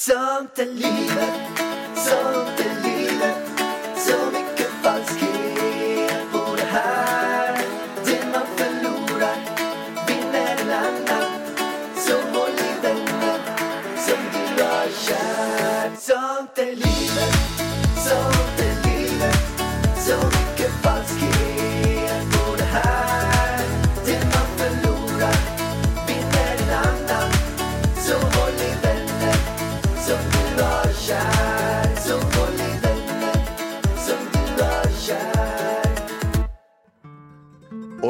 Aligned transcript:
Sånt 0.00 0.58
är 0.58 0.66
livet, 0.66 1.58
sånt 1.94 2.60
är 2.60 2.87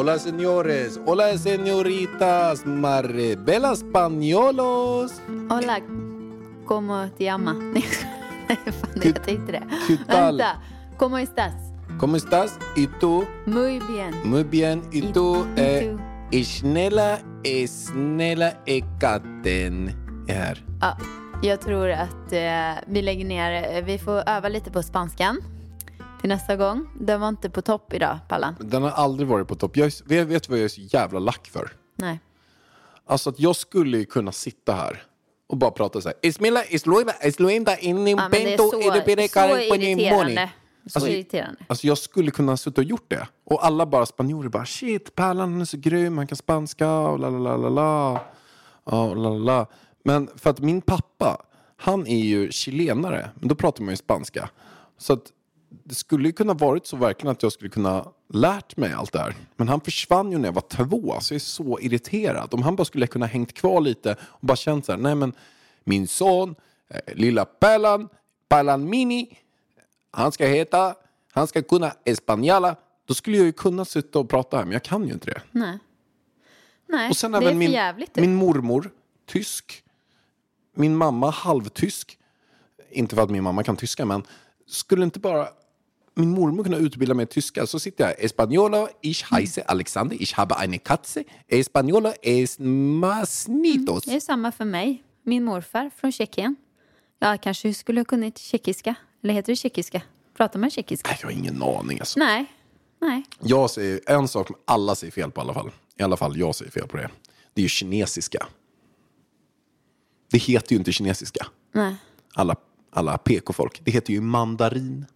Hola 0.08 0.18
señores, 0.18 0.98
hola 1.04 1.36
señoritas, 1.36 2.64
Maribela 2.64 3.76
Spañolos. 3.76 5.12
Hola, 5.50 5.82
como 6.64 7.10
te 7.10 7.24
llama? 7.24 7.52
Nej, 7.52 7.82
fan, 8.48 9.00
¿Qué- 9.02 9.12
qué 9.12 9.38
tal? 10.06 10.42
¿cómo 10.96 11.18
estás? 11.18 11.52
¿Cómo 11.98 12.16
estás? 12.16 12.58
¿Y 12.74 12.86
tú? 12.86 13.26
Muy 13.44 13.80
bien. 13.80 14.14
Muy 14.24 14.44
bien. 14.44 14.80
¿Y 14.92 15.00
¿Y- 15.00 15.12
tú? 15.12 15.46
y 15.56 15.60
Eh, 15.60 15.94
tú? 15.94 16.00
Isnella 16.38 17.20
Ekaten 18.64 19.88
är 20.26 20.34
här. 20.34 20.64
Ja, 20.80 20.96
jag 21.42 21.60
tror 21.60 21.90
att 21.90 22.32
eh, 22.32 22.80
vi 22.86 23.02
lägger 23.02 23.24
ner, 23.26 23.76
eh, 23.76 23.84
vi 23.84 23.98
får 23.98 24.22
öva 24.28 24.48
lite 24.48 24.70
på 24.70 24.82
spanskan 24.82 25.36
till 26.20 26.28
nästa 26.28 26.56
gång. 26.56 26.88
Den 27.00 27.20
var 27.20 27.28
inte 27.28 27.50
på 27.50 27.62
topp 27.62 27.92
idag, 27.92 28.18
Pallan. 28.28 28.54
Den 28.60 28.82
har 28.82 28.90
aldrig 28.90 29.28
varit 29.28 29.48
på 29.48 29.54
topp. 29.54 29.76
Jag, 29.76 29.86
är- 29.86 30.24
vet, 30.24 30.42
du 30.42 30.50
vad 30.50 30.58
jag 30.58 30.64
är 30.64 30.68
så 30.68 30.80
jävla 30.80 31.18
lack 31.18 31.46
för? 31.52 31.70
Nej. 31.96 32.20
Alltså 33.06 33.30
att 33.30 33.40
jag 33.40 33.56
skulle 33.56 33.98
ju 33.98 34.04
kunna 34.04 34.32
sitta 34.32 34.72
här 34.72 35.02
och 35.48 35.56
bara 35.56 35.70
prata 35.70 36.00
så 36.00 36.08
här. 36.08 36.18
Ismila, 36.22 36.64
isluinda, 36.64 37.12
Ja, 37.22 37.24
men 37.54 37.64
det 37.64 37.70
är 37.72 37.88
inimpento, 37.88 38.62
så, 38.62 38.70
så 38.70 38.94
irriterande. 38.94 40.50
Så 40.86 40.98
Alltså, 40.98 41.10
irriterande. 41.10 41.64
Alltså 41.66 41.86
jag 41.86 41.98
skulle 41.98 42.30
kunna 42.30 42.56
suttit 42.56 42.78
och 42.78 42.84
gjort 42.84 43.10
det. 43.10 43.28
Och 43.44 43.64
alla 43.66 43.86
bara 43.86 44.06
spanjorer 44.06 44.48
bara 44.48 44.66
shit, 44.66 45.14
Pärlan 45.14 45.60
är 45.60 45.64
så 45.64 45.76
grym, 45.76 46.18
han 46.18 46.26
kan 46.26 46.36
spanska 46.36 46.90
och 46.90 47.18
la 47.18 47.30
la 47.30 47.56
la 47.56 47.68
la. 47.68 48.20
Ja, 48.84 49.14
la 49.14 49.28
la 49.28 49.38
la. 49.38 49.66
Men 50.04 50.28
för 50.36 50.50
att 50.50 50.60
min 50.60 50.82
pappa, 50.82 51.42
han 51.76 52.06
är 52.06 52.18
ju 52.24 52.50
chilenare, 52.52 53.30
men 53.34 53.48
då 53.48 53.54
pratar 53.54 53.82
man 53.82 53.92
ju 53.92 53.96
spanska. 53.96 54.50
Så 54.98 55.12
att 55.12 55.22
det 55.68 55.94
skulle 55.94 56.28
ju 56.28 56.32
kunna 56.32 56.54
varit 56.54 56.86
så 56.86 56.96
verkligen 56.96 57.32
att 57.32 57.42
jag 57.42 57.52
skulle 57.52 57.70
kunna 57.70 58.08
lärt 58.32 58.76
mig 58.76 58.92
allt 58.92 59.12
det 59.12 59.18
här. 59.18 59.34
Men 59.56 59.68
han 59.68 59.80
försvann 59.80 60.32
ju 60.32 60.38
när 60.38 60.48
jag 60.48 60.52
var 60.52 60.62
två, 60.62 61.20
så 61.20 61.34
jag 61.34 61.36
är 61.36 61.40
så 61.40 61.78
irriterad. 61.80 62.54
Om 62.54 62.62
han 62.62 62.76
bara 62.76 62.84
skulle 62.84 63.06
kunna 63.06 63.26
hängt 63.26 63.52
kvar 63.52 63.80
lite 63.80 64.16
och 64.22 64.46
bara 64.46 64.56
känt 64.56 64.86
så 64.86 64.92
här, 64.92 64.98
nej 64.98 65.14
men 65.14 65.32
min 65.84 66.08
son, 66.08 66.54
eh, 66.88 67.14
lilla 67.14 67.44
Pärlan, 67.44 68.08
Pärlan 68.48 68.90
Mini, 68.90 69.38
han 70.10 70.32
ska 70.32 70.46
heta, 70.46 70.94
han 71.32 71.46
ska 71.46 71.62
kunna 71.62 71.92
espanjala. 72.04 72.76
Då 73.04 73.14
skulle 73.14 73.36
jag 73.36 73.46
ju 73.46 73.52
kunna 73.52 73.84
sitta 73.84 74.18
och 74.18 74.28
prata 74.28 74.56
här, 74.56 74.64
men 74.64 74.72
jag 74.72 74.82
kan 74.82 75.06
ju 75.06 75.12
inte 75.12 75.30
det. 75.30 75.42
Nej. 75.50 75.78
Nej, 76.88 77.10
Och 77.10 77.16
sen 77.16 77.32
det 77.32 77.38
är 77.38 77.42
även 77.42 77.52
för 77.52 77.58
min, 77.58 77.70
jävligt. 77.72 78.16
min 78.16 78.34
mormor, 78.34 78.90
tysk. 79.26 79.82
Min 80.74 80.96
mamma, 80.96 81.30
halvtysk. 81.30 82.18
Inte 82.90 83.14
för 83.14 83.22
att 83.22 83.30
min 83.30 83.42
mamma 83.42 83.62
kan 83.62 83.76
tyska, 83.76 84.04
men 84.04 84.22
skulle 84.66 85.04
inte 85.04 85.18
bara 85.18 85.48
min 86.18 86.30
mormor 86.30 86.64
kunna 86.64 86.76
utbilda 86.76 87.14
mig 87.14 87.24
i 87.24 87.26
tyska 87.26 87.66
så 87.66 87.78
sitter 87.78 88.04
jag 88.04 88.20
Española, 88.20 88.88
ich 89.02 89.24
heiße 89.24 89.62
Alexander, 89.66 90.22
ich 90.22 90.34
habe 90.34 90.56
eine 90.56 90.78
Katze, 90.78 91.24
Española 91.48 92.14
es 92.22 92.58
masnitos. 92.58 94.04
Det 94.04 94.16
är 94.16 94.20
samma 94.20 94.52
för 94.52 94.64
mig. 94.64 95.02
Min 95.22 95.44
morfar 95.44 95.90
från 95.96 96.12
Tjeckien. 96.12 96.56
Jag 97.18 97.42
kanske 97.42 97.74
skulle 97.74 98.00
ha 98.00 98.04
kunnat 98.04 98.38
tjeckiska. 98.38 98.94
Eller 99.22 99.34
heter 99.34 99.52
det 99.52 99.56
tjeckiska? 99.56 100.02
Pratar 100.36 100.58
man 100.60 100.70
tjeckiska? 100.70 101.08
Nej, 101.08 101.18
jag 101.20 101.28
har 101.28 101.32
ingen 101.32 101.62
aning 101.62 102.00
alltså. 102.00 102.18
Nej. 102.18 102.46
Nej. 103.00 103.24
Jag 103.40 103.70
säger 103.70 104.00
en 104.06 104.28
sak 104.28 104.46
som 104.46 104.56
alla 104.64 104.94
säger 104.94 105.10
fel 105.10 105.30
på 105.30 105.40
i 105.40 105.42
alla 105.42 105.54
fall. 105.54 105.70
I 105.96 106.02
alla 106.02 106.16
fall 106.16 106.36
jag 106.38 106.54
säger 106.54 106.70
fel 106.70 106.88
på 106.88 106.96
det. 106.96 107.10
Det 107.54 107.60
är 107.60 107.62
ju 107.62 107.68
kinesiska. 107.68 108.46
Det 110.30 110.38
heter 110.38 110.72
ju 110.72 110.78
inte 110.78 110.92
kinesiska. 110.92 111.46
Nej. 111.72 111.96
Alla, 112.34 112.56
alla 112.90 113.18
PK-folk. 113.18 113.80
Det 113.84 113.90
heter 113.90 114.12
ju 114.12 114.20
mandarin. 114.20 115.06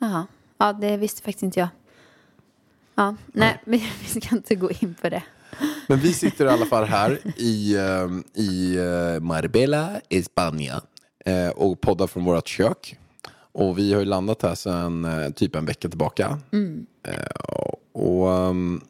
Jaha. 0.00 0.26
Ja, 0.58 0.72
det 0.72 0.96
visste 0.96 1.22
faktiskt 1.22 1.42
inte 1.42 1.60
jag. 1.60 1.68
Ja, 2.94 3.16
nej, 3.26 3.60
vi, 3.64 3.76
vi 4.00 4.20
ska 4.20 4.36
inte 4.36 4.54
gå 4.54 4.70
in 4.70 4.94
på 5.02 5.08
det. 5.08 5.22
Men 5.86 5.98
vi 5.98 6.12
sitter 6.12 6.44
i 6.46 6.48
alla 6.48 6.66
fall 6.66 6.84
här 6.84 7.18
i, 7.36 7.76
eh, 7.76 8.08
i 8.42 8.76
eh, 8.76 9.20
Marbella, 9.20 10.00
España 10.08 10.80
eh, 11.24 11.48
och 11.48 11.80
poddar 11.80 12.06
från 12.06 12.24
vårt 12.24 12.48
kök. 12.48 12.96
Och 13.52 13.78
vi 13.78 13.92
har 13.92 14.00
ju 14.00 14.06
landat 14.06 14.42
här 14.42 14.54
sedan 14.54 15.04
eh, 15.04 15.30
typ 15.30 15.54
en 15.56 15.64
vecka 15.66 15.88
tillbaka. 15.88 16.38
Eh, 17.08 17.14
och 17.92 18.32
ehm, 18.32 18.80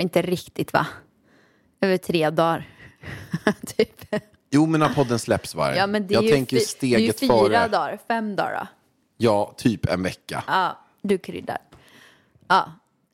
Inte 0.00 0.22
riktigt, 0.22 0.72
va? 0.72 0.86
Över 1.80 1.96
tre 1.96 2.30
dagar. 2.30 2.68
typ. 3.76 4.14
jo, 4.50 4.66
men 4.66 4.80
när 4.80 4.88
podden 4.88 5.18
släpps 5.18 5.54
var 5.54 5.72
Ja, 5.72 5.86
men 5.86 6.06
det 6.06 6.14
är 6.14 6.16
Jag 6.16 6.24
ju, 6.24 6.30
tänker 6.30 6.56
fi- 6.56 6.64
det 6.80 6.94
är 6.94 6.98
ju 6.98 7.12
steget 7.12 7.20
fyra 7.20 7.38
före. 7.38 7.68
dagar. 7.68 7.98
Fem 8.08 8.36
dagar, 8.36 8.54
då. 8.60 8.66
Ja, 9.16 9.54
typ 9.56 9.86
en 9.86 10.02
vecka. 10.02 10.44
Ja, 10.46 10.78
du 11.02 11.18
kryddar. 11.18 11.58
Ja, 12.48 12.72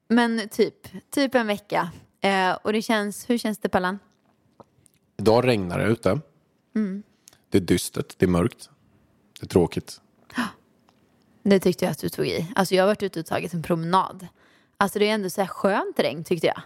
men 0.08 0.48
typ, 0.48 0.88
typ 1.10 1.34
en 1.34 1.46
vecka. 1.46 1.90
Eh, 2.20 2.52
och 2.52 2.72
det 2.72 2.82
känns, 2.82 3.30
hur 3.30 3.38
känns 3.38 3.58
det 3.58 3.68
Pallan? 3.68 3.98
Idag 5.16 5.46
regnar 5.46 5.78
det 5.78 5.84
ute. 5.84 6.20
Mm. 6.74 7.02
Det 7.48 7.58
är 7.58 7.62
dystert, 7.62 8.14
det 8.18 8.26
är 8.26 8.30
mörkt. 8.30 8.70
Det 9.40 9.46
är 9.46 9.48
tråkigt. 9.48 10.00
Det 11.42 11.60
tyckte 11.60 11.84
jag 11.84 11.92
att 11.92 11.98
du 11.98 12.08
tog 12.08 12.26
i. 12.26 12.52
Alltså 12.54 12.74
jag 12.74 12.82
har 12.82 12.88
varit 12.88 13.02
ute 13.02 13.20
och 13.20 13.26
tagit 13.26 13.54
en 13.54 13.62
promenad. 13.62 14.26
Alltså 14.76 14.98
det 14.98 15.08
är 15.08 15.14
ändå 15.14 15.30
så 15.30 15.40
här 15.40 15.48
skönt 15.48 15.98
regn 15.98 16.24
tyckte 16.24 16.46
jag. 16.46 16.62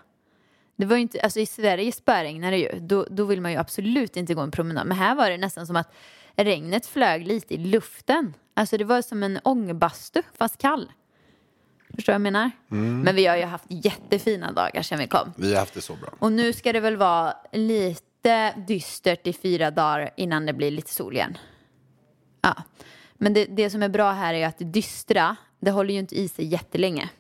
Det 0.77 0.87
var 0.87 0.97
ju 0.97 1.03
inte, 1.03 1.21
alltså 1.21 1.41
i 1.41 1.47
Sverige 1.47 1.93
spöregnar 1.93 2.51
det 2.51 2.59
ju. 2.59 2.81
Då, 2.81 3.07
då 3.11 3.25
vill 3.25 3.41
man 3.41 3.53
ju 3.53 3.59
absolut 3.59 4.17
inte 4.17 4.35
gå 4.35 4.41
en 4.41 4.51
promenad. 4.51 4.87
Men 4.87 4.97
här 4.97 5.15
var 5.15 5.31
det 5.31 5.39
nästan 5.39 5.67
som 5.67 5.77
att 5.77 5.93
regnet 6.37 6.87
flög 6.87 7.27
lite 7.27 7.55
i 7.55 7.59
luften. 7.59 8.35
Alltså 8.59 8.77
det 8.77 8.85
var 8.85 9.03
som 9.03 9.23
en 9.23 9.39
ångbastu 9.45 10.23
fast 10.39 10.59
kall. 10.59 10.93
Förstår 11.95 12.13
du 12.13 12.13
vad 12.13 12.15
jag 12.15 12.33
menar? 12.33 12.51
Men 13.05 13.15
vi 13.15 13.27
har 13.27 13.37
ju 13.37 13.45
haft 13.45 13.65
jättefina 13.69 14.53
dagar 14.53 14.83
sedan 14.83 14.99
vi 14.99 15.07
kom. 15.07 15.33
Vi 15.37 15.53
har 15.53 15.61
haft 15.61 15.75
det 15.75 15.81
så 15.81 15.97
bra. 15.97 16.09
Och 16.19 16.33
nu 16.33 16.53
ska 16.53 16.73
det 16.73 16.81
väl 16.81 16.97
vara 16.97 17.35
lite 17.53 18.55
dystert 18.67 19.27
i 19.27 19.33
fyra 19.33 19.71
dagar 19.71 20.11
innan 20.17 20.47
det 20.47 20.53
blir 20.53 20.71
lite 20.71 20.91
sol 20.91 21.15
igen. 21.15 21.39
Ja. 22.41 22.55
Men 23.15 23.35
det, 23.35 23.45
det 23.45 23.71
som 23.71 23.83
är 23.83 23.89
bra 23.89 24.13
här 24.13 24.35
är 24.35 24.47
att 24.47 24.59
det 24.59 24.65
dystra, 24.65 25.37
det 25.61 25.71
håller 25.71 25.95
ju 25.95 26.01
inte 26.01 26.21
i 26.21 26.29
sig 26.29 26.47
jättelänge. 26.47 27.11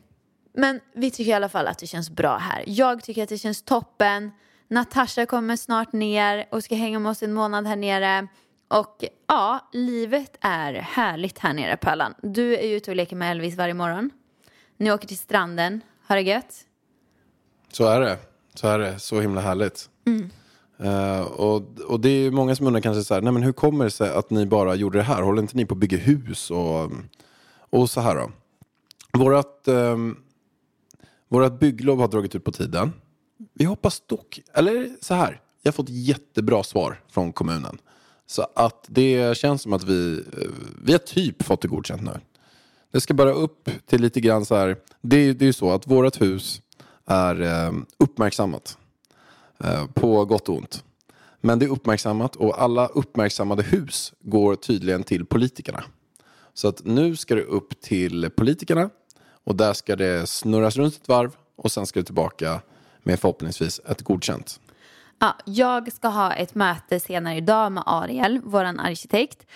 Men 0.54 0.80
vi 0.94 1.10
tycker 1.10 1.30
i 1.30 1.34
alla 1.34 1.48
fall 1.48 1.66
att 1.66 1.78
det 1.78 1.86
känns 1.86 2.10
bra 2.10 2.36
här. 2.36 2.64
Jag 2.66 3.02
tycker 3.02 3.22
att 3.22 3.28
det 3.28 3.38
känns 3.38 3.62
toppen. 3.62 4.30
Natasha 4.68 5.26
kommer 5.26 5.56
snart 5.56 5.92
ner 5.92 6.46
och 6.50 6.64
ska 6.64 6.74
hänga 6.74 6.98
med 6.98 7.10
oss 7.10 7.22
en 7.22 7.32
månad 7.32 7.66
här 7.66 7.76
nere. 7.76 8.28
Och 8.68 9.04
ja, 9.26 9.68
livet 9.72 10.36
är 10.40 10.72
härligt 10.72 11.38
här 11.38 11.54
nere 11.54 11.76
på 11.76 11.90
Allan. 11.90 12.14
Du 12.22 12.54
är 12.56 12.76
ute 12.76 12.90
och 12.90 12.96
leker 12.96 13.16
med 13.16 13.30
Elvis 13.30 13.56
varje 13.56 13.74
morgon. 13.74 14.10
Ni 14.76 14.92
åker 14.92 15.08
till 15.08 15.18
stranden, 15.18 15.80
har 16.06 16.16
det 16.16 16.22
gött? 16.22 16.54
Så 17.72 17.86
är 17.86 18.00
det. 18.00 18.18
Så 18.54 18.68
är 18.68 18.78
det. 18.78 18.98
Så 18.98 19.20
himla 19.20 19.40
härligt. 19.40 19.88
Eh, 20.78 21.20
och, 21.20 21.80
och 21.80 22.00
det 22.00 22.08
är 22.08 22.20
ju 22.20 22.30
många 22.30 22.56
som 22.56 22.66
undrar 22.66 22.80
kanske 22.80 23.04
så 23.04 23.14
här, 23.14 23.22
nej 23.22 23.32
men 23.32 23.42
hur 23.42 23.52
kommer 23.52 23.84
det 23.84 23.90
sig 23.90 24.10
att 24.10 24.30
ni 24.30 24.46
bara 24.46 24.74
gjorde 24.74 24.98
det 24.98 25.02
här? 25.02 25.22
Håller 25.22 25.42
inte 25.42 25.56
ni 25.56 25.66
på 25.66 25.74
att 25.74 25.78
bygga 25.78 25.98
hus 25.98 26.50
och, 26.50 26.90
och 27.70 27.90
så 27.90 28.00
här 28.00 28.14
då? 28.14 28.30
Vårat, 29.18 29.62
um, 29.66 30.18
vårat 31.28 31.60
bygglov 31.60 32.00
har 32.00 32.08
dragit 32.08 32.34
ut 32.34 32.44
på 32.44 32.52
tiden. 32.52 32.92
Vi 33.54 33.64
hoppas 33.64 34.02
dock, 34.06 34.40
eller 34.54 34.96
så 35.00 35.14
här, 35.14 35.40
jag 35.62 35.72
har 35.72 35.74
fått 35.76 35.88
jättebra 35.88 36.62
svar 36.62 37.00
från 37.08 37.32
kommunen. 37.32 37.78
Så 38.26 38.46
att 38.54 38.84
det 38.88 39.36
känns 39.36 39.62
som 39.62 39.72
att 39.72 39.84
vi, 39.84 40.24
vi 40.82 40.92
har 40.92 40.98
typ 40.98 41.42
fått 41.42 41.60
det 41.62 41.68
godkänt 41.68 42.02
nu. 42.02 42.20
Det 42.92 43.00
ska 43.00 43.14
bara 43.14 43.32
upp 43.32 43.70
till 43.86 44.00
lite 44.02 44.20
grann 44.20 44.44
så 44.44 44.54
här. 44.56 44.76
Det, 45.02 45.16
är- 45.16 45.34
det 45.34 45.44
är 45.44 45.46
ju 45.46 45.52
så 45.52 45.70
att 45.70 45.86
vårt 45.86 46.20
hus 46.20 46.62
är 47.06 47.42
eh, 47.42 47.72
uppmärksammat. 47.98 48.78
Eh, 49.64 49.86
på 49.86 50.24
gott 50.24 50.48
och 50.48 50.56
ont. 50.56 50.84
Men 51.40 51.58
det 51.58 51.64
är 51.64 51.70
uppmärksammat 51.70 52.36
och 52.36 52.62
alla 52.62 52.86
uppmärksammade 52.86 53.62
hus 53.62 54.12
går 54.20 54.56
tydligen 54.56 55.02
till 55.04 55.26
politikerna. 55.26 55.84
Så 56.54 56.68
att 56.68 56.84
nu 56.84 57.16
ska 57.16 57.34
det 57.34 57.42
upp 57.42 57.80
till 57.80 58.30
politikerna 58.30 58.90
och 59.44 59.56
där 59.56 59.72
ska 59.72 59.96
det 59.96 60.26
snurras 60.28 60.76
runt 60.76 60.94
ett 60.94 61.08
varv 61.08 61.30
och 61.56 61.72
sen 61.72 61.86
ska 61.86 62.00
det 62.00 62.04
tillbaka 62.06 62.60
med 63.02 63.20
förhoppningsvis 63.20 63.80
ett 63.88 64.02
godkänt. 64.02 64.60
Ja, 65.18 65.36
jag 65.44 65.92
ska 65.92 66.08
ha 66.08 66.32
ett 66.32 66.54
möte 66.54 67.00
senare 67.00 67.36
idag 67.36 67.72
med 67.72 67.82
Ariel, 67.86 68.40
våran 68.44 68.80
arkitekt. 68.80 69.46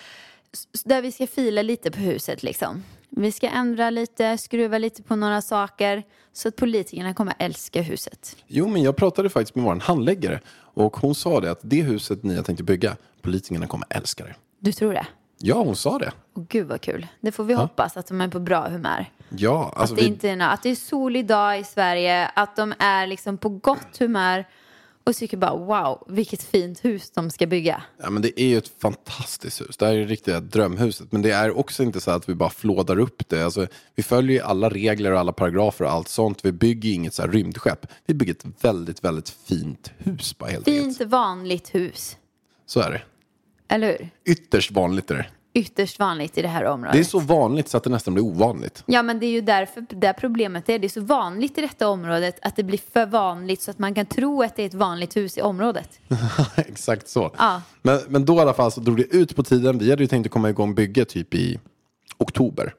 Där 0.85 1.01
vi 1.01 1.11
ska 1.11 1.27
fila 1.27 1.61
lite 1.61 1.91
på 1.91 1.99
huset 1.99 2.43
liksom. 2.43 2.83
Vi 3.09 3.31
ska 3.31 3.49
ändra 3.49 3.89
lite, 3.89 4.37
skruva 4.37 4.77
lite 4.77 5.03
på 5.03 5.15
några 5.15 5.41
saker. 5.41 6.03
Så 6.33 6.47
att 6.47 6.55
politikerna 6.55 7.13
kommer 7.13 7.33
älska 7.39 7.81
huset. 7.81 8.35
Jo, 8.47 8.67
men 8.67 8.83
jag 8.83 8.95
pratade 8.95 9.29
faktiskt 9.29 9.55
med 9.55 9.65
vår 9.65 9.75
handläggare 9.75 10.39
och 10.73 10.97
hon 10.97 11.15
sa 11.15 11.39
det 11.39 11.51
att 11.51 11.59
det 11.61 11.81
huset 11.81 12.23
ni 12.23 12.35
har 12.35 12.43
tänkt 12.43 12.61
bygga, 12.61 12.97
politikerna 13.21 13.67
kommer 13.67 13.87
älska 13.89 14.23
det. 14.23 14.35
Du 14.59 14.71
tror 14.71 14.93
det? 14.93 15.05
Ja, 15.37 15.55
hon 15.55 15.75
sa 15.75 15.97
det. 15.97 16.11
Och 16.33 16.47
gud 16.47 16.67
vad 16.67 16.81
kul. 16.81 17.07
Det 17.21 17.31
får 17.31 17.43
vi 17.43 17.53
hoppas 17.53 17.97
att 17.97 18.07
de 18.07 18.21
är 18.21 18.27
på 18.27 18.39
bra 18.39 18.69
humör. 18.69 19.05
Ja, 19.29 19.73
alltså 19.75 19.93
att, 19.93 19.99
det 19.99 20.05
vi, 20.05 20.09
inte 20.09 20.29
är, 20.29 20.39
att 20.39 20.63
det 20.63 20.69
är 20.69 20.75
solig 20.75 21.27
dag 21.27 21.59
i 21.59 21.63
Sverige, 21.63 22.27
att 22.27 22.55
de 22.55 22.73
är 22.79 23.07
liksom 23.07 23.37
på 23.37 23.49
gott 23.49 23.97
humör 23.99 24.45
och 25.03 25.15
tycker 25.15 25.37
bara 25.37 25.55
wow, 25.55 26.03
vilket 26.07 26.43
fint 26.43 26.85
hus 26.85 27.11
de 27.11 27.29
ska 27.29 27.47
bygga. 27.47 27.83
ja, 28.03 28.09
men 28.09 28.21
det 28.21 28.41
är 28.41 28.45
ju 28.45 28.57
ett 28.57 28.71
fantastiskt 28.81 29.61
hus. 29.61 29.77
Det 29.77 29.85
här 29.85 29.93
är 29.93 29.97
det 29.99 30.05
riktiga 30.05 30.39
drömhuset. 30.39 31.11
Men 31.11 31.21
det 31.21 31.31
är 31.31 31.57
också 31.57 31.83
inte 31.83 32.01
så 32.01 32.11
att 32.11 32.29
vi 32.29 32.35
bara 32.35 32.49
flådar 32.49 32.99
upp 32.99 33.29
det. 33.29 33.43
Alltså, 33.43 33.67
vi 33.95 34.03
följer 34.03 34.35
ju 34.37 34.41
alla 34.43 34.69
regler 34.69 35.11
och 35.11 35.19
alla 35.19 35.31
paragrafer 35.33 35.85
och 35.85 35.91
allt 35.91 36.07
sånt. 36.07 36.45
Vi 36.45 36.51
bygger 36.51 36.93
inget 36.93 37.13
så 37.13 37.21
här 37.21 37.29
rymdskepp. 37.29 37.87
Vi 38.05 38.13
bygger 38.13 38.33
ett 38.33 38.45
väldigt, 38.61 39.03
väldigt 39.03 39.29
fint 39.29 39.91
hus 39.97 40.37
bara 40.37 40.49
helt 40.49 40.67
enkelt. 40.67 40.97
Fint 40.97 41.09
vanligt 41.11 41.75
hus, 41.75 42.17
Så 42.65 42.79
är 42.79 42.91
det. 42.91 43.01
eller 43.75 43.87
hur? 43.87 44.09
Ytterst 44.33 44.71
vanligt 44.71 45.11
är 45.11 45.15
det. 45.15 45.25
Ytterst 45.53 45.99
vanligt 45.99 46.37
i 46.37 46.41
det 46.41 46.47
här 46.47 46.65
området. 46.65 46.93
Det 46.93 46.99
är 46.99 47.03
så 47.03 47.19
vanligt 47.19 47.69
så 47.69 47.77
att 47.77 47.83
det 47.83 47.89
nästan 47.89 48.13
blir 48.13 48.23
ovanligt. 48.23 48.83
Ja, 48.85 49.03
men 49.03 49.19
det 49.19 49.25
är 49.25 49.31
ju 49.31 49.41
därför 49.41 49.85
det 49.89 50.13
problemet 50.13 50.69
är. 50.69 50.79
Det 50.79 50.87
är 50.87 50.89
så 50.89 51.01
vanligt 51.01 51.57
i 51.57 51.61
detta 51.61 51.87
området 51.87 52.39
att 52.41 52.55
det 52.55 52.63
blir 52.63 52.79
för 52.93 53.05
vanligt 53.05 53.61
så 53.61 53.71
att 53.71 53.79
man 53.79 53.93
kan 53.93 54.05
tro 54.05 54.43
att 54.43 54.55
det 54.55 54.61
är 54.63 54.67
ett 54.67 54.73
vanligt 54.73 55.15
hus 55.15 55.37
i 55.37 55.41
området. 55.41 55.99
Exakt 56.55 57.07
så. 57.07 57.31
Ja. 57.37 57.61
Men, 57.81 57.99
men 58.07 58.25
då 58.25 58.35
i 58.35 58.39
alla 58.39 58.53
fall 58.53 58.71
så 58.71 58.81
drog 58.81 58.97
det 58.97 59.15
ut 59.15 59.35
på 59.35 59.43
tiden. 59.43 59.77
Vi 59.77 59.89
hade 59.89 60.03
ju 60.03 60.07
tänkt 60.07 60.25
att 60.25 60.31
komma 60.31 60.49
igång 60.49 60.75
bygget 60.75 61.09
typ 61.09 61.33
i 61.33 61.59
oktober. 62.17 62.73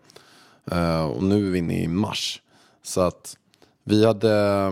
Eh, 0.71 1.05
och 1.05 1.23
nu 1.23 1.47
är 1.47 1.51
vi 1.51 1.59
inne 1.59 1.83
i 1.83 1.89
mars. 1.89 2.43
Så 2.83 3.01
att 3.01 3.37
vi 3.85 4.07
hade... 4.07 4.63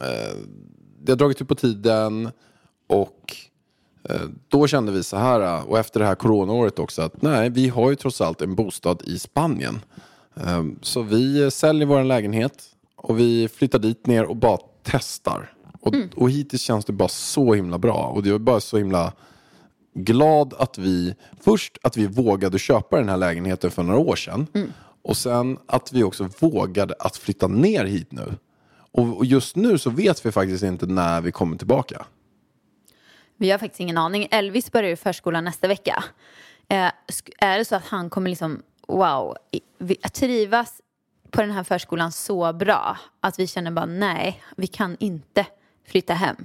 eh, 0.00 0.36
det 1.02 1.12
har 1.12 1.16
dragit 1.16 1.42
ut 1.42 1.48
på 1.48 1.54
tiden 1.54 2.30
och 2.86 3.36
då 4.48 4.66
kände 4.66 4.92
vi 4.92 5.02
så 5.02 5.16
här, 5.16 5.40
eh, 5.40 5.64
och 5.64 5.78
efter 5.78 6.00
det 6.00 6.06
här 6.06 6.14
coronaåret 6.14 6.78
också, 6.78 7.02
att 7.02 7.22
nej, 7.22 7.50
vi 7.50 7.68
har 7.68 7.90
ju 7.90 7.96
trots 7.96 8.20
allt 8.20 8.42
en 8.42 8.54
bostad 8.54 9.02
i 9.04 9.18
Spanien. 9.18 9.80
Eh, 10.36 10.64
så 10.82 11.02
vi 11.02 11.50
säljer 11.50 11.86
vår 11.86 12.04
lägenhet 12.04 12.64
och 12.96 13.18
vi 13.18 13.48
flyttar 13.48 13.78
dit 13.78 14.06
ner 14.06 14.24
och 14.24 14.36
bara 14.36 14.58
testar. 14.82 15.52
Och, 15.80 15.94
och 16.16 16.30
hittills 16.30 16.62
känns 16.62 16.84
det 16.84 16.92
bara 16.92 17.08
så 17.08 17.54
himla 17.54 17.78
bra. 17.78 18.12
Och 18.14 18.22
det 18.22 18.30
är 18.30 18.38
bara 18.38 18.60
så 18.60 18.78
himla 18.78 19.12
glad 19.94 20.54
att 20.58 20.78
vi, 20.78 21.14
först 21.40 21.78
att 21.82 21.96
vi 21.96 22.06
vågade 22.06 22.58
köpa 22.58 22.96
den 22.96 23.08
här 23.08 23.16
lägenheten 23.16 23.70
för 23.70 23.82
några 23.82 24.00
år 24.00 24.16
sedan. 24.16 24.46
Och 25.02 25.16
sen 25.16 25.58
att 25.66 25.92
vi 25.92 26.02
också 26.02 26.28
vågade 26.40 26.94
att 26.98 27.16
flytta 27.16 27.46
ner 27.48 27.84
hit 27.84 28.12
nu. 28.12 28.34
Och, 28.92 29.16
och 29.16 29.24
just 29.24 29.56
nu 29.56 29.78
så 29.78 29.90
vet 29.90 30.26
vi 30.26 30.32
faktiskt 30.32 30.64
inte 30.64 30.86
när 30.86 31.20
vi 31.20 31.32
kommer 31.32 31.56
tillbaka. 31.56 32.06
Vi 33.36 33.50
har 33.50 33.58
faktiskt 33.58 33.80
ingen 33.80 33.98
aning. 33.98 34.28
Elvis 34.30 34.72
börjar 34.72 34.90
ju 34.90 34.96
förskolan 34.96 35.44
nästa 35.44 35.68
vecka. 35.68 36.04
Eh, 36.68 36.90
är 37.38 37.58
det 37.58 37.64
så 37.64 37.76
att 37.76 37.86
han 37.86 38.10
kommer 38.10 38.30
liksom, 38.30 38.62
wow, 38.88 39.36
trivas 40.12 40.80
på 41.30 41.40
den 41.40 41.50
här 41.50 41.64
förskolan 41.64 42.12
så 42.12 42.52
bra 42.52 42.98
att 43.20 43.38
vi 43.38 43.46
känner 43.46 43.70
bara 43.70 43.86
nej, 43.86 44.42
vi 44.56 44.66
kan 44.66 44.96
inte 45.00 45.46
flytta 45.88 46.14
hem. 46.14 46.36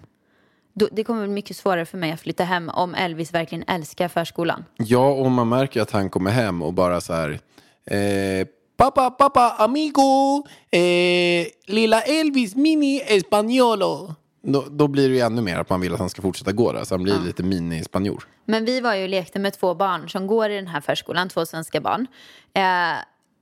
Då, 0.73 0.87
det 0.91 1.03
kommer 1.03 1.23
bli 1.23 1.33
mycket 1.33 1.57
svårare 1.57 1.85
för 1.85 1.97
mig 1.97 2.11
att 2.11 2.19
flytta 2.19 2.43
hem 2.43 2.69
om 2.69 2.95
Elvis 2.95 3.33
verkligen 3.33 3.63
älskar 3.67 4.07
förskolan. 4.07 4.65
Ja, 4.77 5.11
och 5.11 5.31
man 5.31 5.49
märker 5.49 5.81
att 5.81 5.91
han 5.91 6.09
kommer 6.09 6.31
hem 6.31 6.61
och 6.61 6.73
bara 6.73 7.01
så 7.01 7.13
här... 7.13 7.39
Eh, 7.85 8.47
pappa, 8.77 9.11
pappa, 9.11 9.55
amigo, 9.57 10.43
eh, 10.71 11.47
lilla 11.67 12.01
Elvis 12.01 12.55
mini 12.55 13.01
españolo. 13.07 14.15
Då, 14.41 14.65
då 14.69 14.87
blir 14.87 15.09
det 15.09 15.15
ju 15.15 15.21
ännu 15.21 15.41
mer 15.41 15.57
att 15.57 15.69
man 15.69 15.81
vill 15.81 15.93
att 15.93 15.99
han 15.99 16.09
ska 16.09 16.21
fortsätta 16.21 16.51
gå 16.51 16.71
där, 16.71 16.83
så 16.83 16.95
han 16.95 17.03
blir 17.03 17.19
lite 17.19 17.43
mini-spanjor. 17.43 18.27
Men 18.45 18.65
vi 18.65 18.79
var 18.79 18.95
ju 18.95 19.03
och 19.03 19.09
lekte 19.09 19.39
med 19.39 19.53
två 19.53 19.73
barn 19.73 20.09
som 20.09 20.27
går 20.27 20.49
i 20.49 20.55
den 20.55 20.67
här 20.67 20.81
förskolan, 20.81 21.29
två 21.29 21.45
svenska 21.45 21.81
barn. 21.81 22.07
Eh, 22.53 22.63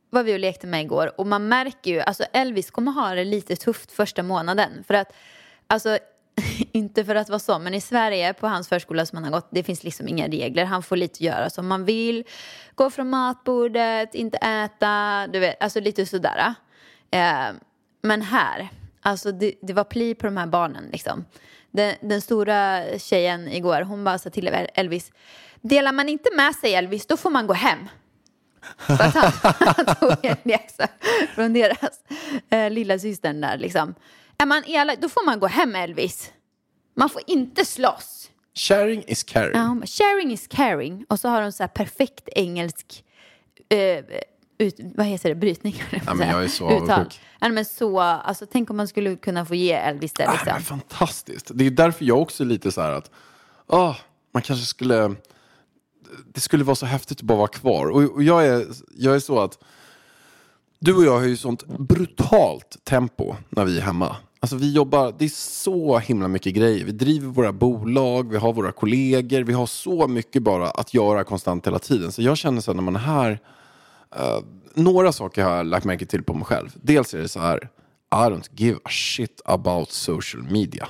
var 0.10 0.24
vi 0.24 0.36
och 0.36 0.40
lekte 0.40 0.68
med 0.68 0.82
igår 0.82 1.12
och 1.18 1.28
man 1.28 1.48
märker 1.48 1.92
ju, 1.92 2.00
alltså 2.00 2.24
Elvis 2.34 2.72
kommer 2.72 2.92
ha 2.92 3.16
det 3.16 3.24
lite 3.24 3.56
tufft 3.56 3.92
första 3.92 4.24
månaden. 4.24 4.84
För 4.88 4.94
att, 4.94 5.14
alltså 5.68 5.98
inte 6.72 7.06
för 7.06 7.16
att 7.16 7.30
vara 7.30 7.40
så, 7.40 7.60
men 7.60 7.74
i 7.74 7.82
Sverige 7.82 8.34
på 8.34 8.48
hans 8.48 8.68
förskola 8.70 9.06
som 9.06 9.16
han 9.16 9.24
har 9.24 9.32
gått, 9.32 9.48
det 9.52 9.64
finns 9.64 9.84
liksom 9.84 10.08
inga 10.08 10.28
regler. 10.28 10.66
Han 10.66 10.84
får 10.84 10.96
lite 10.96 11.24
göra 11.24 11.50
som 11.50 11.68
man 11.68 11.86
vill. 11.86 12.24
Gå 12.76 12.90
från 12.90 13.10
matbordet, 13.10 14.16
inte 14.16 14.38
äta, 14.38 15.28
du 15.28 15.40
vet, 15.40 15.64
alltså 15.64 15.80
lite 15.80 16.06
sådär. 16.06 16.54
Eh, 17.12 17.50
men 18.02 18.22
här, 18.22 18.70
alltså 19.10 19.32
det, 19.32 19.54
det 19.62 19.74
var 19.74 19.84
pli 19.84 20.16
på 20.16 20.26
de 20.26 20.38
här 20.38 20.48
barnen 20.48 20.90
liksom. 20.92 21.26
Den, 21.72 21.96
den 22.02 22.22
stora 22.22 22.84
tjejen 23.00 23.48
igår, 23.48 23.82
hon 23.82 24.04
bara 24.04 24.18
sa 24.18 24.30
till 24.30 24.48
Elvis, 24.74 25.12
delar 25.62 25.92
man 25.92 26.10
inte 26.10 26.30
med 26.36 26.56
sig 26.56 26.76
Elvis, 26.76 27.06
då 27.06 27.18
får 27.18 27.30
man 27.30 27.48
gå 27.48 27.54
hem. 27.54 27.80
För 28.78 28.94
att 28.94 29.16
han, 29.16 29.54
han 29.76 29.96
tog 29.96 30.26
en 30.26 30.38
läxa 30.44 30.88
från 31.36 31.54
deras 31.54 32.00
eh, 32.50 32.70
lilla 32.70 33.00
systern 33.00 33.42
där 33.42 33.58
liksom. 33.58 33.96
Är 34.38 34.46
man 34.46 34.64
elak, 34.66 35.00
då 35.02 35.10
får 35.10 35.26
man 35.26 35.40
gå 35.40 35.48
hem 35.48 35.76
Elvis. 35.76 36.32
Man 36.96 37.10
får 37.10 37.22
inte 37.28 37.66
slåss. 37.66 38.30
Sharing 38.56 39.04
is 39.08 39.24
caring. 39.24 39.52
Ja, 39.54 39.82
sharing 39.86 40.32
is 40.32 40.48
caring. 40.48 41.06
Och 41.10 41.20
så 41.20 41.30
har 41.30 41.42
de 41.42 41.52
så 41.52 41.64
här 41.64 41.68
perfekt 41.68 42.30
engelsk, 42.36 43.04
eh, 43.70 44.06
ut, 44.60 44.76
vad 44.96 45.06
heter 45.06 45.30
det, 45.30 45.36
brytning? 45.36 45.84
höll 45.90 46.02
Ja, 46.06 46.14
men 46.14 46.30
jag 46.30 46.44
är 46.44 46.48
så 46.48 46.66
avundsjuk. 46.66 47.22
Ja, 47.40 47.50
men 47.50 47.66
så, 47.66 48.00
alltså, 48.00 48.46
tänk 48.52 48.70
om 48.70 48.78
man 48.78 48.88
skulle 48.88 49.16
kunna 49.16 49.46
få 49.46 49.56
ge 49.56 49.72
Elvis 49.74 50.14
det 50.14 50.28
Ah, 50.28 50.32
liksom. 50.32 50.54
men 50.54 50.62
fantastiskt. 50.62 51.52
Det 51.54 51.66
är 51.66 51.72
därför 51.72 52.06
jag 52.06 52.22
också 52.22 52.44
är 52.44 52.48
lite 52.48 52.72
så 52.72 52.82
här 52.82 52.92
att 52.92 53.12
ah, 53.68 53.96
man 54.34 54.42
kanske 54.42 54.66
skulle... 54.66 55.16
Det 56.34 56.42
skulle 56.42 56.64
vara 56.64 56.76
så 56.76 56.86
häftigt 56.86 57.18
att 57.18 57.24
bara 57.24 57.38
vara 57.38 57.48
kvar. 57.48 57.86
Och, 57.86 58.04
och 58.04 58.24
jag, 58.24 58.46
är, 58.48 58.66
jag 58.98 59.16
är 59.16 59.20
så 59.20 59.40
att 59.40 59.58
du 60.80 60.96
och 60.96 61.04
jag 61.04 61.20
har 61.20 61.26
ju 61.26 61.38
sånt 61.38 61.68
brutalt 61.68 62.78
tempo 62.84 63.36
när 63.50 63.66
vi 63.66 63.78
är 63.78 63.82
hemma. 63.82 64.16
Alltså 64.40 64.56
vi 64.56 64.74
jobbar, 64.74 65.16
det 65.20 65.26
är 65.26 65.30
så 65.30 66.00
himla 66.00 66.28
mycket 66.28 66.54
grejer. 66.54 66.86
Vi 66.86 66.92
driver 66.92 67.28
våra 67.28 67.52
bolag, 67.52 68.32
vi 68.32 68.38
har 68.38 68.54
våra 68.54 68.72
kollegor, 68.72 69.42
vi 69.42 69.54
har 69.54 69.66
så 69.66 70.08
mycket 70.08 70.44
bara 70.44 70.70
att 70.70 70.94
göra 70.94 71.24
konstant 71.24 71.68
hela 71.68 71.80
tiden. 71.80 72.12
Så 72.12 72.22
jag 72.22 72.38
känner 72.38 72.62
så 72.62 72.72
här 72.72 72.76
när 72.76 72.84
man 72.84 72.96
är 72.96 73.00
här, 73.00 73.40
Eh, 74.16 74.40
några 74.74 75.12
saker 75.12 75.44
har 75.44 75.56
jag 75.56 75.66
lagt 75.66 75.86
märke 75.86 76.06
till 76.06 76.24
på 76.24 76.34
mig 76.34 76.46
själv. 76.46 76.70
Dels 76.82 77.14
är 77.14 77.18
det 77.18 77.28
så 77.28 77.40
här, 77.40 77.70
I 78.12 78.16
don't 78.16 78.50
give 78.56 78.78
a 78.84 78.90
shit 78.90 79.42
about 79.46 79.92
social 79.92 80.44
media. 80.44 80.90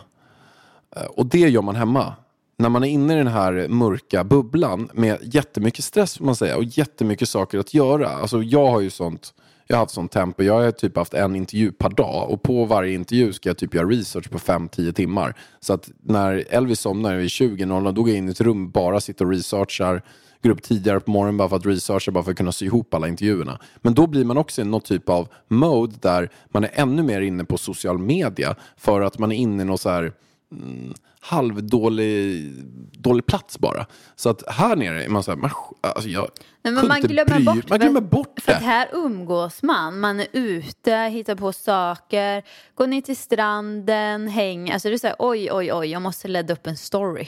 Eh, 0.96 1.06
och 1.06 1.26
det 1.26 1.50
gör 1.50 1.62
man 1.62 1.76
hemma. 1.76 2.14
När 2.58 2.70
man 2.70 2.84
är 2.84 2.88
inne 2.88 3.14
i 3.14 3.18
den 3.18 3.28
här 3.28 3.68
mörka 3.68 4.24
bubblan 4.24 4.90
med 4.94 5.18
jättemycket 5.22 5.86
stress 5.86 6.18
får 6.18 6.26
man 6.26 6.36
säga 6.36 6.58
och 6.58 6.64
jättemycket 6.64 7.30
saker 7.30 7.60
att 7.60 7.74
göra. 7.74 8.10
Alltså 8.10 8.44
jag 8.44 8.68
har 8.68 8.80
ju 8.80 8.90
sånt, 8.90 9.34
jag 9.68 9.76
har 9.76 9.80
haft 9.84 9.94
sånt 9.94 10.12
tempo. 10.12 10.44
Jag 10.44 10.62
har 10.62 10.72
typ 10.72 10.98
haft 10.98 11.14
en 11.14 11.36
intervju 11.36 11.72
per 11.72 11.90
dag 11.90 12.30
och 12.30 12.44
på 12.44 12.66
varje 12.66 12.94
intervju 12.94 13.34
ska 13.34 13.50
jag 13.50 13.58
typ 13.58 13.74
göra 13.74 13.88
research 13.88 14.30
på 14.30 14.38
5-10 14.38 14.92
timmar. 14.92 15.36
Så 15.60 15.74
att 15.74 15.90
när 16.04 16.46
Elvis 16.50 16.80
somnar 16.80 17.16
vid 17.16 17.28
20.00 17.28 17.92
då 17.92 18.02
går 18.02 18.10
jag 18.10 18.18
in 18.18 18.28
i 18.28 18.32
ett 18.32 18.42
rum, 18.42 18.72
bara 18.72 19.00
sitter 19.00 19.26
och 19.26 19.32
researchar, 19.32 20.04
går 20.44 20.50
upp 20.50 20.64
tidigare 20.64 21.00
på 21.00 21.12
morgonen 21.12 21.38
bara 21.38 21.50
för 21.50 21.56
att 21.56 21.66
researcha, 21.66 22.12
bara 22.12 22.24
för 22.24 22.32
att 22.32 22.38
kunna 22.38 22.52
sy 22.52 22.66
ihop 22.66 22.94
alla 22.94 23.08
intervjuerna. 23.08 23.60
Men 23.78 23.94
då 23.94 24.08
blir 24.08 24.26
man 24.26 24.38
också 24.38 24.62
i 24.62 24.66
något 24.66 24.86
typ 24.86 25.10
av 25.10 25.28
mode 25.48 25.96
där 26.02 26.30
man 26.50 26.64
är 26.64 26.70
ännu 26.74 27.04
mer 27.04 27.22
inne 27.22 27.44
på 27.46 27.58
social 27.58 27.98
media 27.98 28.56
för 28.78 29.02
att 29.02 29.20
man 29.20 29.32
är 29.32 29.36
inne 29.36 29.62
i 29.64 29.66
något 29.66 29.82
så 29.82 29.90
här 29.90 30.12
mm, 30.52 30.94
halvdålig 31.22 32.52
dålig 32.92 33.26
plats 33.26 33.60
bara. 33.60 33.86
Så 34.16 34.30
att 34.30 34.44
här 34.48 34.76
nere 34.76 35.04
är 35.04 35.10
man 35.10 35.24
så 35.24 35.32
här, 35.32 35.38
man, 35.38 35.52
alltså 35.82 36.10
jag 36.10 36.30
Nej, 36.62 36.74
men 36.74 36.88
man 36.88 37.02
glömmer 37.02 37.32
bry- 37.40 37.46
bort, 37.46 37.70
Man 37.70 37.80
glömmer 37.80 38.02
bort 38.02 38.40
För 38.42 38.52
att 38.52 38.60
det. 38.60 38.66
här 38.66 38.88
umgås 38.94 39.64
man. 39.64 40.00
Man 40.00 40.20
är 40.20 40.28
ute, 40.32 40.92
hittar 40.96 41.36
på 41.36 41.54
saker, 41.54 42.44
går 42.76 42.88
ner 42.88 43.02
till 43.02 43.18
stranden, 43.18 44.28
hänger. 44.28 44.74
Alltså 44.74 44.88
det 44.90 44.94
är 44.96 44.98
så 44.98 45.08
här, 45.08 45.16
oj, 45.20 45.50
oj, 45.52 45.74
oj, 45.74 45.88
jag 45.88 46.02
måste 46.02 46.28
ladda 46.28 46.54
upp 46.54 46.68
en 46.68 46.78
story. 46.78 47.28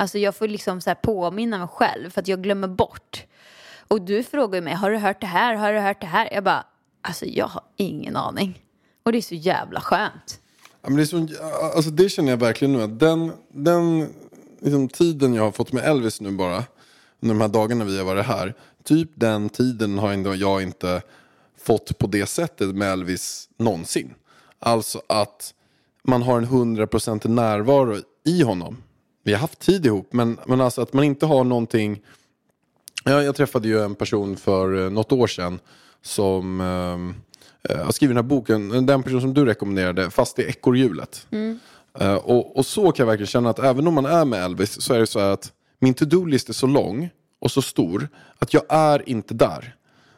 Alltså 0.00 0.18
jag 0.18 0.36
får 0.36 0.48
liksom 0.48 0.80
så 0.80 0.90
här 0.90 0.94
påminna 0.94 1.58
mig 1.58 1.68
själv 1.68 2.10
för 2.10 2.20
att 2.20 2.28
jag 2.28 2.42
glömmer 2.42 2.68
bort. 2.68 3.24
Och 3.88 4.02
du 4.02 4.22
frågar 4.22 4.58
ju 4.58 4.64
mig, 4.64 4.74
har 4.74 4.90
du 4.90 4.96
hört 4.96 5.20
det 5.20 5.26
här, 5.26 5.54
har 5.54 5.72
du 5.72 5.78
hört 5.78 6.00
det 6.00 6.06
här? 6.06 6.28
Jag 6.32 6.44
bara, 6.44 6.66
alltså 7.02 7.26
jag 7.26 7.46
har 7.46 7.62
ingen 7.76 8.16
aning. 8.16 8.62
Och 9.02 9.12
det 9.12 9.18
är 9.18 9.22
så 9.22 9.34
jävla 9.34 9.80
skönt. 9.80 10.40
Ja, 10.82 10.90
men 10.90 10.96
det, 10.96 11.02
är 11.02 11.06
så, 11.06 11.26
alltså 11.76 11.90
det 11.90 12.08
känner 12.08 12.30
jag 12.30 12.36
verkligen 12.36 12.72
nu. 12.72 12.82
Att 12.82 13.00
den 13.00 13.32
den 13.52 14.08
liksom, 14.60 14.88
tiden 14.88 15.34
jag 15.34 15.42
har 15.42 15.52
fått 15.52 15.72
med 15.72 15.84
Elvis 15.84 16.20
nu 16.20 16.30
bara. 16.30 16.64
Under 17.20 17.34
de 17.34 17.40
här 17.40 17.48
dagarna 17.48 17.84
vi 17.84 17.98
har 17.98 18.04
varit 18.04 18.26
här. 18.26 18.54
Typ 18.84 19.10
den 19.14 19.48
tiden 19.48 19.98
har 19.98 20.12
ändå 20.12 20.34
jag 20.34 20.62
inte 20.62 21.02
fått 21.58 21.98
på 21.98 22.06
det 22.06 22.26
sättet 22.26 22.74
med 22.74 22.92
Elvis 22.92 23.48
någonsin. 23.56 24.14
Alltså 24.58 25.02
att 25.06 25.54
man 26.02 26.22
har 26.22 26.38
en 26.38 26.44
hundraprocentig 26.44 27.30
närvaro 27.30 27.96
i 28.24 28.42
honom. 28.42 28.76
Vi 29.28 29.34
har 29.34 29.40
haft 29.40 29.58
tid 29.58 29.86
ihop, 29.86 30.12
men, 30.12 30.38
men 30.46 30.60
alltså 30.60 30.82
att 30.82 30.92
man 30.92 31.04
inte 31.04 31.26
har 31.26 31.44
någonting... 31.44 32.00
Jag, 33.04 33.24
jag 33.24 33.36
träffade 33.36 33.68
ju 33.68 33.84
en 33.84 33.94
person 33.94 34.36
för 34.36 34.84
eh, 34.84 34.90
något 34.90 35.12
år 35.12 35.26
sedan 35.26 35.60
som 36.02 36.60
eh, 36.60 37.84
har 37.84 37.92
skrivit 37.92 38.16
den 38.16 38.24
här 38.24 38.28
boken, 38.28 38.86
den 38.86 39.02
person 39.02 39.20
som 39.20 39.34
du 39.34 39.44
rekommenderade, 39.44 40.10
Fast 40.10 40.38
är 40.38 40.42
ekorrhjulet. 40.42 41.26
Eh, 41.98 42.14
och, 42.14 42.56
och 42.56 42.66
så 42.66 42.92
kan 42.92 43.04
jag 43.04 43.06
verkligen 43.06 43.26
känna 43.26 43.50
att 43.50 43.58
även 43.58 43.86
om 43.86 43.94
man 43.94 44.06
är 44.06 44.24
med 44.24 44.44
Elvis 44.44 44.80
så 44.80 44.94
är 44.94 44.98
det 44.98 45.06
så 45.06 45.20
här 45.20 45.30
att 45.30 45.52
min 45.78 45.94
to-do-list 45.94 46.48
är 46.48 46.52
så 46.52 46.66
lång 46.66 47.10
och 47.40 47.50
så 47.50 47.62
stor 47.62 48.08
att 48.38 48.54
jag 48.54 48.62
är 48.68 49.08
inte 49.08 49.34
där. 49.34 49.74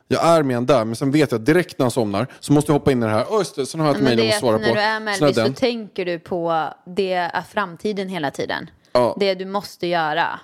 Jag 0.09 0.26
är 0.26 0.43
med 0.43 0.57
en 0.57 0.67
där, 0.67 0.85
men 0.85 0.97
sen 0.97 1.11
vet 1.11 1.31
jag 1.31 1.38
att 1.38 1.47
direkt 1.47 1.79
när 1.79 1.85
han 1.85 1.90
somnar 1.90 2.26
så 2.40 2.52
måste 2.52 2.73
jag 2.73 2.79
hoppa 2.79 2.93
in 2.93 3.02
i 3.02 3.07
det 3.07 3.12
här. 3.12 3.57
Det, 3.57 3.67
sen 3.67 3.81
har 3.81 3.87
jag 3.87 3.97
ett 3.97 4.02
mejl 4.02 4.19
jag 4.19 4.26
måste 4.26 4.40
svara 4.40 4.55
att 4.55 4.61
när 4.61 4.69
på. 4.69 4.75
du 4.75 4.81
är 4.81 5.00
med 5.00 5.23
Elvis 5.23 5.37
så 5.37 5.52
tänker 5.52 6.05
du 6.05 6.19
på 6.19 6.69
det 6.87 7.31
framtiden 7.52 8.09
hela 8.09 8.31
tiden. 8.31 8.71
Ja. 8.92 9.16
Det 9.20 9.35
du 9.35 9.44
måste 9.44 9.87
göra. 9.87 10.40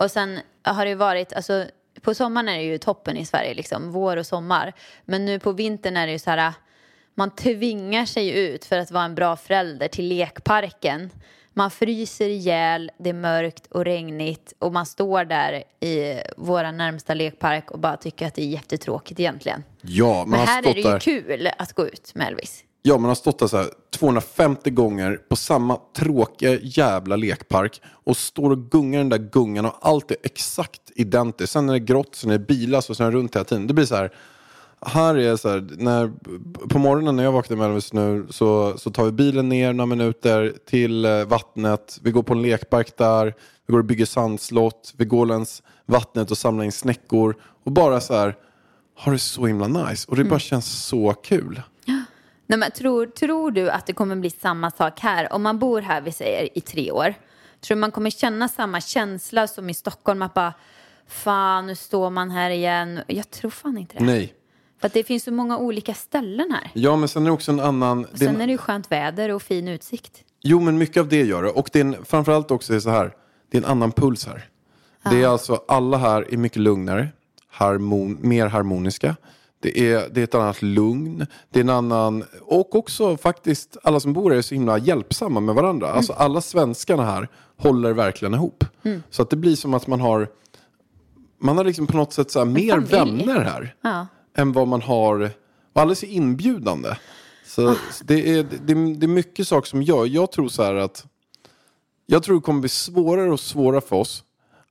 Och 0.00 0.10
sen 0.10 0.40
har 0.62 0.86
det 0.86 0.94
varit, 0.94 1.32
alltså 1.32 1.66
på 2.00 2.14
sommaren 2.14 2.48
är 2.48 2.56
det 2.56 2.62
ju 2.64 2.78
toppen 2.78 3.16
i 3.16 3.26
Sverige 3.26 3.54
liksom, 3.54 3.92
vår 3.92 4.16
och 4.16 4.26
sommar. 4.26 4.72
Men 5.04 5.24
nu 5.24 5.38
på 5.38 5.52
vintern 5.52 5.96
är 5.96 6.06
det 6.06 6.12
ju 6.12 6.18
så 6.18 6.30
här, 6.30 6.52
man 7.14 7.30
tvingar 7.30 8.04
sig 8.06 8.38
ut 8.38 8.64
för 8.64 8.78
att 8.78 8.90
vara 8.90 9.04
en 9.04 9.14
bra 9.14 9.36
förälder 9.36 9.88
till 9.88 10.08
lekparken. 10.08 11.10
Man 11.56 11.70
fryser 11.70 12.28
ihjäl, 12.28 12.90
det 12.98 13.10
är 13.10 13.14
mörkt 13.14 13.66
och 13.66 13.84
regnigt 13.84 14.52
och 14.58 14.72
man 14.72 14.86
står 14.86 15.24
där 15.24 15.64
i 15.80 16.20
våra 16.36 16.72
närmsta 16.72 17.14
lekpark 17.14 17.70
och 17.70 17.78
bara 17.78 17.96
tycker 17.96 18.26
att 18.26 18.34
det 18.34 18.42
är 18.42 18.46
jättetråkigt 18.46 19.20
egentligen. 19.20 19.64
Ja, 19.80 20.24
Men 20.26 20.40
här 20.40 20.58
är 20.68 20.74
det 20.74 20.80
ju 20.80 20.90
där. 20.90 20.98
kul 20.98 21.50
att 21.58 21.72
gå 21.72 21.86
ut 21.86 22.14
med 22.14 22.26
Elvis. 22.28 22.64
Ja, 22.86 22.98
man 22.98 23.08
har 23.08 23.14
stått 23.14 23.38
där 23.38 23.46
så 23.46 23.56
här 23.56 23.68
250 23.90 24.70
gånger 24.70 25.20
på 25.28 25.36
samma 25.36 25.78
tråkiga 25.96 26.58
jävla 26.62 27.16
lekpark 27.16 27.80
och 27.86 28.16
står 28.16 28.50
och 28.50 28.70
gungar 28.70 28.98
den 28.98 29.08
där 29.08 29.18
gungan 29.18 29.66
och 29.66 29.74
allt 29.80 30.10
är 30.10 30.16
exakt 30.22 30.80
identiskt. 30.94 31.52
Sen 31.52 31.68
är 31.68 31.72
det 31.72 31.78
grått, 31.78 32.14
sen 32.14 32.30
är 32.30 32.38
det 32.38 32.46
bilar 32.46 32.78
och 32.78 32.96
sen 32.96 33.06
är 33.06 33.10
det 33.10 33.16
runt 33.16 33.34
hela 33.36 33.44
tiden. 33.44 33.66
Det 33.66 33.74
blir 33.74 33.84
så 33.84 33.94
här, 33.94 34.12
här 34.86 35.14
är 35.14 35.36
så 35.36 35.48
här, 35.48 35.68
när, 35.78 36.12
på 36.68 36.78
morgonen 36.78 37.16
när 37.16 37.24
jag 37.24 37.32
vaknar 37.32 37.56
med 37.56 37.66
Elvis 37.66 37.92
nu 37.92 38.26
så, 38.30 38.78
så 38.78 38.90
tar 38.90 39.04
vi 39.04 39.12
bilen 39.12 39.48
ner 39.48 39.72
några 39.72 39.86
minuter 39.86 40.54
till 40.66 41.04
eh, 41.04 41.24
vattnet. 41.24 41.98
Vi 42.02 42.10
går 42.10 42.22
på 42.22 42.32
en 42.32 42.42
lekpark 42.42 42.96
där, 42.96 43.34
vi 43.66 43.72
går 43.72 43.78
och 43.78 43.84
bygger 43.84 44.06
sandslott, 44.06 44.94
vi 44.96 45.04
går 45.04 45.26
längs 45.26 45.62
vattnet 45.86 46.30
och 46.30 46.38
samlar 46.38 46.64
in 46.64 46.72
snäckor 46.72 47.36
och 47.64 47.72
bara 47.72 48.00
så 48.00 48.14
här, 48.14 48.36
har 48.96 49.12
det 49.12 49.18
så 49.18 49.46
himla 49.46 49.66
nice. 49.68 50.06
Och 50.10 50.16
det 50.16 50.24
bara 50.24 50.38
känns 50.38 50.86
så 50.86 51.12
kul. 51.12 51.62
Nej, 52.46 52.58
men 52.58 52.70
tror, 52.70 53.06
tror 53.06 53.50
du 53.50 53.70
att 53.70 53.86
det 53.86 53.92
kommer 53.92 54.16
bli 54.16 54.30
samma 54.30 54.70
sak 54.70 55.00
här? 55.00 55.32
Om 55.32 55.42
man 55.42 55.58
bor 55.58 55.80
här, 55.80 56.00
vi 56.00 56.12
säger, 56.12 56.58
i 56.58 56.60
tre 56.60 56.90
år. 56.92 57.14
Tror 57.60 57.76
du 57.76 57.80
man 57.80 57.90
kommer 57.90 58.10
känna 58.10 58.48
samma 58.48 58.80
känsla 58.80 59.46
som 59.46 59.70
i 59.70 59.74
Stockholm? 59.74 60.22
Att 60.22 60.34
bara, 60.34 60.52
fan, 61.08 61.66
nu 61.66 61.74
står 61.76 62.10
man 62.10 62.30
här 62.30 62.50
igen. 62.50 63.00
Jag 63.06 63.30
tror 63.30 63.50
fan 63.50 63.78
inte 63.78 63.98
det. 63.98 64.04
Nej. 64.04 64.34
För 64.80 64.86
att 64.86 64.92
det 64.92 65.04
finns 65.04 65.24
så 65.24 65.32
många 65.32 65.58
olika 65.58 65.94
ställen 65.94 66.50
här. 66.52 66.70
Ja, 66.74 66.96
men 66.96 67.08
sen 67.08 67.22
är 67.22 67.26
det 67.26 67.32
också 67.32 67.52
en 67.52 67.60
annan... 67.60 68.06
en- 68.12 68.18
Sen 68.18 68.40
är 68.40 68.46
det 68.46 68.52
ju 68.52 68.58
skönt 68.58 68.92
väder 68.92 69.28
och 69.30 69.42
fin 69.42 69.68
utsikt. 69.68 70.12
Jo, 70.42 70.60
men 70.60 70.78
mycket 70.78 71.00
av 71.00 71.08
det 71.08 71.22
gör 71.24 71.42
det. 71.42 71.50
Och 71.50 71.68
det 71.72 71.78
är 71.80 71.84
en, 71.84 72.04
framförallt 72.04 72.50
också 72.50 72.72
är 72.72 72.74
det 72.74 72.80
så 72.80 72.90
här, 72.90 73.12
det 73.50 73.58
är 73.58 73.62
en 73.62 73.68
annan 73.70 73.92
puls 73.92 74.26
här. 74.26 74.48
Det 75.10 75.22
är 75.22 75.26
alltså, 75.28 75.62
alla 75.68 75.96
här 75.96 76.32
är 76.34 76.36
mycket 76.36 76.58
lugnare, 76.62 77.08
harmon, 77.48 78.18
mer 78.20 78.46
harmoniska. 78.46 79.16
Det 79.64 79.78
är, 79.92 80.08
det 80.12 80.20
är 80.20 80.24
ett 80.24 80.34
annat 80.34 80.62
lugn, 80.62 81.26
det 81.50 81.58
är 81.58 81.64
en 81.64 81.70
annan, 81.70 82.24
och 82.42 82.74
också 82.74 83.16
faktiskt 83.16 83.76
alla 83.82 84.00
som 84.00 84.12
bor 84.12 84.30
här 84.30 84.38
är 84.38 84.42
så 84.42 84.54
himla 84.54 84.78
hjälpsamma 84.78 85.40
med 85.40 85.54
varandra. 85.54 85.92
Alltså 85.92 86.12
alla 86.12 86.40
svenskarna 86.40 87.04
här 87.04 87.28
håller 87.56 87.92
verkligen 87.92 88.34
ihop. 88.34 88.64
Så 89.10 89.22
att 89.22 89.30
det 89.30 89.36
blir 89.36 89.56
som 89.56 89.74
att 89.74 89.86
man 89.86 90.00
har, 90.00 90.28
man 91.40 91.56
har 91.56 91.64
liksom 91.64 91.86
på 91.86 91.96
något 91.96 92.12
sätt 92.12 92.30
så 92.30 92.38
här 92.38 92.46
mer 92.46 92.78
vänner 92.78 93.40
här. 93.40 93.74
Ja. 93.80 94.06
än 94.36 94.52
vad 94.52 94.68
man 94.68 94.82
har, 94.82 95.30
och 95.72 95.80
alldeles 95.80 96.02
är 96.02 96.06
inbjudande. 96.08 96.88
Så 97.46 97.68
Ah. 97.70 97.76
det, 98.04 98.38
är, 98.38 98.42
det, 98.42 98.94
det 98.94 99.06
är 99.06 99.08
mycket 99.08 99.48
saker 99.48 99.68
som 99.68 99.82
gör, 99.82 100.06
jag 100.06 100.32
tror 100.32 100.48
så 100.48 100.62
här 100.62 100.74
att, 100.74 101.06
jag 102.06 102.22
tror 102.22 102.36
det 102.36 102.42
kommer 102.42 102.60
bli 102.60 102.68
svårare 102.68 103.30
och 103.32 103.40
svårare 103.40 103.80
för 103.80 103.96
oss 103.96 104.23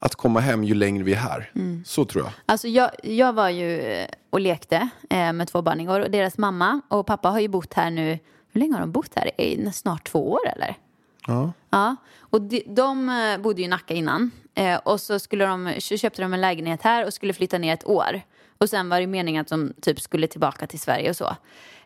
att 0.06 0.16
komma 0.16 0.40
hem 0.40 0.64
ju 0.64 0.74
längre 0.74 1.04
vi 1.04 1.14
är 1.14 1.18
här. 1.18 1.52
Mm. 1.56 1.84
Så 1.86 2.06
tror 2.06 2.24
jag. 2.24 2.34
Alltså 2.46 2.68
jag, 2.68 2.92
jag 3.04 3.34
var 3.34 3.50
ju 3.50 3.82
eh, 3.82 4.08
och 4.30 4.40
lekte 4.40 4.90
eh, 5.10 5.34
med 5.34 5.48
två 5.48 5.62
barn 5.62 5.80
igår 5.80 6.00
och 6.00 6.12
deras 6.12 6.38
mamma 6.38 6.82
och 6.88 7.06
pappa 7.06 7.30
har 7.30 7.40
ju 7.40 7.48
bott 7.48 7.74
här 7.74 7.92
nu, 7.92 8.20
hur 8.52 8.60
länge 8.60 8.74
har 8.74 8.80
de 8.80 8.92
bott 8.92 9.12
här? 9.16 9.42
I 9.42 9.72
snart 9.72 10.04
två 10.04 10.32
år 10.32 10.48
eller? 10.56 10.76
Ja. 11.28 11.52
Ja, 11.70 11.96
och 12.20 12.42
de, 12.42 12.64
de 12.68 13.10
eh, 13.10 13.42
bodde 13.42 13.62
ju 13.62 13.66
i 13.66 13.68
Nacka 13.68 13.94
innan. 13.94 14.32
Eh, 14.56 14.76
och 14.76 15.02
så, 15.02 15.20
skulle 15.20 15.46
de, 15.46 15.74
så 15.80 15.98
köpte 15.98 16.22
de 16.22 16.34
en 16.34 16.42
lägenhet 16.42 16.82
här 16.82 17.06
och 17.06 17.14
skulle 17.14 17.34
flytta 17.34 17.58
ner 17.58 17.74
ett 17.74 17.88
år. 17.88 18.22
Och 18.58 18.70
sen 18.70 18.90
var 18.90 19.00
det 19.00 19.08
meningen 19.08 19.42
att 19.42 19.48
de 19.48 19.74
typ 19.82 20.02
skulle 20.02 20.28
tillbaka 20.28 20.68
till 20.68 20.80
Sverige 20.80 21.10
och 21.10 21.16
så. 21.16 21.36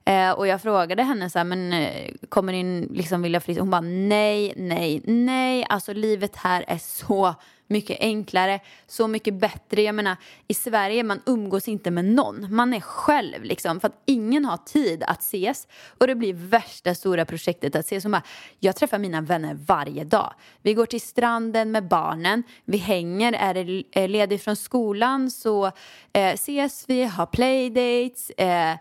Eh, 0.06 0.32
och 0.32 0.48
jag 0.48 0.62
frågade 0.62 1.04
henne 1.04 1.30
så 1.30 1.40
här, 1.40 1.46
men 1.46 1.74
eh, 1.74 2.14
kommer 2.30 2.54
ni 2.54 2.88
liksom 2.92 3.22
vilja 3.22 3.40
flytta? 3.40 3.62
Hon 3.62 3.70
bara 3.70 3.82
nej, 3.82 4.54
nej, 4.58 5.02
nej. 5.06 5.66
Alltså 5.70 5.94
livet 5.94 6.36
här 6.36 6.66
är 6.68 6.78
så 6.78 7.36
mycket 7.68 7.98
enklare, 8.00 8.60
så 8.88 9.08
mycket 9.08 9.34
bättre. 9.34 9.82
Jag 9.82 9.96
menar, 9.96 10.16
i 10.48 10.54
Sverige 10.54 11.04
man 11.04 11.22
umgås 11.26 11.68
inte 11.68 11.92
med 11.92 12.06
någon. 12.06 12.56
Man 12.56 12.74
är 12.74 12.80
själv 12.80 13.44
liksom, 13.44 13.80
för 13.80 13.88
att 13.88 14.02
ingen 14.06 14.46
har 14.46 14.58
tid 14.58 15.04
att 15.04 15.22
ses. 15.22 15.68
Och 15.98 16.08
det 16.08 16.16
blir 16.16 16.34
värsta 16.34 16.96
stora 16.96 17.26
projektet 17.26 17.76
att 17.76 17.86
ses. 17.86 18.04
Som 18.04 18.12
bara, 18.12 18.24
jag 18.60 18.76
träffar 18.76 19.00
mina 19.00 19.22
vänner 19.22 19.54
varje 19.54 20.04
dag. 20.04 20.34
Vi 20.62 20.74
går 20.74 20.86
till 20.86 21.02
stranden 21.02 21.72
med 21.72 21.88
barnen, 21.88 22.44
vi 22.66 22.78
hänger, 22.78 23.34
är 23.34 23.54
det 23.54 23.64
ledigt 24.08 24.28
ledig 24.28 24.42
från 24.42 24.56
skolan 24.56 25.32
så 25.32 25.66
eh, 26.14 26.34
ses 26.34 26.86
vi, 26.88 27.04
har 27.04 27.26
playdates. 27.26 28.30
Eh, 28.30 28.78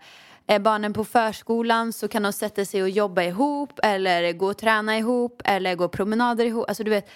är 0.49 0.59
barnen 0.59 0.93
på 0.93 1.03
förskolan 1.03 1.93
så 1.93 2.07
kan 2.07 2.23
de 2.23 2.33
sätta 2.33 2.65
sig 2.65 2.83
och 2.83 2.89
jobba 2.89 3.23
ihop 3.23 3.79
eller 3.83 4.33
gå 4.33 4.47
och 4.47 4.57
träna 4.57 4.97
ihop 4.97 5.41
eller 5.45 5.75
gå 5.75 5.87
promenader 5.87 6.45
ihop. 6.45 6.65
Alltså 6.67 6.83
du 6.83 6.91
vet, 6.91 7.09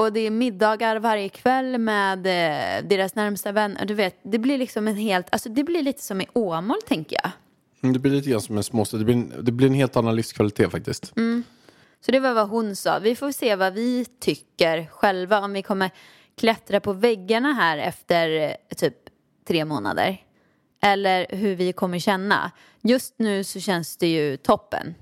och 0.00 0.12
det 0.12 0.20
är 0.20 0.30
middagar 0.30 0.96
varje 0.96 1.28
kväll 1.28 1.78
med 1.78 2.18
eh, 2.18 2.88
deras 2.88 3.14
närmsta 3.14 3.52
vänner. 3.52 3.84
Du 3.86 3.94
vet, 3.94 4.16
det 4.22 4.38
blir 4.38 4.58
liksom 4.58 4.88
en 4.88 4.96
helt, 4.96 5.26
alltså 5.32 5.48
det 5.48 5.64
blir 5.64 5.82
lite 5.82 6.02
som 6.02 6.20
i 6.20 6.26
Åmål 6.32 6.78
tänker 6.86 7.16
jag. 7.22 7.30
Mm, 7.82 7.92
Det 7.92 7.98
blir 7.98 8.12
lite 8.12 8.30
grann 8.30 8.40
som 8.40 8.56
en 8.56 8.62
småstad, 8.64 8.96
det 8.98 9.04
blir, 9.04 9.14
en- 9.14 9.32
det 9.44 9.52
blir 9.52 9.66
en 9.66 9.74
helt 9.74 9.96
annan 9.96 10.16
livskvalitet 10.16 10.70
faktiskt. 10.70 11.16
Mm. 11.16 11.42
Så 12.00 12.12
det 12.12 12.20
var 12.20 12.32
vad 12.34 12.48
hon 12.48 12.76
sa. 12.76 12.98
Vi 12.98 13.16
får 13.16 13.32
se 13.32 13.56
vad 13.56 13.74
vi 13.74 14.04
tycker 14.20 14.86
själva 14.86 15.38
om 15.40 15.52
vi 15.52 15.62
kommer 15.62 15.90
klättra 16.38 16.80
på 16.80 16.92
väggarna 16.92 17.52
här 17.52 17.78
efter 17.78 18.30
eh, 18.30 18.76
typ 18.76 18.94
tre 19.48 19.64
månader. 19.64 20.16
Eller 20.82 21.26
hur 21.30 21.54
vi 21.54 21.72
kommer 21.72 21.98
känna. 21.98 22.50
Just 22.82 23.14
nu 23.18 23.44
så 23.44 23.60
känns 23.60 23.96
det 23.96 24.06
ju 24.06 24.36
toppen. 24.36 24.94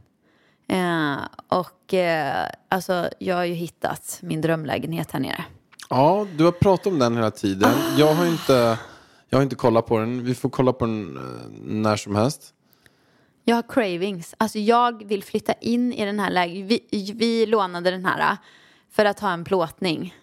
Eh, 0.68 1.18
och 1.48 1.94
eh, 1.94 2.46
alltså 2.68 3.08
jag 3.18 3.36
har 3.36 3.44
ju 3.44 3.54
hittat 3.54 4.18
min 4.22 4.40
drömlägenhet 4.40 5.10
här 5.10 5.20
nere. 5.20 5.44
Ja, 5.90 6.26
du 6.36 6.44
har 6.44 6.52
pratat 6.52 6.86
om 6.86 6.98
den 6.98 7.16
hela 7.16 7.30
tiden. 7.30 7.72
Jag 7.96 8.14
har 8.14 8.26
inte, 8.26 8.78
jag 9.28 9.38
har 9.38 9.42
inte 9.42 9.56
kollat 9.56 9.86
på 9.86 9.98
den. 9.98 10.24
Vi 10.24 10.34
får 10.34 10.50
kolla 10.50 10.72
på 10.72 10.86
den 10.86 11.16
eh, 11.16 11.22
när 11.62 11.96
som 11.96 12.16
helst. 12.16 12.54
Jag 13.44 13.54
har 13.56 13.62
cravings. 13.68 14.34
Alltså 14.38 14.58
jag 14.58 15.04
vill 15.04 15.24
flytta 15.24 15.52
in 15.52 15.92
i 15.92 16.04
den 16.04 16.20
här 16.20 16.30
lägenheten. 16.30 16.78
Vi, 16.90 17.12
vi 17.12 17.46
lånade 17.46 17.90
den 17.90 18.04
här 18.04 18.32
äh, 18.32 18.36
för 18.90 19.04
att 19.04 19.20
ha 19.20 19.32
en 19.32 19.44
plåtning. 19.44 20.14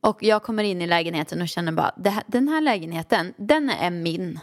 Och 0.00 0.22
jag 0.22 0.42
kommer 0.42 0.64
in 0.64 0.82
i 0.82 0.86
lägenheten 0.86 1.42
och 1.42 1.48
känner 1.48 1.72
bara, 1.72 1.94
här, 2.04 2.22
den 2.26 2.48
här 2.48 2.60
lägenheten, 2.60 3.34
den 3.36 3.70
är 3.70 3.90
min. 3.90 4.40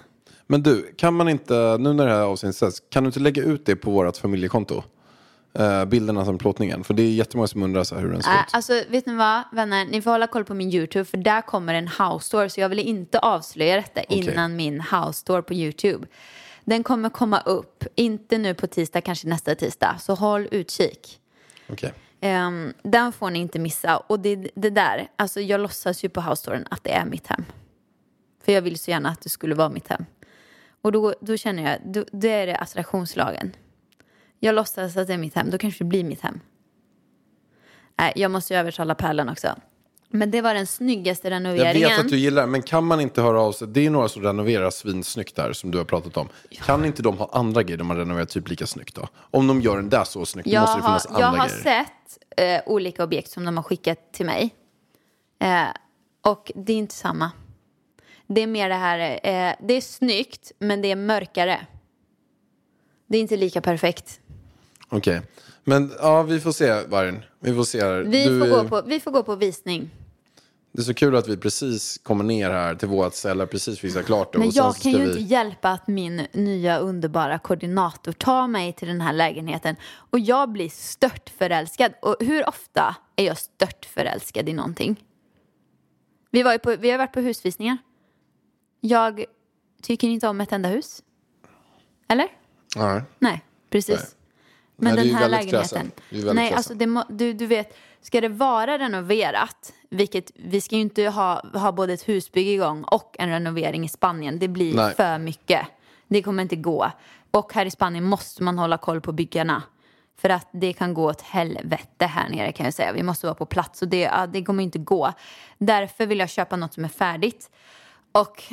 Men 0.54 0.64
du, 0.64 0.94
kan 0.98 1.14
man 1.14 1.30
inte, 1.30 1.78
nu 1.80 1.94
när 1.94 2.06
det 2.06 2.12
här 2.14 2.22
avsnittet 2.22 2.56
sätts, 2.56 2.84
kan 2.90 3.04
du 3.04 3.08
inte 3.08 3.20
lägga 3.20 3.44
ut 3.44 3.66
det 3.66 3.76
på 3.76 3.92
vårt 3.92 4.18
familjekonto? 4.18 4.84
Eh, 5.54 5.86
bilderna 5.86 6.26
som 6.26 6.38
plåtningen. 6.38 6.84
För 6.84 6.94
det 6.94 7.04
är 7.04 7.12
jättemånga 7.12 7.48
som 7.48 7.64
undrar 7.64 7.84
så 7.84 7.96
här 7.96 8.02
hur 8.02 8.12
den 8.12 8.24
ser 8.24 8.32
Äh, 8.32 8.38
ut. 8.40 8.48
alltså 8.52 8.84
vet 8.90 9.06
ni 9.06 9.16
vad, 9.16 9.44
vänner, 9.52 9.86
ni 9.86 10.02
får 10.02 10.12
hålla 10.12 10.28
koll 10.28 10.46
på 10.46 10.54
min 10.54 10.74
YouTube 10.74 11.06
för 11.06 11.18
där 11.18 11.42
kommer 11.42 11.74
en 11.74 11.88
house 11.88 12.32
tour 12.32 12.48
så 12.48 12.62
jag 12.62 12.70
vill 12.70 12.80
inte 12.80 13.20
avslöja 13.20 13.76
detta 13.76 14.04
innan 14.04 14.56
min 14.56 14.82
house 14.82 15.26
tour 15.26 15.42
på 15.42 15.54
YouTube. 15.54 16.08
Den 16.64 16.84
kommer 16.84 17.10
komma 17.10 17.40
upp, 17.40 17.84
inte 17.96 18.38
nu 18.38 18.54
på 18.54 18.68
tisdag, 18.68 19.02
kanske 19.02 19.28
nästa 19.28 19.56
tisdag, 19.56 19.96
så 20.00 20.16
håll 20.16 20.48
utkik. 20.52 21.20
Okej. 21.70 21.94
Ehm, 22.22 22.74
den 22.84 23.12
får 23.14 23.30
ni 23.30 23.40
inte 23.40 23.60
missa. 23.60 23.98
Och 23.98 24.20
det, 24.20 24.36
det 24.56 24.70
där, 24.70 25.08
alltså 25.16 25.42
jag 25.42 25.62
låtsas 25.62 26.04
ju 26.04 26.10
på 26.10 26.22
house 26.22 26.64
att 26.70 26.84
det 26.84 26.92
är 26.92 27.06
mitt 27.06 27.28
hem. 27.28 27.46
För 28.46 28.52
jag 28.52 28.62
vill 28.62 28.80
så 28.80 28.92
gärna 28.92 29.10
att 29.10 29.22
det 29.22 29.30
skulle 29.30 29.56
vara 29.56 29.70
mitt 29.70 29.88
hem. 29.88 30.06
Och 30.84 30.92
då, 30.92 31.14
då 31.22 31.38
känner 31.38 31.72
jag, 31.72 31.94
då, 31.94 32.06
då 32.12 32.28
är 32.28 32.48
det 32.48 32.56
attraktionslagen. 32.56 33.56
Jag 34.40 34.56
låtsas 34.56 34.98
att 34.98 35.08
det 35.08 35.14
är 35.14 35.18
mitt 35.18 35.36
hem, 35.36 35.50
då 35.50 35.58
kanske 35.58 35.84
det 35.84 35.88
blir 35.88 36.04
mitt 36.04 36.22
hem. 36.22 36.40
Nej, 38.00 38.14
jag 38.16 38.32
måste 38.32 38.54
ju 38.54 38.60
övertala 38.60 38.96
Pärlan 38.96 39.30
också. 39.30 39.56
Men 40.10 40.32
det 40.32 40.42
var 40.42 40.54
den 40.54 40.68
snyggaste 40.68 41.28
Jag 41.28 41.32
renoveringen. 41.36 41.90
vet 41.90 42.00
att 42.00 42.10
du 42.10 42.18
gillar 42.18 42.48
men 42.48 42.62
kan 42.62 42.84
man 42.86 43.02
inte 43.02 43.22
höra 43.22 43.42
av 43.42 43.52
sig? 43.52 43.68
Det 43.68 43.86
är 43.86 43.90
några 43.90 44.10
som 44.10 44.24
renoverar 44.24 44.70
svinsnyggt 44.70 45.36
där, 45.36 45.54
som 45.54 45.72
du 45.72 45.78
har 45.78 45.86
pratat 45.86 46.18
om. 46.18 46.30
Kan 46.52 46.86
inte 46.86 47.02
de 47.04 47.18
ha 47.18 47.30
andra 47.34 47.64
grejer 47.64 47.78
de 47.78 47.90
har 47.90 47.98
renoverat 47.98 48.30
typ 48.30 48.50
lika 48.50 48.68
snyggt 48.68 48.96
då? 48.96 49.08
Om 49.16 49.48
de 49.48 49.62
gör 49.62 49.76
den 49.76 49.90
där 49.90 50.04
så 50.04 50.26
snyggt, 50.26 50.48
jag 50.48 50.62
måste 50.62 50.78
det 50.78 50.82
har, 50.82 50.90
finnas 51.00 51.08
jag 51.20 51.22
andra 51.22 51.40
har 51.42 51.48
grejer. 51.48 51.64
sett 51.64 52.66
eh, 52.66 52.74
olika 52.74 53.04
objekt 53.04 53.32
som 53.32 53.46
de 53.46 53.58
har 53.58 53.64
skickat 53.64 54.14
till 54.14 54.26
mig. 54.26 54.56
Eh, 55.40 55.64
och 56.22 56.52
det 56.56 56.74
är 56.74 56.78
inte 56.78 56.96
samma. 56.96 57.32
Det 58.28 58.42
är 58.42 58.48
mer 58.48 58.70
det 58.70 58.76
här, 58.76 59.00
eh, 59.00 59.56
det 59.68 59.74
är 59.74 59.82
snyggt 59.82 60.52
men 60.60 60.82
det 60.82 60.92
är 60.92 60.96
mörkare. 60.96 61.68
Det 63.08 63.18
är 63.18 63.22
inte 63.22 63.38
lika 63.38 63.62
perfekt. 63.62 64.20
Okej. 64.90 65.22
Men 65.64 65.92
ja, 66.00 66.24
vi 66.24 66.40
får 66.40 66.52
se, 66.52 66.88
Vargen. 66.88 67.24
Vi 67.40 67.54
får 67.54 67.64
se. 67.64 67.82
här. 67.82 68.02
Vi, 68.02 68.26
Du, 68.26 68.40
får, 68.40 68.48
gå 68.48 68.70
på, 68.70 68.82
vi 68.88 69.00
får 69.00 69.12
gå 69.12 69.24
på 69.24 69.36
visning. 69.36 69.90
Det 70.72 70.82
är 70.82 70.84
så 70.84 70.94
kul 70.94 71.16
att 71.16 71.28
vi 71.28 71.38
precis 71.38 72.00
kommer 72.04 72.24
ner 72.24 72.50
här 72.50 72.76
till 72.76 72.88
vårt 72.88 73.14
ställe, 73.14 73.48
precis 73.48 73.80
fixar 73.80 74.04
klart 74.04 74.34
det. 74.34 74.40
Men 74.40 74.52
jag 74.52 74.76
kan 74.76 74.92
ju 74.92 74.98
vi... 74.98 75.06
inte 75.06 75.22
hjälpa 75.22 75.70
att 75.70 75.88
min 75.88 76.28
nya 76.34 76.78
underbara 76.78 77.40
koordinator 77.40 78.12
tar 78.12 78.48
mig 78.48 78.74
till 78.74 78.88
den 78.88 79.02
här 79.02 79.14
lägenheten. 79.14 79.76
Och 79.96 80.20
jag 80.20 80.52
blir 80.52 80.70
stört 80.70 81.30
förälskad. 81.38 81.94
Och 82.02 82.16
hur 82.20 82.50
ofta 82.50 82.96
är 83.16 83.26
jag 83.26 83.38
stört 83.38 83.86
förälskad 83.86 84.50
i 84.50 84.54
någonting? 84.54 85.04
Vi, 86.32 86.44
var 86.44 86.58
på, 86.58 86.76
vi 86.76 86.92
har 86.92 86.98
varit 86.98 87.14
på 87.14 87.20
husvisningar. 87.20 87.78
Jag 88.86 89.26
tycker 89.82 90.08
inte 90.08 90.28
om 90.28 90.42
ett 90.42 90.52
enda 90.52 90.70
hus. 90.70 91.04
Eller? 92.08 92.28
Ja. 92.76 93.02
Nej, 93.20 93.42
precis. 93.70 93.96
Nej. 93.96 94.08
Men 94.76 94.96
Nej, 94.96 95.08
den 95.08 95.16
här 95.16 95.30
lägenheten. 95.30 95.92
Nej, 96.34 96.54
alltså 96.54 96.74
det 96.74 97.06
du, 97.10 97.34
du 97.34 97.46
vet, 97.46 97.78
ska 98.02 98.22
det 98.22 98.30
vara 98.30 98.78
renoverat, 98.78 99.74
vilket 99.90 100.32
vi 100.36 100.62
ska 100.62 100.76
ju 100.76 100.82
inte 100.82 101.04
ha, 101.04 101.42
ha 101.54 101.72
både 101.72 101.94
ett 101.94 102.10
husbygge 102.10 102.52
igång 102.52 102.84
och 102.84 103.16
en 103.20 103.30
renovering 103.30 103.86
i 103.86 103.90
Spanien. 103.90 104.40
Det 104.40 104.48
blir 104.48 104.76
Nej. 104.76 104.96
för 104.96 105.18
mycket. 105.18 105.68
Det 106.08 106.24
kommer 106.24 106.44
inte 106.44 106.56
gå. 106.56 106.92
Och 107.32 107.54
här 107.54 107.66
i 107.66 107.72
Spanien 107.72 108.04
måste 108.04 108.44
man 108.44 108.60
hålla 108.60 108.78
koll 108.78 109.02
på 109.02 109.12
byggarna. 109.12 109.64
För 110.18 110.30
att 110.30 110.48
det 110.52 110.74
kan 110.74 110.94
gå 110.94 111.10
åt 111.10 111.22
helvete 111.22 112.06
här 112.06 112.30
nere 112.30 112.52
kan 112.52 112.64
jag 112.66 112.74
säga. 112.74 112.92
Vi 112.92 113.04
måste 113.04 113.28
vara 113.28 113.36
på 113.36 113.46
plats 113.46 113.82
och 113.82 113.88
det, 113.88 114.02
ja, 114.02 114.28
det 114.28 114.44
kommer 114.44 114.64
inte 114.64 114.80
gå. 114.80 115.14
Därför 115.58 116.06
vill 116.06 116.20
jag 116.20 116.30
köpa 116.30 116.56
något 116.56 116.74
som 116.74 116.86
är 116.86 116.90
färdigt. 116.90 117.50
Och 118.12 118.44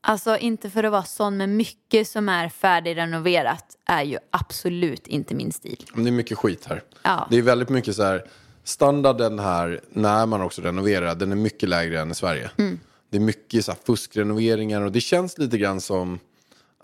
alltså 0.00 0.38
inte 0.38 0.70
för 0.70 0.84
att 0.84 0.92
vara 0.92 1.04
sån, 1.04 1.36
men 1.36 1.56
mycket 1.56 2.08
som 2.08 2.28
är 2.28 2.48
färdigrenoverat 2.48 3.76
är 3.86 4.02
ju 4.02 4.18
absolut 4.30 5.06
inte 5.06 5.34
min 5.34 5.52
stil. 5.52 5.84
Det 5.94 6.08
är 6.08 6.12
mycket 6.12 6.38
skit 6.38 6.64
här. 6.66 6.82
Ja. 7.02 7.26
Det 7.30 7.36
är 7.36 7.42
väldigt 7.42 7.68
mycket 7.68 7.96
så 7.96 8.02
här, 8.02 8.24
standarden 8.64 9.38
här 9.38 9.80
när 9.90 10.26
man 10.26 10.42
också 10.42 10.62
renoverar, 10.62 11.14
den 11.14 11.32
är 11.32 11.36
mycket 11.36 11.68
lägre 11.68 12.00
än 12.00 12.10
i 12.10 12.14
Sverige. 12.14 12.50
Mm. 12.56 12.80
Det 13.10 13.16
är 13.16 13.20
mycket 13.20 13.64
så 13.64 13.72
här 13.72 13.78
fuskrenoveringar 13.86 14.80
och 14.80 14.92
det 14.92 15.00
känns 15.00 15.38
lite 15.38 15.58
grann 15.58 15.80
som 15.80 16.18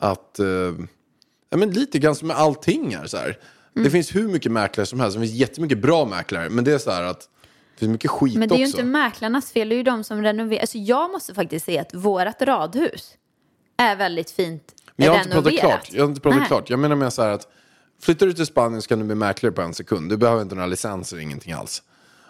att, 0.00 0.38
eh, 0.38 0.46
ja 1.50 1.56
men 1.56 1.70
lite 1.70 1.98
grann 1.98 2.14
som 2.14 2.28
med 2.28 2.36
allting 2.36 2.96
här 2.96 3.06
så 3.06 3.16
här. 3.16 3.38
Mm. 3.76 3.84
Det 3.84 3.90
finns 3.90 4.14
hur 4.14 4.28
mycket 4.28 4.52
mäklare 4.52 4.86
som 4.86 5.00
helst, 5.00 5.16
det 5.16 5.20
finns 5.20 5.32
jättemycket 5.32 5.78
bra 5.78 6.04
mäklare, 6.04 6.50
men 6.50 6.64
det 6.64 6.72
är 6.72 6.78
så 6.78 6.90
här 6.90 7.02
att 7.02 7.28
finns 7.86 7.92
mycket 7.92 8.10
skit 8.10 8.36
Men 8.38 8.48
det 8.48 8.54
är 8.54 8.58
ju 8.58 8.64
också. 8.64 8.76
inte 8.76 8.88
mäklarnas 8.90 9.52
fel, 9.52 9.68
det 9.68 9.74
är 9.74 9.76
ju 9.76 9.82
de 9.82 10.04
som 10.04 10.22
renoverar. 10.22 10.60
Alltså 10.60 10.78
jag 10.78 11.10
måste 11.10 11.34
faktiskt 11.34 11.64
säga 11.66 11.80
att 11.80 11.94
vårt 11.94 12.42
radhus 12.42 13.14
är 13.76 13.96
väldigt 13.96 14.30
fint 14.30 14.74
Men 14.96 15.06
jag 15.06 15.12
har 15.12 15.18
inte 15.18 15.30
pratat 15.30 15.46
renoverat. 15.52 15.70
klart. 15.84 15.92
Jag 15.92 16.02
har 16.02 16.08
inte 16.08 16.20
pratat 16.20 16.38
Nej. 16.38 16.48
klart. 16.48 16.70
Jag 16.70 16.78
menar 16.78 16.96
med 16.96 17.12
så 17.12 17.22
här 17.22 17.30
att 17.30 17.48
flyttar 18.02 18.26
du 18.26 18.32
till 18.32 18.46
Spanien 18.46 18.82
så 18.82 18.88
kan 18.88 18.98
du 18.98 19.04
bli 19.04 19.14
mäklare 19.14 19.52
på 19.52 19.62
en 19.62 19.74
sekund. 19.74 20.08
Du 20.10 20.16
behöver 20.16 20.42
inte 20.42 20.54
några 20.54 20.66
licenser, 20.66 21.18
ingenting 21.18 21.52
alls. 21.52 21.82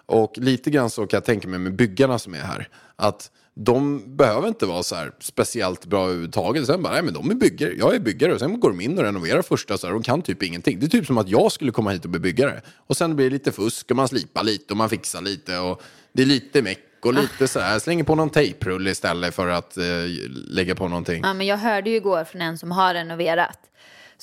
Och 0.07 0.39
lite 0.39 0.71
grann 0.71 0.91
så 0.91 1.07
kan 1.07 1.17
jag 1.17 1.25
tänka 1.25 1.49
mig 1.49 1.59
med 1.59 1.77
byggarna 1.77 2.19
som 2.19 2.35
är 2.35 2.39
här. 2.39 2.69
Att 2.97 3.31
de 3.55 4.03
behöver 4.17 4.49
inte 4.49 4.67
vara 4.67 4.83
så 4.83 4.95
här 4.95 5.13
speciellt 5.21 5.87
bra 5.87 6.05
överhuvudtaget. 6.05 6.67
Sen 6.67 6.83
bara, 6.83 6.93
nej 6.93 7.03
men 7.03 7.15
de 7.15 7.31
är 7.31 7.35
byggare, 7.35 7.73
jag 7.79 7.95
är 7.95 7.99
byggare. 8.01 8.35
Och 8.35 8.41
sen 8.41 8.61
går 8.61 8.69
de 8.69 8.81
in 8.81 8.99
och 8.99 9.05
renoverar 9.05 9.43
första 9.43 9.79
så 9.79 9.87
här, 9.87 9.95
och 9.95 10.05
kan 10.05 10.23
typ 10.23 10.43
ingenting. 10.43 10.81
Det 10.81 10.87
är 10.87 10.89
typ 10.89 11.07
som 11.07 11.19
att 11.19 11.29
jag 11.29 11.53
skulle 11.53 11.73
komma 11.73 11.91
hit 11.91 12.05
och 12.05 12.11
bli 12.11 12.21
byggare. 12.21 12.63
Och 12.87 12.97
sen 12.97 13.17
blir 13.17 13.27
det 13.27 13.33
lite 13.33 13.53
fusk 13.53 13.91
och 13.91 13.97
man 13.97 14.09
slipar 14.09 14.43
lite 14.43 14.73
och 14.73 14.77
man 14.77 14.89
fixar 14.89 15.21
lite. 15.21 15.59
Och 15.59 15.83
det 16.13 16.23
är 16.23 16.27
lite 16.27 16.63
meck 16.63 16.79
och 17.05 17.15
lite 17.15 17.49
så 17.49 17.61
här. 17.61 17.79
Slänger 17.79 18.05
på 18.05 18.15
någon 18.15 18.31
tejprulle 18.31 18.91
istället 18.91 19.35
för 19.35 19.49
att 19.49 19.77
eh, 19.77 19.85
lägga 20.29 20.75
på 20.75 20.89
någonting. 20.89 21.23
Ja, 21.23 21.35
men 21.35 21.47
jag 21.47 21.57
hörde 21.57 21.91
ju 21.91 21.97
igår 21.97 22.25
från 22.25 22.41
en 22.43 22.59
som 22.59 22.71
har 22.71 22.95
renoverat. 22.95 23.59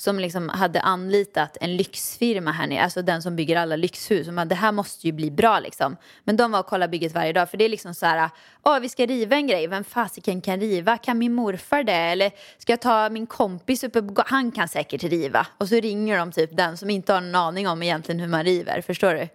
Som 0.00 0.18
liksom 0.18 0.48
hade 0.48 0.80
anlitat 0.80 1.56
en 1.60 1.76
lyxfirma 1.76 2.52
här 2.52 2.66
nere, 2.66 2.82
alltså 2.82 3.02
den 3.02 3.22
som 3.22 3.36
bygger 3.36 3.56
alla 3.56 3.76
lyxhus. 3.76 4.28
Och 4.28 4.34
man, 4.34 4.48
det 4.48 4.54
här 4.54 4.72
måste 4.72 5.06
ju 5.06 5.12
bli 5.12 5.30
bra 5.30 5.60
liksom. 5.60 5.96
Men 6.24 6.36
de 6.36 6.52
var 6.52 6.60
och 6.60 6.66
kollade 6.66 6.90
bygget 6.90 7.14
varje 7.14 7.32
dag. 7.32 7.50
För 7.50 7.56
det 7.56 7.64
är 7.64 7.68
liksom 7.68 7.94
så 7.94 8.06
här, 8.06 8.30
åh 8.62 8.78
vi 8.78 8.88
ska 8.88 9.06
riva 9.06 9.36
en 9.36 9.46
grej, 9.46 9.66
vem 9.66 9.84
fasiken 9.84 10.40
kan 10.40 10.60
riva? 10.60 10.98
Kan 10.98 11.18
min 11.18 11.34
morfar 11.34 11.82
det? 11.82 11.92
Eller 11.92 12.30
ska 12.58 12.72
jag 12.72 12.80
ta 12.80 13.10
min 13.10 13.26
kompis 13.26 13.84
uppe 13.84 14.02
på, 14.02 14.22
han 14.26 14.52
kan 14.52 14.68
säkert 14.68 15.02
riva. 15.02 15.46
Och 15.58 15.68
så 15.68 15.74
ringer 15.74 16.18
de 16.18 16.32
typ 16.32 16.56
den 16.56 16.76
som 16.76 16.90
inte 16.90 17.12
har 17.12 17.20
någon 17.20 17.34
aning 17.34 17.68
om 17.68 17.82
egentligen 17.82 18.20
hur 18.20 18.28
man 18.28 18.44
river, 18.44 18.80
förstår 18.80 19.14
du? 19.14 19.28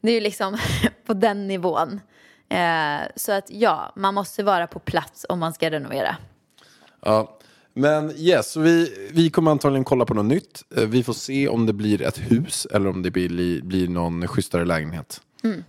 Det 0.00 0.10
är 0.10 0.14
ju 0.14 0.20
liksom 0.20 0.58
på 1.06 1.14
den 1.14 1.48
nivån. 1.48 2.00
Eh, 2.48 3.00
så 3.16 3.32
att 3.32 3.50
ja, 3.50 3.92
man 3.96 4.14
måste 4.14 4.42
vara 4.42 4.66
på 4.66 4.78
plats 4.78 5.26
om 5.28 5.38
man 5.38 5.52
ska 5.52 5.70
renovera. 5.70 6.16
Ja, 7.00 7.35
men 7.76 8.12
yes, 8.16 8.56
vi, 8.56 9.08
vi 9.12 9.30
kommer 9.30 9.50
antagligen 9.50 9.84
kolla 9.84 10.04
på 10.04 10.14
något 10.14 10.26
nytt. 10.26 10.64
Eh, 10.76 10.84
Vi 10.84 11.02
får 11.02 11.12
se 11.12 11.48
om 11.48 11.66
det 11.66 11.72
blir 11.72 12.02
ett 12.02 12.18
hus 12.18 12.66
eller 12.70 12.88
om 12.88 13.02
det 13.02 13.10
blir, 13.10 13.62
blir 13.62 13.88
någon 13.88 14.28
schysstare 14.28 14.64
lägenhet. 14.64 15.20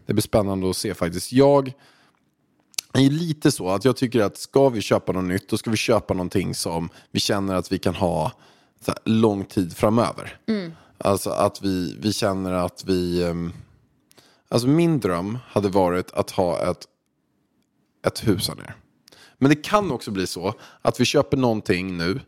Det 0.06 0.14
blir 0.14 0.22
spännande 0.24 0.70
att 0.70 0.78
se 0.78 0.94
faktiskt. 0.94 1.32
Jag 1.32 1.74
är 2.94 3.10
lite 3.10 3.52
så 3.52 3.70
att 3.70 3.86
jag 3.86 3.98
tycker 3.98 4.22
att 4.22 4.38
ska 4.38 4.70
vi 4.70 4.82
köpa 4.82 5.12
något 5.12 5.24
nytt, 5.24 5.50
då 5.50 5.58
ska 5.58 5.72
vi 5.72 5.78
köpa 5.78 6.14
någonting 6.14 6.56
som 6.56 6.90
vi 7.12 7.20
känner 7.20 7.56
att 7.56 7.72
vi 7.72 7.78
kan 7.78 7.96
ha 7.96 8.32
här, 8.88 8.96
lång 9.06 9.46
tid 9.46 9.78
framöver. 9.78 10.38
Alltså 10.98 11.30
att 11.30 11.62
vi, 11.64 11.98
vi 12.02 12.14
känner 12.14 12.52
att 12.54 12.84
vi... 12.88 13.24
ehm, 13.24 13.54
Alltså 14.50 14.68
min 14.68 15.00
dröm 15.00 15.38
hade 15.48 15.70
varit 15.70 16.12
att 16.12 16.32
ha 16.32 16.72
ett, 16.72 16.86
ett 18.08 18.28
hus 18.28 18.48
här 18.50 18.56
nere. 18.56 18.74
Men 19.38 19.50
det 19.50 19.56
kan 19.56 19.92
också 19.92 20.12
bli 20.12 20.28
så 20.28 20.54
att 20.82 21.00
vi 21.00 21.06
köper 21.06 21.38
någonting 21.38 21.98
nu 21.98 22.20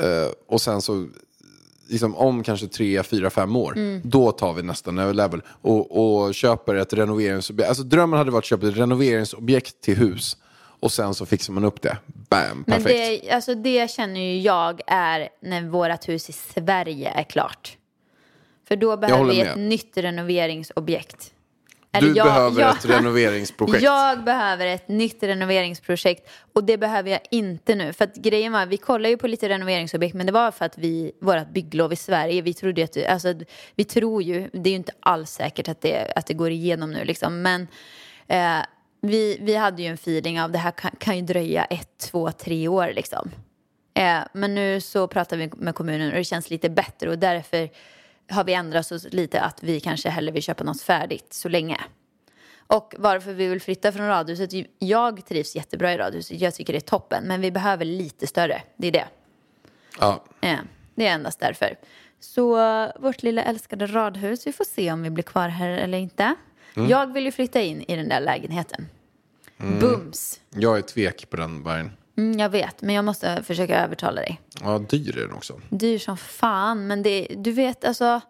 eh, 0.00 0.32
och 0.46 0.60
sen 0.60 0.82
så 0.82 1.06
liksom 1.88 2.16
om 2.16 2.42
kanske 2.42 2.66
tre, 2.66 3.02
fyra, 3.02 3.30
fem 3.30 3.56
år, 3.56 4.00
då 4.06 4.32
tar 4.32 4.52
vi 4.52 4.62
nästa 4.62 4.90
level 4.90 5.42
och, 5.46 6.24
och 6.26 6.34
köper 6.34 6.74
ett 6.74 6.92
renoveringsobjekt. 6.92 7.68
Alltså 7.68 7.84
drömmen 7.84 8.18
hade 8.18 8.30
varit 8.30 8.42
att 8.42 8.48
köpa 8.48 8.68
ett 8.68 8.76
renoveringsobjekt 8.76 9.80
till 9.80 9.96
hus 9.96 10.36
och 10.80 10.92
sen 10.92 11.14
så 11.14 11.26
fixar 11.26 11.52
man 11.52 11.64
upp 11.64 11.82
det. 11.82 11.98
Bam, 12.06 12.64
Men 12.66 12.82
perfekt. 12.82 13.24
det, 13.24 13.30
alltså 13.30 13.54
det 13.54 13.90
känner 13.90 14.20
ju 14.20 14.40
jag 14.40 14.80
är 14.86 15.28
när 15.42 15.62
vårt 15.62 16.08
hus 16.08 16.28
i 16.28 16.32
Sverige 16.32 17.10
är 17.10 17.22
klart. 17.22 17.76
För 18.68 18.76
då 18.76 18.96
behöver 18.96 19.24
vi 19.24 19.40
ett 19.40 19.56
nytt 19.56 19.96
renoveringsobjekt. 19.96 21.33
Du 22.00 22.12
jag- 22.16 22.26
behöver 22.26 22.60
jag- 22.60 22.76
ett 22.76 22.84
renoveringsprojekt. 22.84 23.82
Jag 23.82 24.24
behöver 24.24 24.66
ett 24.66 24.88
nytt 24.88 25.22
renoveringsprojekt 25.22 26.30
och 26.52 26.64
det 26.64 26.76
behöver 26.78 27.10
jag 27.10 27.20
inte 27.30 27.74
nu. 27.74 27.92
För 27.92 28.04
att 28.04 28.14
grejen 28.16 28.52
var, 28.52 28.66
vi 28.66 28.76
kollade 28.76 29.08
ju 29.08 29.16
på 29.16 29.26
lite 29.26 29.48
renoveringsobjekt 29.48 30.14
men 30.14 30.26
det 30.26 30.32
var 30.32 30.50
för 30.50 30.64
att 30.64 30.78
vi, 30.78 31.12
vårat 31.20 31.50
bygglov 31.50 31.92
i 31.92 31.96
Sverige, 31.96 32.42
vi 32.42 32.54
trodde 32.54 32.80
ju 32.80 32.84
att, 32.84 33.06
alltså 33.12 33.34
vi 33.74 33.84
tror 33.84 34.22
ju, 34.22 34.50
det 34.52 34.68
är 34.68 34.70
ju 34.70 34.76
inte 34.76 34.92
alls 35.00 35.30
säkert 35.30 35.68
att 35.68 35.80
det, 35.80 36.12
att 36.16 36.26
det 36.26 36.34
går 36.34 36.50
igenom 36.50 36.90
nu 36.92 37.04
liksom. 37.04 37.42
Men 37.42 37.68
eh, 38.26 38.64
vi, 39.00 39.38
vi 39.40 39.54
hade 39.54 39.82
ju 39.82 39.88
en 39.88 39.94
feeling 39.94 40.40
av 40.40 40.52
det 40.52 40.58
här 40.58 40.70
kan, 40.70 40.90
kan 40.98 41.16
ju 41.16 41.22
dröja 41.22 41.64
ett, 41.64 41.98
två, 41.98 42.32
tre 42.32 42.68
år 42.68 42.92
liksom. 42.94 43.30
Eh, 43.94 44.18
men 44.32 44.54
nu 44.54 44.80
så 44.80 45.06
pratar 45.08 45.36
vi 45.36 45.50
med 45.56 45.74
kommunen 45.74 46.08
och 46.10 46.16
det 46.16 46.24
känns 46.24 46.50
lite 46.50 46.70
bättre 46.70 47.10
och 47.10 47.18
därför 47.18 47.68
har 48.28 48.44
vi 48.44 48.54
ändrat 48.54 48.92
oss 48.92 49.06
lite 49.10 49.40
att 49.40 49.62
vi 49.62 49.80
kanske 49.80 50.08
hellre 50.08 50.32
vill 50.32 50.42
köpa 50.42 50.64
något 50.64 50.82
färdigt 50.82 51.32
så 51.32 51.48
länge. 51.48 51.80
Och 52.66 52.94
varför 52.98 53.32
vi 53.32 53.46
vill 53.46 53.60
flytta 53.60 53.92
från 53.92 54.06
radhuset, 54.06 54.50
jag 54.78 55.26
trivs 55.26 55.56
jättebra 55.56 55.92
i 55.92 55.98
radhuset, 55.98 56.40
jag 56.40 56.54
tycker 56.54 56.72
det 56.72 56.78
är 56.78 56.80
toppen, 56.80 57.24
men 57.24 57.40
vi 57.40 57.50
behöver 57.50 57.84
lite 57.84 58.26
större, 58.26 58.62
det 58.76 58.86
är 58.86 58.92
det. 58.92 59.06
Ja. 60.00 60.24
Eh, 60.40 60.58
det 60.94 61.06
är 61.06 61.14
endast 61.14 61.40
därför. 61.40 61.76
Så 62.20 62.56
vårt 62.98 63.22
lilla 63.22 63.42
älskade 63.42 63.86
radhus, 63.86 64.46
vi 64.46 64.52
får 64.52 64.64
se 64.64 64.92
om 64.92 65.02
vi 65.02 65.10
blir 65.10 65.24
kvar 65.24 65.48
här 65.48 65.68
eller 65.68 65.98
inte. 65.98 66.34
Jag 66.74 67.12
vill 67.12 67.24
ju 67.24 67.32
flytta 67.32 67.60
in 67.60 67.82
i 67.88 67.96
den 67.96 68.08
där 68.08 68.20
lägenheten. 68.20 68.88
Bums! 69.56 70.40
Jag 70.50 70.78
är 70.78 70.82
tvek 70.82 71.30
på 71.30 71.36
den 71.36 71.62
vargen. 71.62 71.90
Mm, 72.16 72.38
jag 72.38 72.48
vet, 72.48 72.82
men 72.82 72.94
jag 72.94 73.04
måste 73.04 73.42
försöka 73.42 73.84
övertala 73.84 74.20
dig. 74.20 74.40
Ja, 74.60 74.78
dyr 74.78 75.18
är 75.18 75.22
den 75.22 75.32
också. 75.32 75.60
dyr 75.68 75.98
som 75.98 76.16
fan. 76.16 76.86
Men 76.86 77.02
det, 77.02 77.26
du 77.36 77.52
vet 77.52 77.84
alltså, 77.84 78.20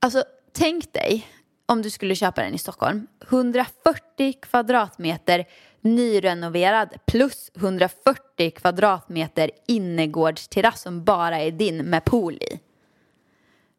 alltså 0.00 0.24
tänk 0.52 0.92
dig 0.92 1.26
om 1.66 1.82
du 1.82 1.90
skulle 1.90 2.14
köpa 2.14 2.42
den 2.42 2.54
i 2.54 2.58
Stockholm. 2.58 3.06
140 3.28 4.34
kvadratmeter 4.42 5.44
nyrenoverad 5.80 6.88
plus 7.06 7.50
140 7.56 8.50
kvadratmeter 8.50 9.50
innergårdsterrass 9.66 10.82
som 10.82 11.04
bara 11.04 11.40
är 11.40 11.50
din 11.50 11.76
med 11.76 12.04
pool 12.04 12.34
i. 12.34 12.60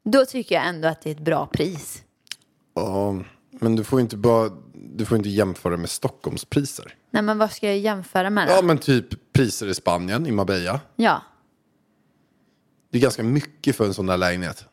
Då 0.03 0.25
tycker 0.25 0.55
jag 0.55 0.67
ändå 0.67 0.87
att 0.87 1.01
det 1.01 1.09
är 1.09 1.15
ett 1.15 1.19
bra 1.19 1.45
pris. 1.45 2.03
Ja, 2.73 3.19
men 3.49 3.75
du 3.75 3.83
får 3.83 4.01
inte 4.01 4.17
bara... 4.17 4.49
du 4.83 5.05
får 5.05 5.17
inte 5.17 5.29
jämföra 5.29 5.77
med 5.77 5.89
Stockholmspriser. 5.89 6.95
Nej 7.11 7.21
men 7.23 7.37
vad 7.37 7.51
ska 7.51 7.67
jag 7.67 7.77
jämföra 7.77 8.29
med 8.29 8.47
då? 8.47 8.53
Ja, 8.53 8.61
men 8.61 8.77
typ 8.77 9.33
priser 9.33 9.67
i 9.67 9.73
Spanien, 9.73 10.27
i 10.27 10.31
Marbella. 10.31 10.79
ja. 10.95 11.21
Det 12.91 12.97
är 12.97 13.01
ganska 13.01 13.23
mycket 13.23 13.75
för 13.75 13.85
en 13.85 13.93
sån 13.93 14.05
där 14.05 14.17
lägenhet. 14.17 14.65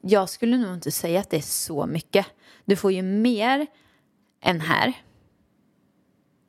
Jag 0.00 0.28
skulle 0.28 0.56
nog 0.58 0.74
inte 0.74 0.90
säga 0.90 1.20
att 1.20 1.30
det 1.30 1.36
är 1.36 1.40
så 1.40 1.86
mycket. 1.86 2.26
Du 2.64 2.76
får 2.76 2.92
ju 2.92 3.02
mer 3.02 3.66
än 4.42 4.60
här. 4.60 4.92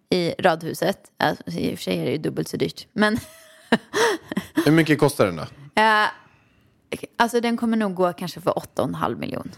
I 0.09 0.33
radhuset. 0.39 1.11
Alltså, 1.17 1.59
I 1.59 1.73
och 1.73 1.77
för 1.77 1.83
sig 1.83 1.97
är 1.99 2.05
det 2.05 2.11
ju 2.11 2.17
dubbelt 2.17 2.47
så 2.47 2.57
dyrt. 2.57 2.87
Men 2.93 3.17
Hur 4.65 4.71
mycket 4.71 4.99
kostar 4.99 5.25
den 5.25 5.35
då? 5.35 5.43
eh, 5.81 6.07
alltså 7.17 7.41
den 7.41 7.57
kommer 7.57 7.77
nog 7.77 7.93
gå 7.95 8.13
kanske 8.13 8.41
för 8.41 8.51
8,5 8.51 9.15
miljon. 9.19 9.51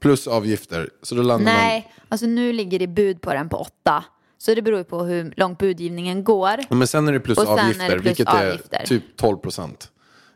Plus 0.00 0.26
avgifter. 0.26 0.90
Så 1.02 1.14
då 1.14 1.22
landar 1.22 1.52
man... 1.52 1.60
Nej, 1.62 1.92
alltså 2.08 2.26
nu 2.26 2.52
ligger 2.52 2.78
det 2.78 2.86
bud 2.86 3.20
på 3.20 3.32
den 3.32 3.48
på 3.48 3.56
8. 3.56 4.04
Så 4.38 4.54
det 4.54 4.62
beror 4.62 4.78
ju 4.78 4.84
på 4.84 5.02
hur 5.04 5.34
långt 5.36 5.58
budgivningen 5.58 6.24
går. 6.24 6.74
Men 6.74 6.86
sen 6.86 7.08
är 7.08 7.12
det 7.12 7.20
plus 7.20 7.38
Och 7.38 7.44
sen 7.44 7.52
är 7.52 7.56
det 7.56 7.62
avgifter, 7.64 7.88
plus 7.98 8.06
vilket 8.06 8.28
avgifter. 8.28 8.78
är 8.80 8.86
typ 8.86 9.16
12 9.16 9.36
procent. 9.36 9.90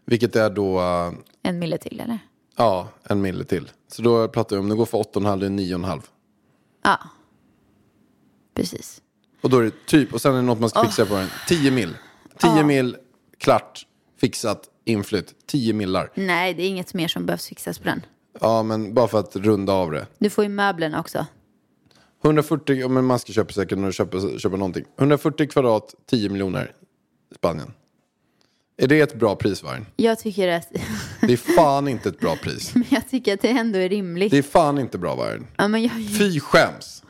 Vilket 0.05 0.37
är 0.37 0.51
då, 0.51 0.81
eh, 0.81 1.13
En 1.43 1.59
mille 1.59 1.79
till 1.79 2.01
eller? 2.01 2.19
ja, 2.57 2.89
en 3.03 3.21
mille 3.21 3.45
till. 3.45 3.71
Så 3.93 4.03
då 4.03 4.29
pratar 4.29 4.57
vi 4.57 4.61
om, 4.61 4.69
det 4.69 4.75
går 4.75 4.87
för 4.87 4.99
8,5, 4.99 5.41
det 5.41 5.47
är 5.47 5.51
9,5. 5.51 6.03
Ja. 6.85 6.99
Precis. 8.55 9.01
Och 9.41 9.51
då 9.51 9.59
är 9.59 9.63
det 9.63 9.87
typ, 9.87 10.15
och 10.15 10.21
sen 10.21 10.33
är 10.33 10.37
det 10.37 10.43
något 10.43 10.61
man 10.61 10.71
ska 10.71 10.85
fixa 10.85 11.07
på 11.07 11.15
den. 11.15 11.29
10 11.49 11.71
mil. 11.71 11.97
10 12.39 12.65
mil, 12.65 12.97
klart, 13.39 13.87
fixat, 14.21 14.69
inflytt. 14.85 15.35
10 15.47 15.73
millar. 15.73 16.11
Nej, 16.15 16.55
det 16.55 16.63
är 16.63 16.69
inget 16.69 16.95
mer 16.95 17.09
som 17.09 17.27
behövs 17.27 17.47
fixas 17.49 17.79
på 17.79 17.85
den. 17.85 18.07
Ja, 18.41 18.63
men 18.63 18.95
bara 18.95 19.09
för 19.09 19.21
att 19.21 19.37
runda 19.37 19.73
av 19.73 19.91
det. 19.91 20.07
Du 20.19 20.31
får 20.31 20.45
ju 20.45 20.51
möblerna 20.51 21.01
också. 21.01 21.27
140, 22.25 22.77
ja, 22.77 22.89
men 22.89 23.05
man 23.05 23.19
ska 23.19 23.33
köpa 23.33 23.53
säkert 23.53 23.79
när 23.79 23.87
du 23.87 23.93
köper, 23.93 24.39
köper 24.39 24.57
någonting. 24.57 24.85
140 24.99 25.47
kvadrat, 25.49 25.95
10 26.11 26.29
miljoner. 26.29 26.73
Spanien. 27.37 27.73
Är 28.77 28.87
det 28.87 29.01
ett 29.01 29.15
bra 29.15 29.37
pris, 29.37 29.63
Vargen? 29.63 29.87
Jag 29.97 30.19
tycker 30.19 30.49
att, 30.49 30.69
Det 31.21 31.33
är 31.33 31.37
fan 31.57 31.89
inte 31.89 32.09
ett 32.09 32.19
bra 32.21 32.37
pris. 32.37 32.71
men 32.75 32.85
jag 32.89 33.09
tycker 33.11 33.35
att 33.35 33.41
det 33.43 33.49
ändå 33.49 33.79
är 33.79 33.89
rimligt. 33.89 34.31
Det 34.31 34.39
är 34.39 34.43
fan 34.43 34.79
inte 34.79 34.99
bra, 34.99 35.15
Vargen. 35.15 35.47
Ja, 35.57 35.69
men, 35.69 35.83
jag, 35.83 35.93
Fy 36.19 36.41
skäms. 36.41 37.03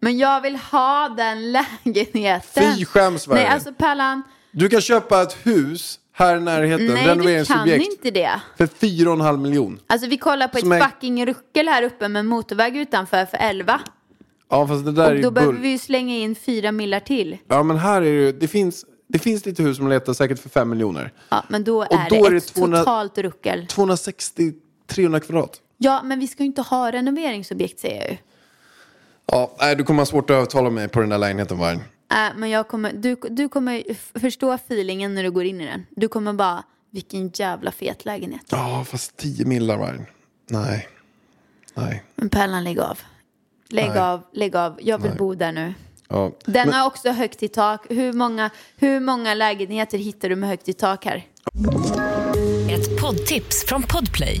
men 0.00 0.18
jag 0.18 0.40
vill 0.40 0.56
ha 0.56 1.08
den 1.08 1.52
lägenheten. 1.84 2.74
Fy 2.76 2.84
skäms, 2.84 3.28
Nej, 3.28 3.36
Vargen. 3.36 3.52
alltså 3.52 3.72
Pallan. 3.72 4.22
Du 4.50 4.68
kan 4.68 4.80
köpa 4.80 5.22
ett 5.22 5.36
hus 5.42 5.98
här 6.12 6.36
i 6.36 6.40
närheten, 6.40 6.86
Nej, 6.86 7.16
du 7.16 7.44
kan 7.44 7.68
inte 7.68 8.10
det. 8.10 8.40
för 8.58 8.66
4,5 8.66 9.36
miljon. 9.36 9.78
Alltså 9.86 10.08
vi 10.08 10.16
kollar 10.18 10.48
på 10.48 10.58
Som 10.58 10.72
ett 10.72 10.82
är- 10.82 10.86
fucking 10.88 11.26
ruckel 11.26 11.68
här 11.68 11.82
uppe 11.82 12.08
med 12.08 12.24
motorväg 12.26 12.76
utanför 12.76 13.24
för 13.26 13.36
11. 13.40 13.80
Ja, 14.50 14.66
fast 14.68 14.84
det 14.84 14.92
där 14.92 15.04
är 15.04 15.10
Och 15.10 15.16
ju 15.16 15.22
då 15.22 15.30
behöver 15.30 15.58
vi 15.58 15.68
ju 15.68 15.78
slänga 15.78 16.16
in 16.16 16.34
fyra 16.34 16.72
millar 16.72 17.00
till. 17.00 17.38
Ja, 17.48 17.62
men 17.62 17.78
här 17.78 17.96
är 17.96 18.04
det 18.04 18.10
ju, 18.10 18.32
det 18.32 18.48
finns, 18.48 18.84
det 19.08 19.18
finns 19.18 19.46
lite 19.46 19.62
hus 19.62 19.76
som 19.76 19.88
letar 19.88 20.12
säkert 20.12 20.38
för 20.38 20.48
5 20.48 20.70
miljoner. 20.70 21.12
Ja, 21.28 21.44
men 21.48 21.64
då 21.64 21.82
är 21.82 21.88
då 21.88 21.96
det 22.10 22.16
är 22.16 22.34
ett 22.36 22.54
200 22.54 22.78
totalt 22.78 23.18
ruckel. 23.18 23.66
260-300 23.70 25.20
kvadrat. 25.20 25.60
Ja, 25.78 26.00
men 26.04 26.20
vi 26.20 26.26
ska 26.26 26.42
ju 26.42 26.46
inte 26.46 26.62
ha 26.62 26.92
renoveringsobjekt 26.92 27.80
säger 27.80 28.00
jag 28.02 28.10
ju. 28.10 28.16
Ja, 29.26 29.56
nej, 29.60 29.76
du 29.76 29.84
kommer 29.84 30.00
ha 30.00 30.06
svårt 30.06 30.30
att 30.30 30.34
övertala 30.36 30.70
mig 30.70 30.88
på 30.88 31.00
den 31.00 31.08
där 31.08 31.18
lägenheten, 31.18 31.58
Vargen. 31.58 31.80
Äh, 32.12 32.36
men 32.36 32.50
jag 32.50 32.68
kommer, 32.68 32.92
du, 32.92 33.16
du 33.30 33.48
kommer 33.48 33.82
förstå 34.18 34.52
feelingen 34.52 35.14
när 35.14 35.22
du 35.22 35.30
går 35.30 35.44
in 35.44 35.60
i 35.60 35.66
den. 35.66 35.86
Du 35.90 36.08
kommer 36.08 36.32
bara, 36.32 36.62
vilken 36.90 37.28
jävla 37.34 37.72
fet 37.72 38.04
lägenhet. 38.04 38.42
Ja, 38.50 38.84
fast 38.88 39.16
10 39.16 39.44
millar, 39.46 39.78
Vargen. 39.78 40.06
Nej. 40.50 40.88
Nej. 41.74 42.02
Men 42.14 42.28
Pärlan, 42.28 42.64
lägg 42.64 42.78
av. 42.80 42.98
Lägg 43.68 43.88
Nej. 43.88 43.98
av, 43.98 44.22
lägg 44.32 44.56
av. 44.56 44.78
Jag 44.82 45.02
vill 45.02 45.12
bo 45.18 45.34
där 45.34 45.52
nu. 45.52 45.74
Ja. 46.08 46.32
Den 46.44 46.68
Men- 46.68 46.72
har 46.74 46.86
också 46.86 47.10
högt 47.10 47.42
i 47.42 47.48
tak. 47.48 47.86
Hur 47.90 48.12
många, 48.12 48.50
hur 48.76 49.00
många 49.00 49.34
lägenheter 49.34 49.98
hittar 49.98 50.28
du 50.28 50.36
med 50.36 50.48
högt 50.48 50.68
i 50.68 50.72
tak 50.72 51.04
här? 51.04 51.26
Ett 52.70 53.00
poddtips 53.00 53.64
från 53.66 53.82
Podplay. 53.82 54.40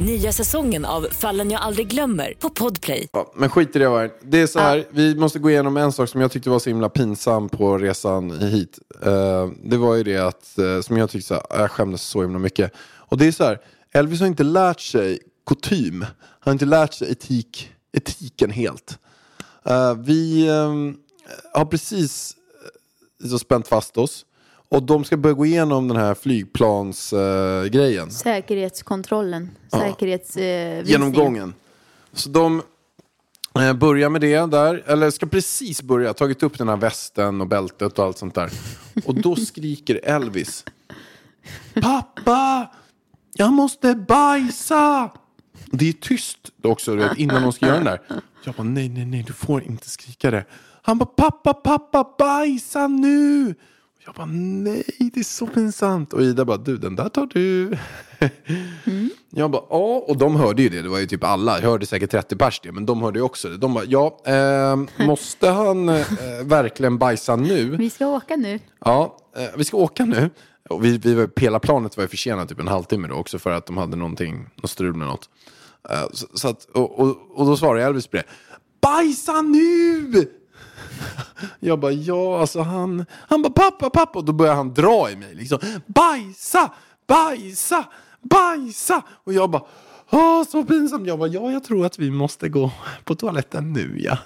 Nya 0.00 0.32
säsongen 0.32 0.84
av 0.84 1.06
Fallen 1.10 1.50
jag 1.50 1.60
aldrig 1.60 1.88
glömmer 1.88 2.34
på 2.38 2.50
Podplay. 2.50 3.08
Ja, 3.12 3.32
men 3.36 3.50
skit 3.50 3.76
i 3.76 3.78
det, 3.78 3.88
Vargen. 3.88 4.10
Det 4.22 4.40
är 4.40 4.46
så 4.46 4.58
här, 4.58 4.86
vi 4.90 5.14
måste 5.14 5.38
gå 5.38 5.50
igenom 5.50 5.76
en 5.76 5.92
sak 5.92 6.08
som 6.08 6.20
jag 6.20 6.32
tyckte 6.32 6.50
var 6.50 6.58
så 6.58 6.70
himla 6.70 6.88
pinsam 6.88 7.48
på 7.48 7.78
resan 7.78 8.30
hit. 8.30 8.78
Eh, 9.02 9.48
det 9.64 9.76
var 9.76 9.94
ju 9.94 10.02
det 10.02 10.18
att, 10.18 10.58
eh, 10.58 10.80
som 10.80 10.96
jag 10.96 11.10
tyckte, 11.10 11.28
så 11.28 11.34
här, 11.34 11.42
jag 11.50 11.70
skämdes 11.70 12.02
så 12.02 12.22
himla 12.22 12.38
mycket. 12.38 12.72
Och 12.78 13.18
det 13.18 13.26
är 13.26 13.32
så 13.32 13.44
här, 13.44 13.60
Elvis 13.92 14.20
har 14.20 14.26
inte 14.26 14.44
lärt 14.44 14.80
sig 14.80 15.18
kutym. 15.46 16.00
Han 16.00 16.10
har 16.40 16.52
inte 16.52 16.64
lärt 16.64 16.94
sig 16.94 17.12
etik, 17.12 17.72
etiken 17.92 18.50
helt. 18.50 18.98
Eh, 19.64 19.94
vi 19.94 20.46
eh, 20.48 20.72
har 21.54 21.64
precis 21.64 22.36
så 23.30 23.38
spänt 23.38 23.68
fast 23.68 23.98
oss. 23.98 24.26
Och 24.74 24.82
de 24.82 25.04
ska 25.04 25.16
börja 25.16 25.34
gå 25.34 25.46
igenom 25.46 25.88
den 25.88 25.96
här 25.96 26.14
flygplansgrejen. 26.14 27.70
grejen 27.70 28.10
Säkerhetskontrollen. 28.10 29.50
Säkerhets, 29.72 30.36
genomgången. 30.88 31.54
Så 32.12 32.28
de 32.28 32.62
eh, 33.58 33.72
börjar 33.72 34.08
med 34.08 34.20
det 34.20 34.50
där, 34.50 34.82
eller 34.86 35.10
ska 35.10 35.26
precis 35.26 35.82
börja, 35.82 36.14
tagit 36.14 36.42
upp 36.42 36.58
den 36.58 36.68
här 36.68 36.76
västen 36.76 37.40
och 37.40 37.46
bältet 37.46 37.98
och 37.98 38.04
allt 38.04 38.18
sånt 38.18 38.34
där. 38.34 38.50
Och 39.04 39.14
då 39.14 39.36
skriker 39.36 40.00
Elvis. 40.02 40.64
Pappa! 41.74 42.70
Jag 43.34 43.52
måste 43.52 43.94
bajsa! 43.94 45.10
Det 45.66 45.88
är 45.88 45.92
tyst 45.92 46.38
också 46.62 46.94
vet, 46.94 47.18
innan 47.18 47.42
de 47.42 47.52
ska 47.52 47.66
göra 47.66 47.76
den 47.76 47.84
där. 47.84 48.00
Jag 48.44 48.54
bara 48.54 48.62
nej, 48.62 48.88
nej, 48.88 49.06
nej, 49.06 49.24
du 49.26 49.32
får 49.32 49.62
inte 49.62 49.90
skrika 49.90 50.30
det. 50.30 50.44
Han 50.82 50.98
bara 50.98 51.06
pappa, 51.06 51.54
pappa, 51.54 52.14
bajsa 52.18 52.88
nu! 52.88 53.54
Jag 54.06 54.14
bara 54.14 54.26
nej, 54.26 54.84
det 55.14 55.20
är 55.20 55.24
så 55.24 55.46
pinsamt. 55.46 56.12
Och 56.12 56.22
Ida 56.22 56.44
bara 56.44 56.56
du, 56.56 56.76
den 56.76 56.96
där 56.96 57.08
tar 57.08 57.26
du. 57.26 57.70
Jag 59.30 59.50
bara 59.50 59.62
ja, 59.70 60.04
och 60.08 60.18
de 60.18 60.36
hörde 60.36 60.62
ju 60.62 60.68
det. 60.68 60.82
Det 60.82 60.88
var 60.88 60.98
ju 60.98 61.06
typ 61.06 61.24
alla. 61.24 61.60
Jag 61.60 61.68
hörde 61.68 61.86
säkert 61.86 62.10
30 62.10 62.36
pers 62.36 62.60
det, 62.62 62.72
men 62.72 62.86
de 62.86 63.02
hörde 63.02 63.18
ju 63.18 63.22
också 63.22 63.48
det. 63.48 63.56
De 63.56 63.74
bara 63.74 63.84
ja, 63.84 64.20
eh, 64.26 65.06
måste 65.06 65.48
han 65.48 65.88
eh, 65.88 66.06
verkligen 66.42 66.98
bajsa 66.98 67.36
nu? 67.36 67.76
Vi 67.76 67.90
ska 67.90 68.06
åka 68.06 68.36
nu. 68.36 68.60
Ja, 68.84 69.16
eh, 69.36 69.48
vi 69.56 69.64
ska 69.64 69.76
åka 69.76 70.04
nu. 70.04 70.30
Och 70.68 70.84
vi, 70.84 70.98
vi 70.98 71.28
hela 71.36 71.58
planet 71.58 71.96
var 71.96 72.04
ju 72.04 72.08
försenat 72.08 72.48
typ 72.48 72.60
en 72.60 72.68
halvtimme 72.68 73.08
då 73.08 73.14
också 73.14 73.38
för 73.38 73.50
att 73.50 73.66
de 73.66 73.76
hade 73.76 73.96
någonting, 73.96 74.46
något 74.62 74.70
strul 74.70 74.94
med 74.94 75.06
något. 75.06 75.28
Eh, 75.90 76.08
så, 76.12 76.26
så 76.34 76.48
att, 76.48 76.64
och, 76.64 76.98
och, 76.98 77.16
och 77.34 77.46
då 77.46 77.56
svarade 77.56 77.84
Elvis 77.84 78.06
på 78.06 78.16
det. 78.16 78.24
Bajsa 78.80 79.42
nu! 79.42 80.26
Jag 81.60 81.80
bara 81.80 81.92
ja, 81.92 82.40
alltså 82.40 82.60
han, 82.60 83.04
han 83.28 83.42
bara 83.42 83.52
pappa, 83.52 83.90
pappa. 83.90 84.18
Och 84.18 84.24
då 84.24 84.32
börjar 84.32 84.54
han 84.54 84.74
dra 84.74 85.10
i 85.10 85.16
mig 85.16 85.34
liksom. 85.34 85.58
Bajsa, 85.86 86.70
bajsa, 87.06 87.84
bajsa. 88.22 89.02
Och 89.24 89.32
jag 89.32 89.50
bara, 89.50 89.62
åh 90.10 90.44
så 90.44 90.64
pinsamt. 90.64 91.06
Jag 91.06 91.18
bara 91.18 91.28
ja, 91.28 91.50
jag 91.50 91.64
tror 91.64 91.86
att 91.86 91.98
vi 91.98 92.10
måste 92.10 92.48
gå 92.48 92.70
på 93.04 93.14
toaletten 93.14 93.72
nu 93.72 93.96
ja. 93.98 94.18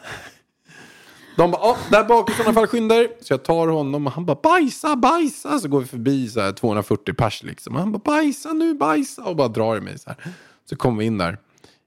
De 1.37 1.51
bara, 1.51 1.61
"Ja, 1.62 1.77
där 1.90 2.05
bak 2.05 2.31
i 2.31 2.33
sådana 2.33 2.55
fall 2.55 2.66
skyndar. 2.66 3.09
Så 3.21 3.33
jag 3.33 3.42
tar 3.42 3.68
honom 3.68 4.07
och 4.07 4.12
han 4.12 4.27
bara 4.27 4.38
bajsa, 4.42 4.97
bajsa. 4.97 5.59
Så 5.59 5.68
går 5.68 5.81
vi 5.81 5.87
förbi 5.87 6.29
så 6.29 6.40
här 6.40 6.53
240 6.53 7.14
pers 7.14 7.42
liksom. 7.42 7.75
Och 7.75 7.81
han 7.81 7.92
bara 7.92 7.99
bajsa 8.05 8.53
nu, 8.53 8.75
bajsa. 8.75 9.25
Och 9.25 9.37
bara 9.37 9.49
drar 9.49 9.77
i 9.77 9.81
mig 9.81 9.99
så 9.99 10.11
här. 10.11 10.33
Så 10.71 10.77
kommer 10.77 10.99
vi 10.99 11.05
in 11.05 11.18
där, 11.18 11.38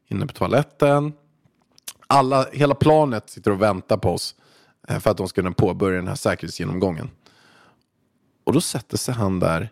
inne 0.08 0.28
på 0.28 0.34
toaletten. 0.34 1.14
Alla, 2.08 2.46
hela 2.52 2.76
planet 2.76 3.30
sitter 3.30 3.52
och 3.52 3.62
väntar 3.62 3.98
på 3.98 4.10
oss 4.14 4.36
eh, 4.88 5.00
För 5.00 5.10
att 5.12 5.18
de 5.18 5.28
ska 5.28 5.42
kunna 5.42 5.54
påbörja 5.54 5.98
den 5.98 6.08
här 6.08 6.16
säkerhetsgenomgången. 6.16 7.10
Och 8.44 8.54
då 8.54 8.62
sätter 8.62 8.98
sig 8.98 9.14
han 9.14 9.40
där 9.40 9.70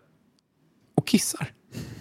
och 0.96 1.08
kissar. 1.08 1.54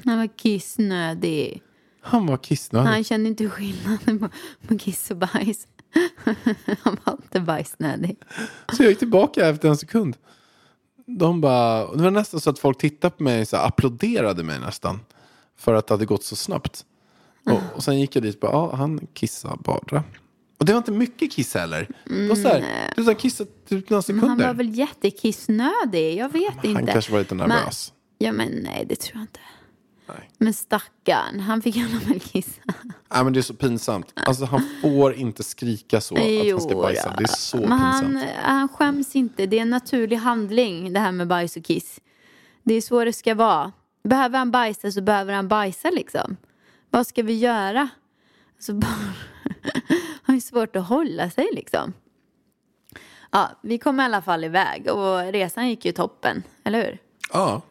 Han 0.04 0.18
var 0.18 0.38
kissnödig. 0.38 1.62
Han 2.00 2.26
var 2.26 2.36
kissnödig. 2.36 2.88
Han 2.88 3.04
kände 3.04 3.28
inte 3.28 3.48
skillnaden 3.48 4.18
på, 4.18 4.28
på 4.68 4.78
kiss 4.78 5.10
och 5.10 5.16
bajs. 5.16 5.66
Han 6.82 6.96
var 7.04 7.12
inte 7.12 7.40
bajsnödig. 7.40 8.16
Så 8.76 8.82
jag 8.82 8.90
gick 8.90 8.98
tillbaka 8.98 9.48
efter 9.48 9.68
en 9.68 9.76
sekund. 9.76 10.16
De 11.06 11.40
bara, 11.40 11.96
det 11.96 12.02
var 12.02 12.10
nästan 12.10 12.40
så 12.40 12.50
att 12.50 12.58
folk 12.58 12.78
tittade 12.78 13.16
på 13.16 13.22
mig 13.22 13.42
och 13.42 13.66
applåderade 13.66 14.42
mig 14.42 14.60
nästan. 14.60 15.00
För 15.56 15.74
att 15.74 15.86
det 15.86 15.94
hade 15.94 16.06
gått 16.06 16.24
så 16.24 16.36
snabbt. 16.36 16.84
Och, 17.46 17.60
och 17.74 17.84
sen 17.84 18.00
gick 18.00 18.16
jag 18.16 18.22
dit 18.22 18.34
och 18.34 18.40
bara, 18.40 18.52
ja 18.52 18.76
han 18.76 19.06
kissade 19.12 19.56
bara. 19.64 20.04
Och 20.58 20.64
det 20.64 20.72
var 20.72 20.78
inte 20.78 20.92
mycket 20.92 21.32
kiss 21.32 21.54
heller. 21.54 21.88
Det 22.04 22.28
var 22.28 22.36
så 22.36 22.48
här, 22.48 22.64
det 22.96 23.02
var 23.02 23.14
kissat 23.14 23.48
typ 23.68 23.90
några 23.90 24.02
Men 24.08 24.18
han 24.18 24.28
sekunder. 24.28 24.46
var 24.46 24.54
väl 24.54 24.74
jättekissnödig? 24.78 26.16
Jag 26.18 26.28
vet 26.32 26.64
inte. 26.64 26.68
Han 26.68 26.86
kanske 26.86 27.12
var 27.12 27.18
lite 27.18 27.34
Men- 27.34 27.48
nervös. 27.48 27.92
Ja 28.18 28.32
men 28.32 28.48
nej 28.48 28.86
det 28.88 28.96
tror 28.96 29.14
jag 29.16 29.22
inte. 29.22 29.40
Nej. 30.08 30.30
Men 30.38 30.54
stackarn, 30.54 31.40
han 31.40 31.62
fick 31.62 31.76
alla 31.76 32.00
fall 32.00 32.20
kissa. 32.20 32.60
Nej 33.14 33.24
men 33.24 33.32
det 33.32 33.40
är 33.40 33.42
så 33.42 33.54
pinsamt. 33.54 34.12
Alltså 34.14 34.44
han 34.44 34.62
får 34.82 35.14
inte 35.14 35.42
skrika 35.42 36.00
så 36.00 36.14
att 36.14 36.20
han 36.50 36.60
ska 36.60 36.74
bajsa. 36.76 37.14
Det 37.18 37.24
är 37.24 37.26
så 37.28 37.56
men 37.56 37.68
pinsamt. 37.68 38.24
han, 38.42 38.58
han 38.58 38.68
skäms 38.68 39.16
inte. 39.16 39.46
Det 39.46 39.58
är 39.58 39.62
en 39.62 39.70
naturlig 39.70 40.16
handling 40.16 40.92
det 40.92 41.00
här 41.00 41.12
med 41.12 41.26
bajs 41.28 41.56
och 41.56 41.64
kiss. 41.64 42.00
Det 42.62 42.74
är 42.74 42.80
så 42.80 43.04
det 43.04 43.12
ska 43.12 43.34
vara. 43.34 43.72
Behöver 44.04 44.38
han 44.38 44.50
bajsa 44.50 44.92
så 44.92 45.00
behöver 45.02 45.32
han 45.32 45.48
bajsa 45.48 45.90
liksom. 45.90 46.36
Vad 46.90 47.06
ska 47.06 47.22
vi 47.22 47.38
göra? 47.38 47.88
Bara... 48.68 49.14
han 50.22 50.34
har 50.34 50.40
svårt 50.40 50.76
att 50.76 50.86
hålla 50.88 51.30
sig 51.30 51.48
liksom. 51.52 51.92
Ja, 53.30 53.48
vi 53.62 53.78
kom 53.78 54.00
i 54.00 54.02
alla 54.02 54.22
fall 54.22 54.44
iväg 54.44 54.90
och 54.90 55.32
resan 55.32 55.68
gick 55.68 55.84
ju 55.84 55.92
toppen, 55.92 56.42
eller 56.64 56.84
hur? 56.84 56.98
Ja, 57.32 57.62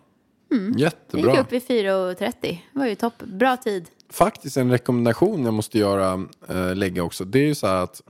Vi 0.50 0.58
gick 0.58 0.80
jättebra. 0.80 1.40
upp 1.40 1.52
vid 1.52 1.62
4.30. 1.64 2.34
Det 2.42 2.60
var 2.72 2.86
ju 2.86 2.96
topp. 2.96 3.24
Bra 3.24 3.58
tid. 3.58 3.90
Faktiskt 4.10 4.58
en 4.58 4.72
rekommendation 4.72 5.46
jag 5.46 5.54
måste 5.54 5.80
göra, 5.80 6.26
äh, 6.50 6.76
lägga 6.76 7.04
också. 7.04 7.26
Det 7.26 7.40
är 7.40 7.46
ju 7.46 7.56
så 7.56 7.68
här 7.68 7.84
att 7.84 8.02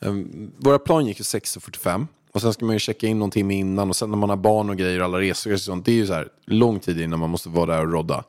eh, 0.00 0.12
våra 0.58 0.78
plan 0.78 1.06
gick 1.06 1.18
ju 1.18 1.22
6.45 1.22 2.06
och 2.32 2.40
sen 2.42 2.52
ska 2.52 2.64
man 2.64 2.74
ju 2.74 2.78
checka 2.78 3.06
in 3.06 3.18
någon 3.18 3.30
timme 3.30 3.54
innan 3.54 3.88
och 3.88 3.96
sen 3.96 4.10
när 4.10 4.16
man 4.18 4.30
har 4.30 4.36
barn 4.36 4.70
och 4.70 4.76
grejer 4.76 4.98
och 4.98 5.04
alla 5.04 5.20
resor 5.20 5.52
och 5.52 5.60
sånt. 5.60 5.84
Det 5.84 5.92
är 5.92 5.96
ju 5.96 6.06
så 6.06 6.12
här 6.12 6.28
lång 6.44 6.80
tid 6.80 7.00
innan 7.00 7.18
man 7.18 7.30
måste 7.30 7.48
vara 7.48 7.76
där 7.76 7.86
och 7.86 7.92
rodda. 7.92 8.24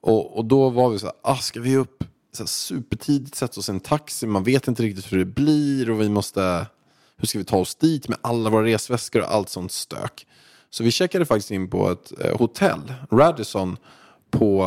Och, 0.00 0.36
och 0.36 0.44
då 0.44 0.70
var 0.70 0.90
vi 0.90 0.98
så 0.98 1.06
här, 1.06 1.14
ah, 1.22 1.36
ska 1.36 1.60
vi 1.60 1.76
upp 1.76 2.04
så 2.32 2.42
här, 2.42 2.48
supertidigt, 2.48 3.34
sätta 3.34 3.60
oss 3.60 3.68
i 3.68 3.72
en 3.72 3.80
taxi, 3.80 4.26
man 4.26 4.44
vet 4.44 4.68
inte 4.68 4.82
riktigt 4.82 5.12
hur 5.12 5.18
det 5.18 5.24
blir 5.24 5.90
och 5.90 6.00
vi 6.00 6.08
måste, 6.08 6.66
hur 7.16 7.26
ska 7.26 7.38
vi 7.38 7.44
ta 7.44 7.56
oss 7.56 7.74
dit 7.74 8.08
med 8.08 8.18
alla 8.20 8.50
våra 8.50 8.64
resväskor 8.64 9.22
och 9.22 9.34
allt 9.34 9.48
sånt 9.48 9.72
stök. 9.72 10.26
Så 10.70 10.84
vi 10.84 10.90
checkade 10.90 11.26
faktiskt 11.26 11.50
in 11.50 11.70
på 11.70 11.90
ett 11.90 12.12
eh, 12.20 12.38
hotell, 12.38 12.94
Radisson, 13.10 13.76
på, 14.30 14.62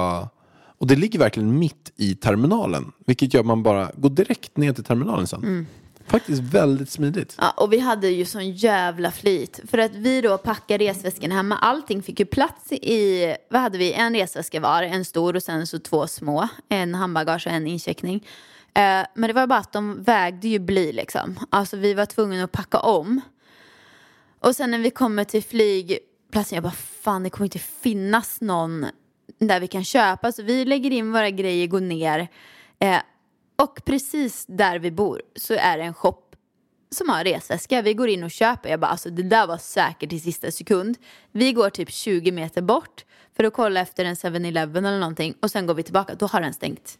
och 0.77 0.87
det 0.87 0.95
ligger 0.95 1.19
verkligen 1.19 1.59
mitt 1.59 1.91
i 1.95 2.15
terminalen. 2.15 2.91
Vilket 3.05 3.33
gör 3.33 3.41
att 3.41 3.47
man 3.47 3.63
bara 3.63 3.91
går 3.97 4.09
direkt 4.09 4.57
ner 4.57 4.73
till 4.73 4.83
terminalen 4.83 5.27
sen. 5.27 5.43
Mm. 5.43 5.65
Faktiskt 6.07 6.41
väldigt 6.41 6.89
smidigt. 6.89 7.35
Ja, 7.37 7.51
och 7.51 7.73
vi 7.73 7.79
hade 7.79 8.07
ju 8.07 8.25
sån 8.25 8.51
jävla 8.51 9.11
flyt. 9.11 9.59
För 9.67 9.77
att 9.77 9.95
vi 9.95 10.21
då 10.21 10.37
packade 10.37 10.85
resväskan 10.85 11.31
hemma. 11.31 11.57
Allting 11.57 12.03
fick 12.03 12.19
ju 12.19 12.25
plats 12.25 12.71
i, 12.71 13.35
vad 13.49 13.61
hade 13.61 13.77
vi? 13.77 13.93
En 13.93 14.15
resväska 14.15 14.59
var, 14.59 14.83
en 14.83 15.05
stor 15.05 15.35
och 15.35 15.43
sen 15.43 15.67
så 15.67 15.79
två 15.79 16.07
små. 16.07 16.47
En 16.69 16.95
handbagage 16.95 17.47
och 17.47 17.53
en 17.53 17.67
incheckning. 17.67 18.27
Eh, 18.73 19.05
men 19.13 19.27
det 19.27 19.33
var 19.33 19.47
bara 19.47 19.59
att 19.59 19.73
de 19.73 20.03
vägde 20.03 20.47
ju 20.47 20.59
bly 20.59 20.91
liksom. 20.91 21.39
Alltså 21.49 21.77
vi 21.77 21.93
var 21.93 22.05
tvungna 22.05 22.43
att 22.43 22.51
packa 22.51 22.79
om. 22.79 23.21
Och 24.39 24.55
sen 24.55 24.71
när 24.71 24.79
vi 24.79 24.89
kommer 24.89 25.23
till 25.23 25.43
flygplatsen, 25.43 26.55
jag 26.55 26.63
bara 26.63 26.71
fan 27.03 27.23
det 27.23 27.29
kommer 27.29 27.45
inte 27.45 27.59
finnas 27.59 28.41
någon 28.41 28.85
där 29.39 29.59
vi 29.59 29.67
kan 29.67 29.83
köpa. 29.83 30.31
Så 30.31 30.43
vi 30.43 30.65
lägger 30.65 30.91
in 30.91 31.11
våra 31.11 31.29
grejer, 31.29 31.67
går 31.67 31.81
ner. 31.81 32.27
Eh, 32.79 32.97
och 33.61 33.85
precis 33.85 34.45
där 34.47 34.79
vi 34.79 34.91
bor 34.91 35.21
så 35.35 35.53
är 35.53 35.77
det 35.77 35.83
en 35.83 35.93
shop 35.93 36.21
som 36.95 37.09
har 37.09 37.23
resväska. 37.23 37.81
Vi 37.81 37.93
går 37.93 38.09
in 38.09 38.23
och 38.23 38.31
köper. 38.31 38.69
Jag 38.69 38.79
bara 38.79 38.91
alltså 38.91 39.09
det 39.09 39.23
där 39.23 39.47
var 39.47 39.57
säkert 39.57 40.13
i 40.13 40.19
sista 40.19 40.51
sekund. 40.51 40.97
Vi 41.31 41.53
går 41.53 41.69
typ 41.69 41.91
20 41.91 42.31
meter 42.31 42.61
bort 42.61 43.05
för 43.35 43.43
att 43.43 43.53
kolla 43.53 43.79
efter 43.79 44.05
en 44.05 44.15
7-Eleven 44.15 44.85
eller 44.85 44.99
någonting. 44.99 45.35
Och 45.41 45.51
sen 45.51 45.65
går 45.65 45.73
vi 45.73 45.83
tillbaka, 45.83 46.15
då 46.15 46.25
har 46.25 46.41
den 46.41 46.53
stängt. 46.53 46.97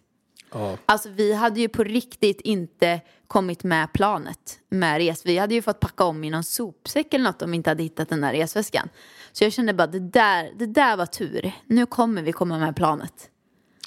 Alltså 0.86 1.10
vi 1.10 1.34
hade 1.34 1.60
ju 1.60 1.69
på 1.69 1.84
riktigt 1.84 2.41
inte 2.41 3.02
kommit 3.28 3.63
med 3.63 3.93
planet 3.93 4.60
med 4.69 4.97
res. 4.97 5.26
Vi 5.26 5.38
hade 5.38 5.54
ju 5.54 5.62
fått 5.62 5.80
packa 5.80 6.04
om 6.04 6.24
i 6.24 6.30
någon 6.30 6.43
sopsäck 6.43 7.13
eller 7.13 7.24
något 7.24 7.41
om 7.41 7.52
vi 7.52 7.58
inte 7.58 7.69
hade 7.69 7.84
hittat 7.84 8.10
den 8.10 8.21
där 8.21 8.32
resväskan. 8.32 8.89
Så 9.32 9.43
jag 9.43 9.54
kände 9.54 9.74
bara 9.74 9.88
det 9.88 10.00
där, 10.00 10.52
det 10.56 10.65
där 10.65 10.97
var 10.97 11.06
tur. 11.06 11.52
Nu 11.65 11.86
kommer 11.86 12.21
vi 12.21 12.32
komma 12.32 12.60
med 12.60 12.76
planet. 12.76 13.30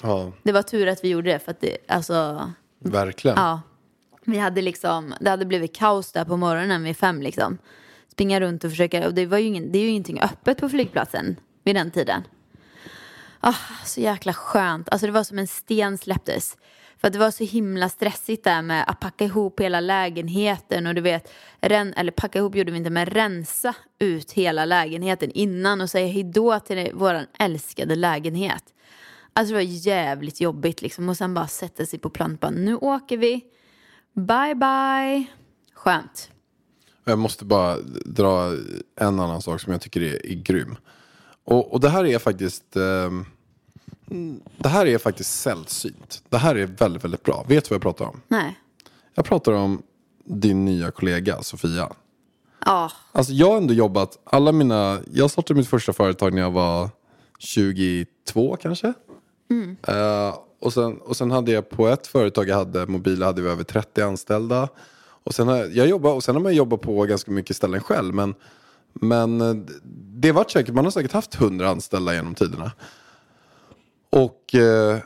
Ja, 0.01 0.31
Det 0.43 0.51
var 0.51 0.61
tur 0.61 0.87
att 0.87 1.03
vi 1.03 1.09
gjorde 1.09 1.31
det 1.31 1.39
för 1.39 1.51
att 1.51 1.61
det, 1.61 1.77
alltså, 1.87 2.51
verkligen. 2.79 3.37
ja. 3.37 3.61
Vi 4.27 4.37
hade 4.37 4.61
liksom, 4.61 5.13
det 5.19 5.29
hade 5.29 5.45
blivit 5.45 5.75
kaos 5.75 6.11
där 6.11 6.25
på 6.25 6.37
morgonen 6.37 6.83
vid 6.83 6.97
fem 6.97 7.21
liksom. 7.21 7.57
Springa 8.07 8.39
runt 8.39 8.63
och 8.63 8.69
försöka, 8.69 9.07
och 9.07 9.13
det 9.13 9.25
var 9.25 9.37
ju 9.37 9.45
ingen, 9.45 9.71
det 9.71 9.79
är 9.79 9.83
ju 9.83 9.89
ingenting 9.89 10.21
öppet 10.21 10.57
på 10.57 10.69
flygplatsen 10.69 11.35
vid 11.63 11.75
den 11.75 11.91
tiden. 11.91 12.23
Oh, 13.41 13.85
så 13.85 14.01
jäkla 14.01 14.33
skönt. 14.33 14.89
Alltså 14.89 15.07
det 15.07 15.13
var 15.13 15.23
som 15.23 15.39
en 15.39 15.47
sten 15.47 15.97
släpptes. 15.97 16.57
För 16.97 17.07
att 17.07 17.13
det 17.13 17.19
var 17.19 17.31
så 17.31 17.43
himla 17.43 17.89
stressigt 17.89 18.43
där 18.43 18.61
med 18.61 18.83
att 18.87 18.99
packa 18.99 19.25
ihop 19.25 19.59
hela 19.59 19.79
lägenheten 19.79 20.87
och 20.87 20.95
du 20.95 21.01
vet, 21.01 21.31
ren, 21.61 21.93
eller 21.93 22.11
packa 22.11 22.39
ihop 22.39 22.55
gjorde 22.55 22.71
vi 22.71 22.77
inte, 22.77 22.89
men 22.89 23.05
rensa 23.05 23.75
ut 23.99 24.31
hela 24.31 24.65
lägenheten 24.65 25.31
innan 25.31 25.81
och 25.81 25.89
säga 25.89 26.07
hejdå 26.07 26.59
till 26.59 26.89
vår 26.93 27.25
älskade 27.39 27.95
lägenhet. 27.95 28.63
Alltså 29.37 29.51
det 29.53 29.57
var 29.57 29.61
jävligt 29.61 30.41
jobbigt 30.41 30.81
liksom 30.81 31.09
och 31.09 31.17
sen 31.17 31.33
bara 31.33 31.47
sätta 31.47 31.85
sig 31.85 31.99
på 31.99 32.09
plan 32.09 32.37
bara, 32.41 32.51
nu 32.51 32.75
åker 32.75 33.17
vi, 33.17 33.41
bye 34.13 34.55
bye. 34.55 35.25
Skönt. 35.73 36.29
Jag 37.03 37.19
måste 37.19 37.45
bara 37.45 37.77
dra 38.05 38.51
en 38.95 39.19
annan 39.19 39.41
sak 39.41 39.61
som 39.61 39.71
jag 39.71 39.81
tycker 39.81 40.01
är, 40.01 40.25
är 40.25 40.35
grym. 40.35 40.77
Och, 41.43 41.73
och 41.73 41.79
det 41.79 41.89
här 41.89 42.05
är 42.05 42.19
faktiskt 42.19 42.75
mm, 42.75 43.25
Det 44.57 44.69
här 44.69 44.85
är 44.85 44.97
faktiskt 44.97 45.39
sällsynt. 45.41 46.23
Det 46.29 46.37
här 46.37 46.55
är 46.55 46.65
väldigt, 46.65 47.03
väldigt 47.03 47.23
bra. 47.23 47.45
Vet 47.47 47.63
du 47.63 47.69
vad 47.69 47.75
jag 47.75 47.81
pratar 47.81 48.05
om? 48.05 48.21
Nej. 48.27 48.59
Jag 49.13 49.25
pratar 49.25 49.51
om 49.51 49.81
din 50.25 50.65
nya 50.65 50.91
kollega 50.91 51.41
Sofia. 51.41 51.93
Ja, 52.65 52.91
Alltså 53.11 53.33
jag 53.33 53.49
har 53.49 53.57
ändå 53.57 53.73
jobbat, 53.73 54.19
alla 54.23 54.51
mina, 54.51 54.99
jag 55.13 55.31
startade 55.31 55.57
mitt 55.57 55.67
första 55.67 55.93
företag 55.93 56.33
när 56.33 56.41
jag 56.41 56.51
var 56.51 56.89
22 57.39 58.57
kanske. 58.61 58.93
Eh, 59.87 60.37
och, 60.59 60.73
sen, 60.73 60.97
och 60.97 61.17
sen 61.17 61.31
hade 61.31 61.51
jag 61.51 61.69
på 61.69 61.87
ett 61.87 62.07
företag 62.07 62.49
jag 62.49 62.55
hade, 62.55 62.85
mobila 62.85 63.25
hade 63.25 63.41
vi 63.41 63.49
över 63.49 63.63
30 63.63 64.01
anställda. 64.01 64.69
Och 65.23 65.35
sen 65.35 65.47
har 65.47 65.57
jag, 65.57 65.87
jobbat, 65.87 66.15
och 66.15 66.23
sen 66.23 66.35
har 66.35 66.41
man 66.41 66.55
jobbat 66.55 66.81
på 66.81 67.03
ganska 67.03 67.31
mycket 67.31 67.55
ställen 67.55 67.81
själv. 67.81 68.13
Men, 68.13 68.35
men 68.93 69.41
eh, 69.41 69.55
det 70.17 70.31
var 70.31 70.45
säkert, 70.49 70.73
man 70.75 70.85
har 70.85 70.91
säkert 70.91 71.11
haft 71.11 71.35
100 71.35 71.69
anställda 71.69 72.13
genom 72.13 72.35
tiderna. 72.35 72.71
Och 74.09 74.55
eh, 74.55 74.99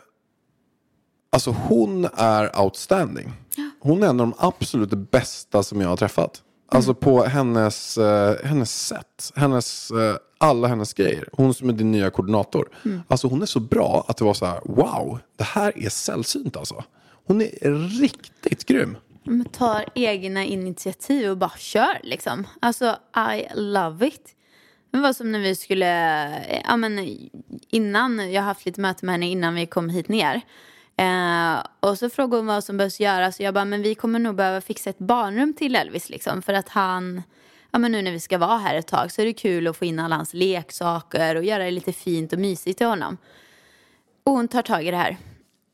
alltså 1.29 1.51
hon 1.51 2.07
är 2.13 2.61
outstanding. 2.61 3.31
Hon 3.79 4.03
är 4.03 4.07
en 4.07 4.19
av 4.19 4.27
de 4.27 4.33
absolut 4.37 4.89
bästa 4.89 5.63
som 5.63 5.81
jag 5.81 5.89
har 5.89 5.97
träffat. 5.97 6.43
Alltså 6.71 6.93
på 6.93 7.23
hennes, 7.23 7.97
eh, 7.97 8.35
hennes 8.43 8.87
sätt, 8.87 9.31
hennes, 9.35 9.91
eh, 9.91 10.15
alla 10.41 10.67
hennes 10.67 10.93
grejer. 10.93 11.29
Hon 11.31 11.53
som 11.53 11.69
är 11.69 11.73
din 11.73 11.91
nya 11.91 12.09
koordinator. 12.09 12.69
Alltså 13.07 13.27
hon 13.27 13.41
är 13.41 13.45
så 13.45 13.59
bra 13.59 14.05
att 14.07 14.17
det 14.17 14.25
var 14.25 14.33
så 14.33 14.45
här, 14.45 14.59
wow, 14.63 15.19
det 15.35 15.43
här 15.43 15.77
är 15.77 15.89
sällsynt 15.89 16.57
alltså. 16.57 16.83
Hon 17.25 17.41
är 17.41 17.99
riktigt 18.01 18.65
grym. 18.65 18.97
men 19.23 19.45
tar 19.45 19.85
egna 19.95 20.45
initiativ 20.45 21.29
och 21.29 21.37
bara 21.37 21.57
kör 21.57 21.99
liksom. 22.03 22.47
Alltså 22.59 22.95
I 23.33 23.47
love 23.55 24.07
it. 24.07 24.35
Det 24.91 24.97
var 24.97 25.13
som 25.13 25.31
när 25.31 25.39
vi 25.39 25.55
skulle, 25.55 25.89
ja 26.65 26.77
men 26.77 27.19
innan, 27.69 28.31
jag 28.31 28.41
har 28.41 28.47
haft 28.47 28.65
lite 28.65 28.81
möte 28.81 29.05
med 29.05 29.13
henne 29.13 29.29
innan 29.29 29.55
vi 29.55 29.65
kom 29.65 29.89
hit 29.89 30.07
ner. 30.07 30.41
Eh, 30.97 31.63
och 31.79 31.97
så 31.97 32.09
frågade 32.09 32.37
hon 32.37 32.45
vad 32.45 32.63
som 32.63 32.77
behövs 32.77 32.99
göras 32.99 33.39
och 33.39 33.45
jag 33.45 33.53
bara, 33.53 33.65
men 33.65 33.81
vi 33.81 33.95
kommer 33.95 34.19
nog 34.19 34.35
behöva 34.35 34.61
fixa 34.61 34.89
ett 34.89 34.99
barnrum 34.99 35.53
till 35.53 35.75
Elvis 35.75 36.09
liksom. 36.09 36.41
För 36.41 36.53
att 36.53 36.69
han, 36.69 37.23
ja 37.71 37.79
men 37.79 37.91
nu 37.91 38.01
när 38.01 38.11
vi 38.11 38.19
ska 38.19 38.37
vara 38.37 38.57
här 38.57 38.75
ett 38.75 38.87
tag 38.87 39.11
så 39.11 39.21
är 39.21 39.25
det 39.25 39.33
kul 39.33 39.67
att 39.67 39.77
få 39.77 39.85
in 39.85 39.99
alla 39.99 40.15
hans 40.15 40.33
leksaker 40.33 41.35
och 41.35 41.43
göra 41.43 41.63
det 41.63 41.71
lite 41.71 41.93
fint 41.93 42.33
och 42.33 42.39
mysigt 42.39 42.77
till 42.77 42.87
honom. 42.87 43.17
Och 44.23 44.31
hon 44.31 44.47
tar 44.47 44.61
tag 44.61 44.85
i 44.85 44.91
det 44.91 44.97
här. 44.97 45.17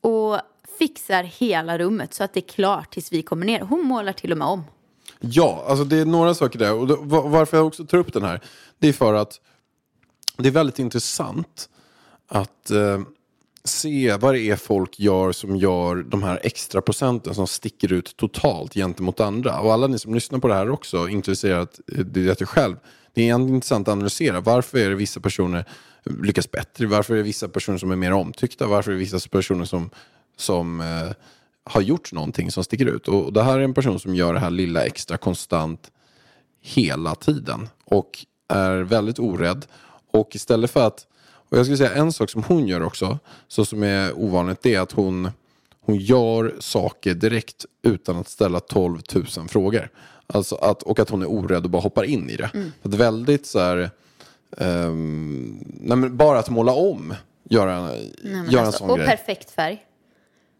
Och 0.00 0.40
fixar 0.78 1.22
hela 1.22 1.78
rummet 1.78 2.14
så 2.14 2.24
att 2.24 2.32
det 2.32 2.40
är 2.40 2.48
klart 2.48 2.90
tills 2.90 3.12
vi 3.12 3.22
kommer 3.22 3.46
ner. 3.46 3.60
Hon 3.60 3.84
målar 3.84 4.12
till 4.12 4.32
och 4.32 4.38
med 4.38 4.48
om. 4.48 4.64
Ja, 5.20 5.64
alltså 5.68 5.84
det 5.84 5.96
är 5.96 6.04
några 6.04 6.34
saker 6.34 6.58
där. 6.58 6.74
Och 6.74 7.06
varför 7.30 7.56
jag 7.56 7.66
också 7.66 7.86
tar 7.86 7.98
upp 7.98 8.12
den 8.12 8.22
här, 8.22 8.40
det 8.78 8.88
är 8.88 8.92
för 8.92 9.14
att 9.14 9.40
det 10.36 10.48
är 10.48 10.52
väldigt 10.52 10.78
intressant 10.78 11.68
att 12.28 12.70
eh, 12.70 13.00
se 13.68 14.16
vad 14.16 14.34
det 14.34 14.40
är 14.40 14.56
folk 14.56 15.00
gör 15.00 15.32
som 15.32 15.56
gör 15.56 15.96
de 15.96 16.22
här 16.22 16.40
extra 16.42 16.80
procenten 16.80 17.34
som 17.34 17.46
sticker 17.46 17.92
ut 17.92 18.16
totalt 18.16 18.74
gentemot 18.74 19.20
andra. 19.20 19.60
Och 19.60 19.72
alla 19.72 19.86
ni 19.86 19.98
som 19.98 20.14
lyssnar 20.14 20.38
på 20.38 20.48
det 20.48 20.54
här 20.54 20.70
också, 20.70 21.08
intresserat, 21.08 21.80
eh, 21.92 21.98
det 21.98 22.20
vet 22.20 22.40
jag 22.40 22.48
själv, 22.48 22.76
det 23.14 23.28
är 23.28 23.34
intressant 23.34 23.88
att 23.88 23.92
analysera. 23.92 24.40
Varför 24.40 24.78
är 24.78 24.88
det 24.88 24.94
vissa 24.94 25.20
personer 25.20 25.64
lyckas 26.04 26.50
bättre? 26.50 26.86
Varför 26.86 27.14
är 27.14 27.18
det 27.18 27.22
vissa 27.22 27.48
personer 27.48 27.78
som 27.78 27.90
är 27.90 27.96
mer 27.96 28.12
omtyckta? 28.12 28.66
Varför 28.66 28.90
är 28.90 28.94
det 28.94 29.00
vissa 29.00 29.28
personer 29.28 29.64
som, 29.64 29.90
som 30.36 30.80
eh, 30.80 31.12
har 31.64 31.80
gjort 31.80 32.12
någonting 32.12 32.50
som 32.50 32.64
sticker 32.64 32.86
ut? 32.86 33.08
Och 33.08 33.32
det 33.32 33.42
här 33.42 33.58
är 33.58 33.62
en 33.62 33.74
person 33.74 34.00
som 34.00 34.14
gör 34.14 34.34
det 34.34 34.40
här 34.40 34.50
lilla 34.50 34.84
extra 34.84 35.16
konstant 35.16 35.90
hela 36.60 37.14
tiden 37.14 37.68
och 37.84 38.26
är 38.48 38.76
väldigt 38.76 39.18
orädd. 39.18 39.66
Och 40.12 40.36
istället 40.36 40.70
för 40.70 40.86
att, 40.86 41.06
och 41.48 41.58
jag 41.58 41.66
skulle 41.66 41.78
säga 41.78 41.94
en 41.94 42.12
sak 42.12 42.30
som 42.30 42.42
hon 42.42 42.68
gör 42.68 42.82
också, 42.82 43.18
så 43.48 43.64
som 43.64 43.82
är 43.82 44.18
ovanligt, 44.18 44.62
det 44.62 44.74
är 44.74 44.80
att 44.80 44.92
hon, 44.92 45.30
hon 45.80 45.96
gör 45.96 46.54
saker 46.60 47.14
direkt 47.14 47.64
utan 47.82 48.16
att 48.16 48.28
ställa 48.28 48.60
12 48.60 49.00
000 49.14 49.26
frågor. 49.48 49.90
Alltså 50.26 50.54
att, 50.54 50.82
och 50.82 50.98
att 50.98 51.10
hon 51.10 51.22
är 51.22 51.30
orädd 51.30 51.64
och 51.64 51.70
bara 51.70 51.82
hoppar 51.82 52.04
in 52.04 52.30
i 52.30 52.36
det. 52.36 52.50
Att 52.82 52.94
väldigt 52.94 53.46
så 53.46 53.58
här, 53.58 53.90
ehm, 54.56 55.64
nej, 55.80 56.10
bara 56.10 56.38
att 56.38 56.50
måla 56.50 56.72
om, 56.72 57.14
göra, 57.50 57.82
Nej, 57.82 58.12
göra 58.24 58.60
en 58.60 58.66
alltså, 58.66 58.78
sån 58.78 58.90
och 58.90 58.96
grej. 58.96 59.06
perfekt 59.08 59.50
färg. 59.50 59.82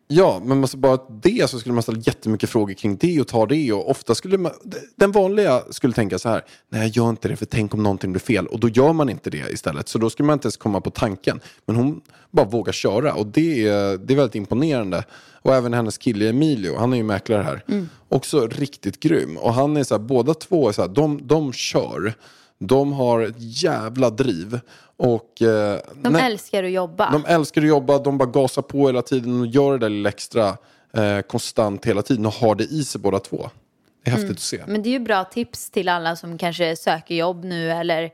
Ja, 0.09 0.43
men 0.45 0.63
alltså 0.63 0.77
bara 0.77 0.99
det 1.23 1.51
så 1.51 1.59
skulle 1.59 1.73
man 1.73 1.83
ställa 1.83 1.99
jättemycket 1.99 2.51
frågor 2.51 2.75
kring 2.75 2.97
det 2.97 3.21
och 3.21 3.29
ta 3.29 3.47
det. 3.47 3.73
Och 3.73 3.91
ofta 3.91 4.15
skulle 4.15 4.39
man, 4.39 4.53
den 4.97 5.13
vanliga 5.13 5.63
skulle 5.71 5.93
tänka 5.93 6.19
så 6.19 6.29
här, 6.29 6.45
nej 6.69 6.81
jag 6.81 6.89
gör 6.89 7.11
inte 7.11 7.29
det 7.29 7.37
för 7.37 7.47
tänk 7.47 7.75
om 7.75 7.83
någonting 7.83 8.13
blir 8.13 8.21
fel. 8.21 8.47
Och 8.47 8.61
då 8.61 8.69
gör 8.69 8.93
man 8.93 9.09
inte 9.09 9.31
det 9.31 9.53
istället. 9.53 9.89
Så 9.89 9.99
då 9.99 10.11
skulle 10.11 10.27
man 10.27 10.35
inte 10.35 10.47
ens 10.47 10.57
komma 10.57 10.81
på 10.81 10.91
tanken. 10.91 11.41
Men 11.67 11.77
hon 11.77 12.01
bara 12.31 12.47
vågar 12.47 12.73
köra 12.73 13.15
och 13.15 13.27
det 13.27 13.67
är, 13.69 13.99
det 13.99 14.15
är 14.15 14.17
väldigt 14.17 14.35
imponerande. 14.35 15.05
Och 15.43 15.55
även 15.55 15.75
hennes 15.75 15.99
kille 15.99 16.29
Emilio, 16.29 16.77
han 16.77 16.93
är 16.93 16.97
ju 16.97 17.03
mäklare 17.03 17.43
här. 17.43 17.65
Också 18.09 18.47
riktigt 18.47 19.01
grym. 19.01 19.37
Och 19.37 19.55
han 19.55 19.77
är 19.77 19.85
så 19.85 19.95
här, 19.95 20.03
båda 20.03 20.35
två 20.35 20.69
är 20.69 20.73
så 20.73 20.83
här, 20.83 20.89
de, 20.89 21.27
de 21.27 21.53
kör. 21.53 22.15
De 22.59 22.93
har 22.93 23.21
ett 23.21 23.37
jävla 23.39 24.11
driv. 24.11 24.61
Och, 24.99 25.43
eh, 25.43 25.81
De 25.95 26.13
nej- 26.13 26.23
älskar 26.27 26.65
att 26.65 26.71
jobba. 26.71 27.11
de 27.11 27.25
älskar 27.27 27.61
att 27.63 27.69
jobba, 27.69 27.99
de 27.99 28.19
bara 28.19 28.29
gasar 28.31 28.63
på 28.63 28.87
hela 28.87 29.03
tiden 29.03 29.41
och 29.41 29.47
gör 29.47 29.73
det 29.73 29.79
där 29.79 29.89
lilla 29.89 30.09
extra 30.09 30.49
eh, 30.97 31.21
konstant 31.29 31.85
hela 31.85 32.03
tiden 32.03 32.27
och 32.27 32.33
har 32.33 32.55
det 32.55 32.65
i 32.65 32.85
sig 32.85 33.01
båda 33.01 33.19
två. 33.19 33.51
Det 34.05 34.11
är 34.11 34.15
häftigt 34.15 34.31
att 34.37 34.41
se. 34.41 34.63
Men 34.67 34.83
det 34.83 34.89
är 34.89 34.91
ju 34.91 34.99
bra 34.99 35.25
tips 35.25 35.71
till 35.71 35.89
alla 35.89 36.17
som 36.17 36.39
kanske 36.39 36.77
söker 36.77 37.15
jobb 37.15 37.45
nu 37.45 37.71
eller 37.71 38.11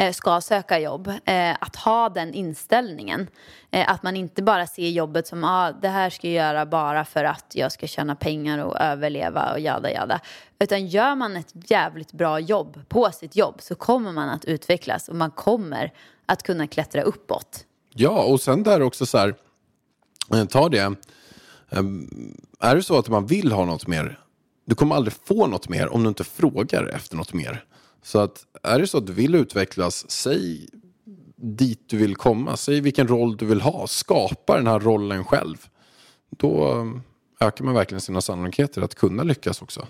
Eh, 0.00 0.12
ska 0.12 0.40
söka 0.40 0.78
jobb. 0.78 1.08
Eh, 1.24 1.56
att 1.60 1.76
ha 1.76 2.08
den 2.08 2.34
inställningen. 2.34 3.26
Eh, 3.70 3.90
att 3.90 4.02
man 4.02 4.16
inte 4.16 4.42
bara 4.42 4.66
ser 4.66 4.88
jobbet 4.88 5.26
som 5.26 5.44
ah, 5.44 5.72
det 5.72 5.88
här 5.88 6.10
ska 6.10 6.28
jag 6.28 6.34
göra 6.34 6.66
bara 6.66 7.04
för 7.04 7.24
att 7.24 7.52
jag 7.54 7.72
ska 7.72 7.86
tjäna 7.86 8.14
pengar 8.14 8.58
och 8.58 8.80
överleva 8.80 9.52
och 9.52 9.60
jada 9.60 9.92
jada. 9.92 10.20
Utan 10.58 10.86
gör 10.86 11.14
man 11.14 11.36
ett 11.36 11.52
jävligt 11.70 12.12
bra 12.12 12.40
jobb 12.40 12.80
på 12.88 13.10
sitt 13.10 13.36
jobb 13.36 13.54
så 13.58 13.74
kommer 13.74 14.12
man 14.12 14.28
att 14.28 14.44
utvecklas 14.44 15.08
och 15.08 15.16
man 15.16 15.30
kommer 15.30 15.92
att 16.26 16.42
kunna 16.42 16.66
klättra 16.66 17.02
uppåt. 17.02 17.64
Ja, 17.94 18.22
och 18.24 18.40
sen 18.40 18.62
där 18.62 18.82
också 18.82 19.06
så 19.06 19.18
här, 19.18 19.34
ta 20.46 20.68
det. 20.68 20.94
Är 22.60 22.76
det 22.76 22.82
så 22.82 22.98
att 22.98 23.08
man 23.08 23.26
vill 23.26 23.52
ha 23.52 23.64
något 23.64 23.86
mer, 23.86 24.18
du 24.64 24.74
kommer 24.74 24.96
aldrig 24.96 25.14
få 25.24 25.46
något 25.46 25.68
mer 25.68 25.88
om 25.88 26.02
du 26.02 26.08
inte 26.08 26.24
frågar 26.24 26.86
efter 26.86 27.16
något 27.16 27.32
mer. 27.32 27.64
Så 28.02 28.18
att 28.18 28.46
är 28.62 28.78
det 28.78 28.86
så 28.86 28.98
att 28.98 29.06
du 29.06 29.12
vill 29.12 29.34
utvecklas, 29.34 30.10
säg 30.10 30.68
dit 31.36 31.80
du 31.86 31.96
vill 31.96 32.16
komma, 32.16 32.56
säg 32.56 32.80
vilken 32.80 33.08
roll 33.08 33.36
du 33.36 33.46
vill 33.46 33.60
ha, 33.60 33.86
skapa 33.86 34.56
den 34.56 34.66
här 34.66 34.80
rollen 34.80 35.24
själv. 35.24 35.56
Då 36.30 36.68
eh, 36.68 37.46
ökar 37.46 37.64
man 37.64 37.74
verkligen 37.74 38.00
sina 38.00 38.20
sannolikheter 38.20 38.82
att 38.82 38.94
kunna 38.94 39.22
lyckas 39.22 39.62
också. 39.62 39.86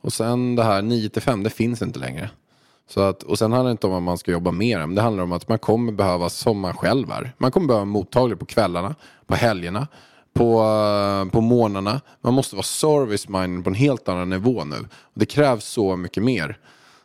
Och 0.00 0.12
sen 0.12 0.56
det 0.56 0.62
här 0.62 0.82
9 0.82 1.08
till 1.08 1.22
5, 1.22 1.42
det 1.42 1.50
finns 1.50 1.82
inte 1.82 1.98
längre. 1.98 2.30
Så 2.88 3.00
att, 3.00 3.22
och 3.22 3.38
sen 3.38 3.52
handlar 3.52 3.68
det 3.68 3.72
inte 3.72 3.86
om 3.86 3.92
att 3.92 4.02
man 4.02 4.18
ska 4.18 4.32
jobba 4.32 4.50
mer, 4.50 4.78
men 4.78 4.94
det 4.94 5.02
handlar 5.02 5.24
om 5.24 5.32
att 5.32 5.48
man 5.48 5.58
kommer 5.58 5.92
behöva, 5.92 6.28
som 6.28 6.60
man 6.60 6.74
själv 6.74 7.10
är, 7.10 7.34
man 7.38 7.50
kommer 7.50 7.66
behöva 7.66 7.84
mottaglig 7.84 8.38
på 8.38 8.44
kvällarna, 8.44 8.94
på 9.26 9.34
helgerna, 9.34 9.88
på, 10.32 10.62
eh, 10.62 11.30
på 11.30 11.40
morgnarna. 11.40 12.00
Man 12.20 12.34
måste 12.34 12.56
vara 12.56 12.62
service 12.62 13.28
minded 13.28 13.64
på 13.64 13.70
en 13.70 13.74
helt 13.74 14.08
annan 14.08 14.30
nivå 14.30 14.64
nu. 14.64 14.76
Och 14.92 15.20
det 15.20 15.26
krävs 15.26 15.64
så 15.64 15.96
mycket 15.96 16.22
mer. 16.22 16.58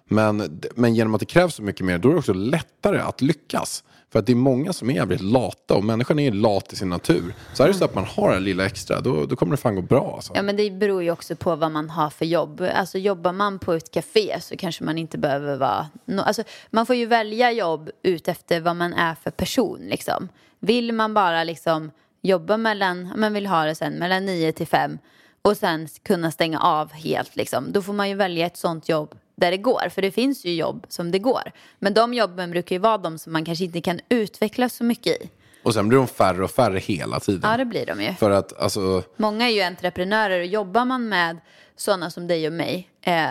Men, 0.07 0.61
men 0.75 0.95
genom 0.95 1.13
att 1.13 1.19
det 1.19 1.25
krävs 1.25 1.55
så 1.55 1.63
mycket 1.63 1.85
mer, 1.85 1.97
då 1.97 2.09
är 2.09 2.13
det 2.13 2.19
också 2.19 2.33
lättare 2.33 2.99
att 2.99 3.21
lyckas. 3.21 3.83
För 4.11 4.19
att 4.19 4.25
det 4.25 4.31
är 4.31 4.35
många 4.35 4.73
som 4.73 4.89
är 4.89 4.93
jävligt 4.93 5.21
lata 5.21 5.73
och 5.73 5.83
människan 5.83 6.19
är 6.19 6.31
lat 6.31 6.73
i 6.73 6.75
sin 6.75 6.89
natur. 6.89 7.33
Så 7.53 7.63
är 7.63 7.67
det 7.67 7.73
så 7.73 7.85
att 7.85 7.95
man 7.95 8.05
har 8.05 8.33
det 8.33 8.39
lilla 8.39 8.65
extra, 8.65 9.01
då, 9.01 9.25
då 9.25 9.35
kommer 9.35 9.51
det 9.51 9.57
fan 9.57 9.75
gå 9.75 9.81
bra. 9.81 10.13
Alltså. 10.15 10.33
Ja, 10.35 10.41
men 10.41 10.55
det 10.55 10.71
beror 10.71 11.03
ju 11.03 11.11
också 11.11 11.35
på 11.35 11.55
vad 11.55 11.71
man 11.71 11.89
har 11.89 12.09
för 12.09 12.25
jobb. 12.25 12.61
Alltså 12.73 12.97
jobbar 12.97 13.33
man 13.33 13.59
på 13.59 13.73
ett 13.73 13.91
café 13.91 14.41
så 14.41 14.57
kanske 14.57 14.83
man 14.83 14.97
inte 14.97 15.17
behöver 15.17 15.57
vara... 15.57 15.87
No, 16.05 16.21
alltså, 16.21 16.43
man 16.69 16.85
får 16.85 16.95
ju 16.95 17.05
välja 17.05 17.51
jobb 17.51 17.89
ut 18.03 18.27
efter 18.27 18.59
vad 18.59 18.75
man 18.75 18.93
är 18.93 19.15
för 19.15 19.31
person. 19.31 19.79
Liksom. 19.79 20.29
Vill 20.59 20.93
man 20.93 21.13
bara 21.13 21.43
liksom 21.43 21.91
jobba 22.21 22.57
mellan, 22.57 23.13
man 23.17 23.33
vill 23.33 23.47
ha 23.47 23.65
det 23.65 23.75
sen, 23.75 23.93
mellan 23.93 24.25
9 24.25 24.51
till 24.51 24.67
5 24.67 24.97
och 25.41 25.57
sen 25.57 25.87
kunna 26.03 26.31
stänga 26.31 26.59
av 26.59 26.91
helt, 26.91 27.35
liksom, 27.35 27.71
då 27.71 27.81
får 27.81 27.93
man 27.93 28.09
ju 28.09 28.15
välja 28.15 28.45
ett 28.45 28.57
sånt 28.57 28.89
jobb 28.89 29.15
där 29.37 29.51
det 29.51 29.57
går. 29.57 29.89
För 29.89 30.01
det 30.01 30.11
finns 30.11 30.45
ju 30.45 30.53
jobb 30.55 30.85
som 30.89 31.11
det 31.11 31.19
går. 31.19 31.51
Men 31.79 31.93
de 31.93 32.13
jobben 32.13 32.51
brukar 32.51 32.75
ju 32.75 32.79
vara 32.79 32.97
de 32.97 33.17
som 33.17 33.33
man 33.33 33.45
kanske 33.45 33.65
inte 33.65 33.81
kan 33.81 33.99
utvecklas 34.09 34.73
så 34.75 34.83
mycket 34.83 35.21
i. 35.21 35.29
Och 35.63 35.73
sen 35.73 35.87
blir 35.87 35.97
de 35.97 36.07
färre 36.07 36.43
och 36.43 36.51
färre 36.51 36.79
hela 36.79 37.19
tiden. 37.19 37.49
Ja, 37.51 37.57
det 37.57 37.65
blir 37.65 37.85
de 37.85 38.01
ju. 38.01 38.13
För 38.13 38.29
att 38.31 38.59
alltså, 38.59 39.03
Många 39.17 39.49
är 39.49 39.53
ju 39.53 39.61
entreprenörer 39.61 40.39
och 40.39 40.45
jobbar 40.45 40.85
man 40.85 41.09
med 41.09 41.37
sådana 41.75 42.09
som 42.09 42.27
dig 42.27 42.47
och 42.47 42.53
mig 42.53 42.89
eh, 43.01 43.27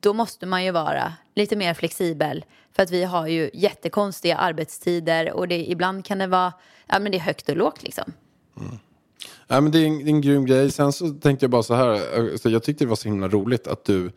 då 0.00 0.12
måste 0.12 0.46
man 0.46 0.64
ju 0.64 0.70
vara 0.70 1.12
lite 1.34 1.56
mer 1.56 1.74
flexibel 1.74 2.44
för 2.76 2.82
att 2.82 2.90
vi 2.90 3.04
har 3.04 3.26
ju 3.26 3.50
jättekonstiga 3.54 4.36
arbetstider 4.36 5.32
och 5.32 5.48
det, 5.48 5.70
ibland 5.70 6.04
kan 6.04 6.18
det 6.18 6.26
vara 6.26 6.52
ja, 6.86 6.98
men 6.98 7.12
det 7.12 7.18
är 7.18 7.22
högt 7.22 7.48
och 7.48 7.56
lågt 7.56 7.82
liksom. 7.82 8.12
Ja, 9.48 9.60
men 9.60 9.72
det, 9.72 9.78
är 9.78 9.86
en, 9.86 9.98
det 9.98 10.04
är 10.04 10.08
en 10.14 10.20
grym 10.20 10.46
grej. 10.46 10.70
Sen 10.70 10.92
så 10.92 11.08
tänkte 11.08 11.44
jag 11.44 11.50
bara 11.50 11.62
så 11.62 11.74
här. 11.74 11.92
eh, 11.92 12.36
Så 12.36 12.50
jag 12.50 12.62
tyckte 12.62 12.84
det 12.84 12.88
var 12.88 12.96
så 12.96 13.08
himla 13.08 13.28
roligt 13.28 13.66
att 13.66 13.84
du... 13.84 14.12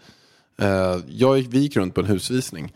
Eh, 0.58 0.98
jag 1.08 1.38
gick, 1.38 1.54
vi 1.54 1.60
gick 1.60 1.76
runt 1.76 1.96
på 1.96 2.02
en 2.02 2.08
husvisning. 2.08 2.74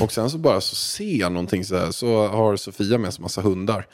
Och 0.00 0.12
sen 0.12 0.30
så 0.30 0.38
bara 0.38 0.60
så 0.60 0.74
ser 0.74 1.16
jag 1.16 1.32
någonting 1.32 1.64
så 1.64 1.76
här. 1.76 1.90
Så 1.90 2.26
har 2.26 2.56
Sofia 2.56 2.98
med 2.98 3.14
sig 3.14 3.22
massa 3.22 3.40
hundar. 3.40 3.86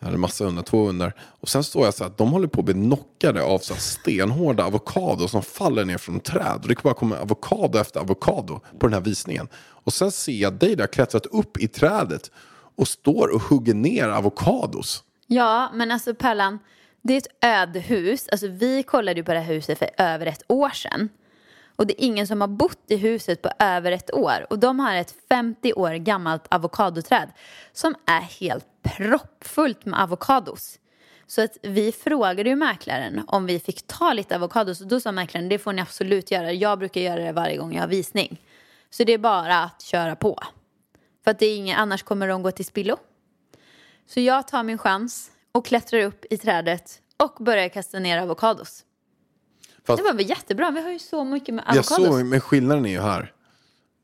Eller 0.00 0.16
massa 0.16 0.44
hundar, 0.44 0.62
två 0.62 0.86
hundar. 0.86 1.14
Och 1.20 1.48
sen 1.48 1.64
står 1.64 1.84
jag 1.84 1.94
så 1.94 2.04
att 2.04 2.18
de 2.18 2.32
håller 2.32 2.48
på 2.48 2.60
att 2.60 2.64
bli 2.64 2.74
knockade 2.74 3.42
av 3.42 3.58
så 3.58 3.74
här 3.74 3.80
stenhårda 3.80 4.64
avokado 4.64 5.28
som 5.28 5.42
faller 5.42 5.84
ner 5.84 5.98
från 5.98 6.20
träd. 6.20 6.58
Och 6.62 6.68
det 6.68 6.82
bara 6.82 6.94
kommer 6.94 7.16
avokado 7.16 7.78
efter 7.78 8.00
avokado 8.00 8.60
på 8.78 8.86
den 8.86 8.92
här 8.92 9.00
visningen. 9.00 9.48
Och 9.56 9.92
sen 9.92 10.10
ser 10.10 10.32
jag 10.32 10.52
dig 10.52 10.76
där 10.76 10.86
klättrat 10.86 11.26
upp 11.26 11.56
i 11.56 11.68
trädet 11.68 12.30
och 12.76 12.88
står 12.88 13.34
och 13.34 13.42
hugger 13.42 13.74
ner 13.74 14.08
avokados. 14.08 15.02
Ja, 15.26 15.70
men 15.74 15.90
alltså 15.90 16.14
Pärlan, 16.14 16.58
det 17.02 17.12
är 17.12 17.18
ett 17.18 17.44
ödehus. 17.44 18.28
Alltså 18.28 18.48
vi 18.48 18.82
kollade 18.82 19.20
ju 19.20 19.24
på 19.24 19.32
det 19.32 19.40
här 19.40 19.54
huset 19.54 19.78
för 19.78 19.88
över 19.98 20.26
ett 20.26 20.42
år 20.48 20.70
sedan. 20.70 21.08
Och 21.78 21.86
det 21.86 22.02
är 22.02 22.06
ingen 22.06 22.26
som 22.26 22.40
har 22.40 22.48
bott 22.48 22.84
i 22.88 22.96
huset 22.96 23.42
på 23.42 23.50
över 23.58 23.92
ett 23.92 24.14
år. 24.14 24.46
Och 24.50 24.58
de 24.58 24.78
har 24.78 24.94
ett 24.94 25.14
50 25.28 25.72
år 25.72 25.94
gammalt 25.94 26.46
avokadoträd 26.48 27.32
som 27.72 27.94
är 28.06 28.20
helt 28.20 28.66
proppfullt 28.82 29.84
med 29.84 30.00
avokados. 30.00 30.78
Så 31.26 31.42
att 31.42 31.56
vi 31.62 31.92
frågade 31.92 32.50
ju 32.50 32.56
mäklaren 32.56 33.22
om 33.26 33.46
vi 33.46 33.60
fick 33.60 33.86
ta 33.86 34.12
lite 34.12 34.36
avokados 34.36 34.80
och 34.80 34.86
då 34.86 35.00
sa 35.00 35.12
mäklaren 35.12 35.48
det 35.48 35.58
får 35.58 35.72
ni 35.72 35.82
absolut 35.82 36.30
göra. 36.30 36.52
Jag 36.52 36.78
brukar 36.78 37.00
göra 37.00 37.24
det 37.24 37.32
varje 37.32 37.56
gång 37.56 37.74
jag 37.74 37.82
har 37.82 37.88
visning. 37.88 38.40
Så 38.90 39.04
det 39.04 39.12
är 39.12 39.18
bara 39.18 39.58
att 39.58 39.82
köra 39.82 40.16
på. 40.16 40.38
För 41.24 41.30
att 41.30 41.38
det 41.38 41.46
är 41.46 41.56
ingen, 41.56 41.78
annars 41.78 42.02
kommer 42.02 42.28
de 42.28 42.42
gå 42.42 42.50
till 42.50 42.64
spillo. 42.64 42.96
Så 44.06 44.20
jag 44.20 44.48
tar 44.48 44.62
min 44.62 44.78
chans 44.78 45.30
och 45.52 45.66
klättrar 45.66 46.00
upp 46.00 46.24
i 46.30 46.36
trädet 46.36 47.00
och 47.16 47.44
börjar 47.44 47.68
kasta 47.68 47.98
ner 47.98 48.18
avokados. 48.18 48.84
Fast- 49.88 50.02
Det 50.02 50.08
var 50.10 50.14
väl 50.16 50.28
jättebra, 50.30 50.70
vi 50.70 50.80
har 50.82 50.90
ju 50.90 50.98
så 50.98 51.24
mycket 51.24 51.54
med 51.54 51.64
Jag 51.66 51.76
avokados. 51.76 52.06
såg, 52.06 52.24
men 52.26 52.40
skillnaden 52.40 52.86
är 52.86 52.90
ju 52.90 53.00
här. 53.00 53.32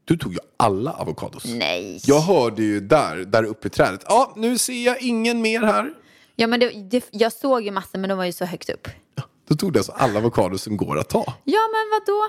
Du 0.05 0.17
tog 0.17 0.33
ju 0.33 0.39
alla 0.57 0.91
avokados. 0.93 1.45
Nej. 1.45 2.01
Jag 2.05 2.21
hörde 2.21 2.63
ju 2.63 2.81
där, 2.81 3.17
där 3.17 3.45
uppe 3.45 3.67
i 3.67 3.71
trädet. 3.71 4.05
Ja, 4.09 4.33
nu 4.37 4.59
ser 4.59 4.85
jag 4.87 5.03
ingen 5.03 5.41
mer 5.43 5.61
här. 5.63 5.93
Ja, 6.37 6.47
men 6.47 6.61
det, 6.61 6.71
det, 6.71 7.05
jag 7.11 7.33
såg 7.33 7.63
ju 7.63 7.71
massor 7.71 7.99
men 7.99 8.09
de 8.09 8.19
var 8.19 8.25
ju 8.25 8.33
så 8.33 8.45
högt 8.45 8.71
upp. 8.71 8.89
Då 9.49 9.55
tog 9.55 9.73
du 9.73 9.79
alltså 9.79 9.93
alla 9.93 10.19
avokados 10.19 10.63
som 10.63 10.77
går 10.77 10.99
att 10.99 11.09
ta. 11.09 11.25
Ja 11.45 11.61
men 11.73 11.91
vad 11.93 12.07
då? 12.07 12.23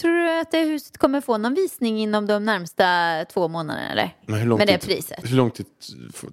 Tror 0.00 0.10
du 0.12 0.40
att 0.40 0.50
det 0.50 0.62
huset 0.62 0.98
kommer 0.98 1.20
få 1.20 1.38
någon 1.38 1.54
visning 1.54 1.98
inom 1.98 2.26
de 2.26 2.44
närmsta 2.44 2.84
två 3.32 3.48
månaderna 3.48 3.88
eller? 3.92 4.16
Men 4.26 4.40
hur 4.40 4.46
lång 4.46 4.58
Med 4.58 4.66
det 4.68 4.78
tid, 4.78 4.90
priset? 4.96 5.30
Hur 5.30 5.36
lång 5.36 5.50
tid 5.50 5.66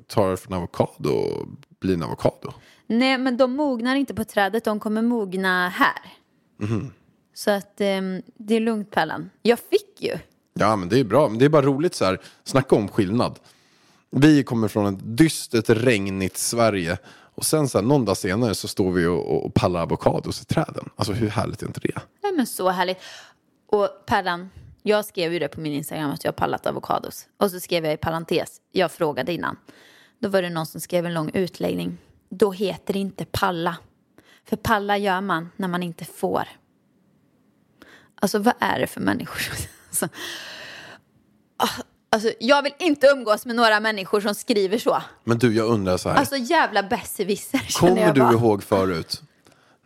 tar 0.08 0.32
det 0.32 0.38
för 0.38 0.48
en 0.48 0.54
avokado 0.58 1.42
att 1.42 1.80
bli 1.80 1.94
en 1.94 2.04
avokado? 2.04 2.54
Nej 2.88 3.18
men 3.18 3.38
de 3.38 3.56
mognar 3.56 3.96
inte 3.96 4.14
på 4.14 4.24
trädet, 4.24 4.64
de 4.64 4.80
kommer 4.80 5.02
mogna 5.02 5.70
här. 5.70 6.14
Mhm. 6.58 6.92
Så 7.34 7.52
att 7.52 7.82
ehm, 7.82 8.22
det 8.38 8.56
är 8.56 8.60
lugnt 8.60 8.92
Pärlan. 8.92 9.30
Jag 9.42 9.60
fick 9.60 10.02
ju. 10.02 10.18
Ja, 10.54 10.76
men 10.76 10.90
det 10.90 11.00
är 11.00 11.04
bra. 11.04 11.30
Det 11.30 11.46
är 11.46 11.50
bara 11.50 11.62
roligt 11.66 11.96
så 11.96 12.06
här. 12.06 12.22
Snacka 12.44 12.76
om 12.76 12.88
skillnad. 12.88 13.40
Vi 14.10 14.44
kommer 14.44 14.68
från 14.68 14.94
ett 14.94 15.18
dystert, 15.18 15.70
regnigt 15.70 16.38
Sverige. 16.38 16.98
Och 17.36 17.46
sen 17.46 17.70
så 17.70 17.78
här, 17.78 17.86
någon 17.86 18.06
dag 18.06 18.18
senare 18.18 18.56
så 18.56 18.68
står 18.68 18.92
vi 18.92 19.06
och, 19.06 19.46
och 19.46 19.54
pallar 19.54 19.82
avokados 19.82 20.42
i 20.42 20.46
träden. 20.46 20.90
Alltså 20.96 21.14
hur 21.14 21.30
härligt 21.30 21.62
är 21.62 21.68
inte 21.68 21.80
det? 21.80 22.00
Nej 22.24 22.32
men 22.32 22.48
så 22.48 22.70
härligt. 22.70 22.98
Och 23.68 23.90
Pärlan, 24.06 24.50
jag 24.82 25.06
skrev 25.06 25.34
ju 25.34 25.40
det 25.40 25.48
på 25.48 25.62
min 25.62 25.74
Instagram 25.74 26.12
att 26.12 26.24
jag 26.24 26.32
har 26.32 26.38
pallat 26.38 26.68
avokados. 26.68 27.28
Och 27.38 27.52
så 27.52 27.60
skrev 27.60 27.86
jag 27.86 27.94
i 27.94 27.98
parentes, 27.98 28.62
jag 28.72 28.92
frågade 28.92 29.34
innan. 29.34 29.58
Då 30.20 30.30
var 30.30 30.42
det 30.42 30.50
någon 30.50 30.66
som 30.66 30.82
skrev 30.82 31.06
en 31.06 31.14
lång 31.14 31.32
utläggning. 31.34 31.98
Då 32.30 32.52
heter 32.52 32.94
det 32.94 33.00
inte 33.00 33.26
palla. 33.26 33.78
För 34.50 34.56
palla 34.56 34.98
gör 34.98 35.22
man 35.22 35.50
när 35.58 35.68
man 35.68 35.84
inte 35.84 36.06
får. 36.06 36.48
Alltså 38.16 38.40
vad 38.40 38.54
är 38.60 38.80
det 38.80 38.88
för 38.88 39.02
människor? 39.02 39.42
Alltså, 39.94 40.08
ah, 41.58 41.84
alltså, 42.10 42.32
jag 42.40 42.64
vill 42.64 42.74
inte 42.80 43.08
umgås 43.08 43.46
med 43.46 43.56
några 43.56 43.80
människor 43.80 44.22
som 44.22 44.36
skriver 44.36 44.78
så. 44.78 45.02
Men 45.24 45.38
du, 45.38 45.56
jag 45.56 45.68
undrar 45.68 45.98
så 45.98 46.10
här. 46.10 46.16
Alltså 46.16 46.36
jävla 46.36 46.84
besserwisser 46.84 47.80
Kommer 47.80 48.14
du 48.14 48.22
bara. 48.22 48.32
ihåg 48.34 48.64
förut? 48.64 49.22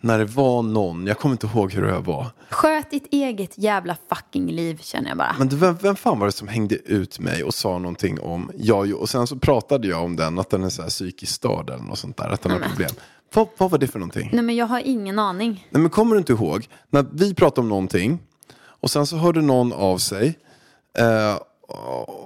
när 0.01 0.17
det 0.17 0.25
var 0.25 0.61
någon, 0.61 1.07
jag 1.07 1.17
kommer 1.17 1.33
inte 1.33 1.47
ihåg 1.47 1.73
hur 1.73 1.81
det 1.81 1.99
var. 1.99 2.27
Sköt 2.49 2.91
ditt 2.91 3.07
eget 3.13 3.57
jävla 3.57 3.97
fucking 4.09 4.51
liv 4.51 4.79
känner 4.81 5.09
jag 5.09 5.17
bara. 5.17 5.35
Men 5.39 5.47
du, 5.47 5.55
vem, 5.55 5.77
vem 5.81 5.95
fan 5.95 6.19
var 6.19 6.25
det 6.25 6.31
som 6.31 6.47
hängde 6.47 6.75
ut 6.75 7.19
mig 7.19 7.43
och 7.43 7.53
sa 7.53 7.79
någonting 7.79 8.19
om, 8.19 8.51
ja, 8.57 8.95
och 8.95 9.09
sen 9.09 9.27
så 9.27 9.35
pratade 9.35 9.87
jag 9.87 10.03
om 10.03 10.15
den, 10.15 10.39
att 10.39 10.49
den 10.49 10.63
är 10.63 10.69
så 10.69 10.81
här 10.81 10.89
psykiskt 10.89 11.33
störd 11.33 11.69
eller 11.69 11.83
något 11.83 11.99
sånt 11.99 12.17
där, 12.17 12.29
att 12.29 12.41
den 12.41 12.51
har 12.51 12.59
problem. 12.59 12.91
Vad, 13.33 13.47
vad 13.57 13.71
var 13.71 13.77
det 13.77 13.87
för 13.87 13.99
någonting? 13.99 14.29
Nej 14.33 14.41
men 14.43 14.55
jag 14.55 14.65
har 14.65 14.79
ingen 14.79 15.19
aning. 15.19 15.67
Nej 15.69 15.81
men 15.81 15.89
kommer 15.89 16.11
du 16.15 16.17
inte 16.19 16.33
ihåg, 16.33 16.67
när 16.89 17.05
vi 17.11 17.33
pratade 17.35 17.61
om 17.61 17.69
någonting 17.69 18.19
och 18.59 18.91
sen 18.91 19.07
så 19.07 19.17
hörde 19.17 19.41
någon 19.41 19.73
av 19.73 19.97
sig 19.97 20.39
eh, 20.97 21.35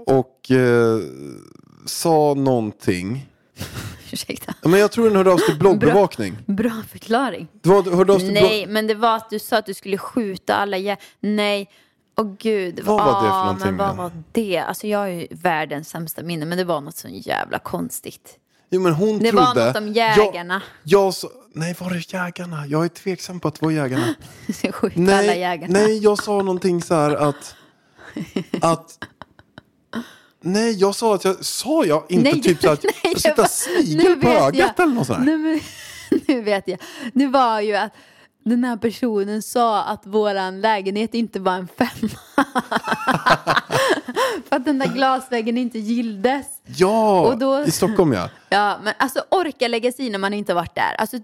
och 0.05 0.51
eh, 0.51 0.99
sa 1.85 2.33
någonting. 2.33 3.27
Ursäkta. 4.11 4.53
Men 4.61 4.79
jag 4.79 4.91
tror 4.91 5.05
den 5.05 5.15
hörde 5.15 5.31
av 5.33 5.37
sig 5.37 5.47
till 5.47 5.59
bloggbevakning. 5.59 6.37
Bra 6.45 6.83
förklaring. 6.89 7.47
Det 7.61 7.69
var, 7.69 7.83
hörde 7.95 8.13
av 8.13 8.19
sig 8.19 8.27
till 8.27 8.37
blogg... 8.37 8.49
Nej, 8.49 8.67
men 8.67 8.87
det 8.87 8.95
var 8.95 9.15
att 9.15 9.29
du 9.29 9.39
sa 9.39 9.57
att 9.57 9.65
du 9.65 9.73
skulle 9.73 9.97
skjuta 9.97 10.55
alla 10.55 10.77
jä... 10.77 10.97
Nej. 11.19 11.69
Åh 12.17 12.35
gud. 12.39 12.79
Vad 12.83 12.97
var 12.97 13.05
det 13.23 13.29
för 13.29 13.35
Ah, 13.35 13.43
någonting 13.45 13.67
Men 13.67 13.77
vad 13.77 13.97
var 13.97 14.11
det? 14.31 14.57
Alltså 14.57 14.87
jag 14.87 14.99
har 14.99 15.07
ju 15.07 15.27
världens 15.31 15.89
sämsta 15.89 16.23
minne, 16.23 16.45
men 16.45 16.57
det 16.57 16.63
var 16.63 16.81
något 16.81 16.95
så 16.95 17.07
jävla 17.11 17.59
konstigt. 17.59 18.37
Jo, 18.73 18.81
men 18.81 18.93
hon 18.93 19.19
Det 19.19 19.29
trodde... 19.31 19.45
var 19.45 19.65
något 19.67 19.77
om 19.77 19.87
jägarna. 19.93 20.61
Jag, 20.83 21.13
jag. 21.21 21.31
Nej, 21.53 21.75
var 21.79 21.89
det 21.89 22.13
jägarna? 22.13 22.67
Jag 22.67 22.85
är 22.85 22.89
tveksam 22.89 23.39
på 23.39 23.47
att 23.47 23.55
det 23.59 23.65
var 23.65 23.71
jägarna. 23.71 24.15
Ska 24.53 24.71
skjuta 24.71 24.95
alla 25.01 25.05
Nej, 25.21 25.39
jägarna. 25.39 25.73
nej, 25.79 25.97
jag 26.03 26.23
sa 26.23 26.37
någonting 26.37 26.81
så 26.81 26.93
här 26.95 27.15
att... 27.15 27.55
att 28.61 28.97
nej, 30.41 30.71
jag 30.79 30.95
sa 30.95 31.15
att 31.15 31.23
jag... 31.25 31.45
Sa 31.45 31.85
jag 31.85 32.03
inte 32.09 32.31
Nej, 32.31 32.41
typ 32.41 32.61
så 32.61 32.69
att 32.69 32.83
nej, 33.03 33.15
jag 33.23 33.35
var- 33.37 33.45
snigel 33.47 33.97
nu 33.97 34.15
på 34.15 34.27
vet 34.29 34.37
ögat 34.41 34.73
jag. 34.77 34.83
eller 34.85 34.95
något 34.95 35.07
sånt? 35.07 35.25
Nej, 35.25 35.37
men, 35.37 35.59
nu 36.27 36.41
vet 36.41 36.67
jag. 36.67 36.79
Det 37.13 37.27
var 37.27 37.61
ju 37.61 37.75
att 37.75 37.91
den 38.43 38.63
här 38.63 38.77
personen 38.77 39.41
sa 39.41 39.83
att 39.83 40.05
våran 40.05 40.61
lägenhet 40.61 41.13
inte 41.13 41.39
var 41.39 41.53
en 41.53 41.67
femma. 41.67 42.09
För 44.49 44.55
att 44.55 44.65
den 44.65 44.79
där 44.79 44.87
glasväggen 44.87 45.57
inte 45.57 45.79
gilldes. 45.79 46.45
Ja, 46.65 47.35
då- 47.39 47.63
i 47.63 47.71
Stockholm 47.71 48.13
ja. 48.13 48.29
Ja, 48.49 48.79
men 48.83 48.93
alltså 48.97 49.23
orka 49.31 49.67
lägga 49.67 49.91
sig 49.91 50.05
i 50.05 50.09
när 50.09 50.19
man 50.19 50.33
inte 50.33 50.53
varit 50.53 50.75
där. 50.75 50.95
Alltså, 50.97 51.17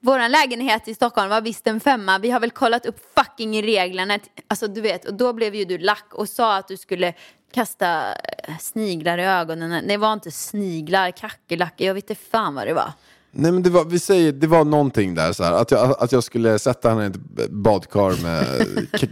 våran 0.00 0.30
lägenhet 0.30 0.88
i 0.88 0.94
Stockholm 0.94 1.30
var 1.30 1.40
visst 1.40 1.66
en 1.66 1.80
femma. 1.80 2.18
Vi 2.18 2.30
har 2.30 2.40
väl 2.40 2.50
kollat 2.50 2.86
upp 2.86 3.14
fucking 3.16 3.62
reglerna. 3.62 4.18
Alltså 4.48 4.66
du 4.68 4.80
vet, 4.80 5.04
och 5.04 5.14
då 5.14 5.32
blev 5.32 5.54
ju 5.54 5.64
du 5.64 5.78
lack 5.78 6.14
och 6.14 6.28
sa 6.28 6.56
att 6.56 6.68
du 6.68 6.76
skulle 6.76 7.14
kasta 7.54 8.12
eh, 8.12 8.58
sniglar 8.60 9.18
i 9.18 9.24
ögonen. 9.24 9.88
Det 9.88 9.96
var 9.96 10.12
inte 10.12 10.30
sniglar, 10.30 11.10
kackerlackor, 11.10 11.86
jag 11.86 11.94
vet 11.94 12.10
inte 12.10 12.22
fan 12.30 12.54
vad 12.54 12.66
det 12.66 12.74
var. 12.74 12.92
Nej 13.34 13.52
men 13.52 13.62
det 13.62 13.70
var, 13.70 13.84
vi 13.84 13.98
säger, 13.98 14.32
det 14.32 14.46
var 14.46 14.64
någonting 14.64 15.14
där 15.14 15.32
så 15.32 15.44
här, 15.44 15.52
att 15.52 15.70
jag, 15.70 15.96
att 15.98 16.12
jag 16.12 16.24
skulle 16.24 16.58
sätta 16.58 16.88
henne 16.88 17.04
i 17.04 17.06
ett 17.06 17.50
badkar 17.50 18.22
med 18.22 18.66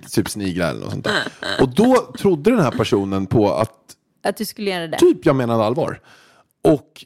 typ 0.11 0.29
sniglar 0.31 0.71
eller 0.71 0.81
något 0.81 0.91
sånt 0.91 1.05
där. 1.05 1.23
Och 1.61 1.75
då 1.75 2.13
trodde 2.19 2.51
den 2.51 2.61
här 2.61 2.71
personen 2.71 3.27
på 3.27 3.53
att 3.55 3.73
Att 4.25 4.37
du 4.37 4.45
skulle 4.45 4.71
göra 4.71 4.87
det. 4.87 4.99
typ 4.99 5.27
jag 5.27 5.37
menade 5.37 5.65
allvar. 5.65 6.01
Och 6.65 7.05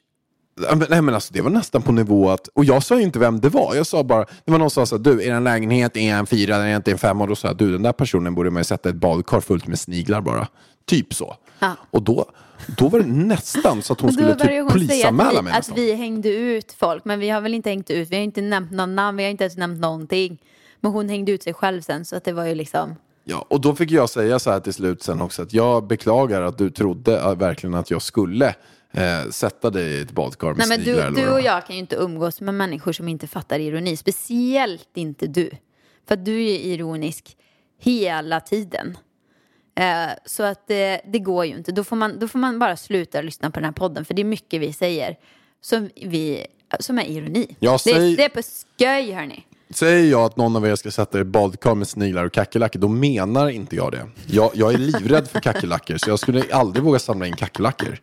Nej 0.88 1.02
men 1.02 1.14
alltså 1.14 1.34
det 1.34 1.40
var 1.40 1.50
nästan 1.50 1.82
på 1.82 1.92
nivå 1.92 2.30
att, 2.30 2.48
och 2.48 2.64
jag 2.64 2.82
sa 2.82 2.96
ju 2.96 3.02
inte 3.02 3.18
vem 3.18 3.40
det 3.40 3.48
var, 3.48 3.74
jag 3.74 3.86
sa 3.86 4.04
bara, 4.04 4.24
det 4.44 4.50
var 4.52 4.58
någon 4.58 4.70
som 4.70 4.86
sa 4.86 4.90
så 4.90 4.96
här, 4.96 5.16
du, 5.16 5.24
er 5.24 5.40
lägenhet 5.40 5.96
är 5.96 6.14
en 6.14 6.26
fyra, 6.26 6.56
är 6.56 6.76
inte 6.76 6.90
en 6.90 6.98
femma, 6.98 7.24
och 7.24 7.28
då 7.28 7.36
sa 7.36 7.48
jag, 7.48 7.56
du 7.56 7.72
den 7.72 7.82
där 7.82 7.92
personen 7.92 8.34
borde 8.34 8.50
man 8.50 8.60
ju 8.60 8.64
sätta 8.64 8.88
ett 8.88 8.94
badkar 8.94 9.40
fullt 9.40 9.66
med 9.66 9.78
sniglar 9.78 10.20
bara. 10.20 10.48
Typ 10.86 11.14
så. 11.14 11.36
Ja. 11.58 11.76
Och 11.90 12.02
då, 12.02 12.24
då 12.66 12.88
var 12.88 12.98
det 12.98 13.06
nästan 13.06 13.82
så 13.82 13.92
att 13.92 14.00
hon 14.00 14.12
skulle 14.12 14.34
typ 14.34 14.68
polisanmäla 14.68 15.30
att, 15.30 15.36
vi, 15.38 15.42
mig 15.42 15.52
att 15.52 15.58
nästan. 15.58 15.76
vi 15.76 15.94
hängde 15.94 16.28
ut 16.28 16.72
folk. 16.72 17.04
Men 17.04 17.20
vi 17.20 17.30
har 17.30 17.40
väl 17.40 17.54
inte 17.54 17.70
hängt 17.70 17.90
ut, 17.90 18.10
vi 18.10 18.16
har 18.16 18.22
inte 18.22 18.40
nämnt 18.40 18.70
någon 18.70 18.94
namn, 18.94 19.16
vi 19.16 19.24
har 19.24 19.30
inte 19.30 19.44
ens 19.44 19.56
nämnt 19.56 19.80
någonting. 19.80 20.42
Men 20.80 20.92
hon 20.92 21.08
hängde 21.08 21.32
ut 21.32 21.42
sig 21.42 21.54
själv 21.54 21.80
sen 21.80 22.04
så 22.04 22.16
att 22.16 22.24
det 22.24 22.32
var 22.32 22.44
ju 22.44 22.54
liksom. 22.54 22.94
Ja, 23.24 23.46
och 23.48 23.60
då 23.60 23.74
fick 23.74 23.90
jag 23.90 24.10
säga 24.10 24.38
så 24.38 24.50
här 24.50 24.60
till 24.60 24.74
slut 24.74 25.02
sen 25.02 25.20
också 25.20 25.42
att 25.42 25.52
jag 25.52 25.86
beklagar 25.86 26.42
att 26.42 26.58
du 26.58 26.70
trodde 26.70 27.20
äh, 27.20 27.34
verkligen 27.34 27.74
att 27.74 27.90
jag 27.90 28.02
skulle 28.02 28.54
eh, 28.92 29.30
sätta 29.30 29.70
dig 29.70 29.92
i 29.92 30.00
ett 30.00 30.12
badkar 30.12 30.48
med 30.48 30.58
Nej 30.58 30.68
men 30.68 30.82
sniglar 30.82 31.10
du, 31.10 31.16
du 31.16 31.28
och 31.28 31.40
jag 31.40 31.66
kan 31.66 31.76
ju 31.76 31.80
inte 31.80 31.96
umgås 31.96 32.40
med 32.40 32.54
människor 32.54 32.92
som 32.92 33.08
inte 33.08 33.26
fattar 33.26 33.58
ironi. 33.58 33.96
Speciellt 33.96 34.88
inte 34.94 35.26
du. 35.26 35.50
För 36.08 36.14
att 36.14 36.24
du 36.24 36.32
är 36.32 36.58
ironisk 36.58 37.36
hela 37.80 38.40
tiden. 38.40 38.96
Eh, 39.76 40.10
så 40.26 40.42
att 40.42 40.66
det, 40.68 41.00
det 41.06 41.18
går 41.18 41.44
ju 41.46 41.56
inte. 41.56 41.72
Då 41.72 41.84
får, 41.84 41.96
man, 41.96 42.18
då 42.18 42.28
får 42.28 42.38
man 42.38 42.58
bara 42.58 42.76
sluta 42.76 43.22
lyssna 43.22 43.50
på 43.50 43.60
den 43.60 43.64
här 43.64 43.72
podden. 43.72 44.04
För 44.04 44.14
det 44.14 44.22
är 44.22 44.24
mycket 44.24 44.60
vi 44.60 44.72
säger 44.72 45.16
som, 45.60 45.90
vi, 45.96 46.46
som 46.80 46.98
är 46.98 47.04
ironi. 47.04 47.56
Ja, 47.58 47.72
det, 47.72 47.78
säg- 47.78 48.16
det 48.16 48.24
är 48.24 48.28
på 48.28 48.42
skoj 48.42 49.12
hörni. 49.12 49.46
Säger 49.70 50.10
jag 50.10 50.20
att 50.20 50.36
någon 50.36 50.56
av 50.56 50.66
er 50.66 50.76
ska 50.76 50.90
sätta 50.90 51.18
er 51.18 51.22
i 51.22 51.24
badkar 51.24 51.74
med 51.74 51.88
sniglar 51.88 52.24
och 52.24 52.32
kackerlackor, 52.32 52.80
då 52.80 52.88
menar 52.88 53.48
inte 53.48 53.76
jag 53.76 53.92
det. 53.92 54.06
Jag, 54.26 54.50
jag 54.54 54.74
är 54.74 54.78
livrädd 54.78 55.28
för 55.28 55.40
kackerlackor, 55.40 55.96
så 55.96 56.10
jag 56.10 56.18
skulle 56.18 56.44
aldrig 56.52 56.84
våga 56.84 56.98
samla 56.98 57.26
in 57.26 57.36
kackerlackor. 57.36 57.98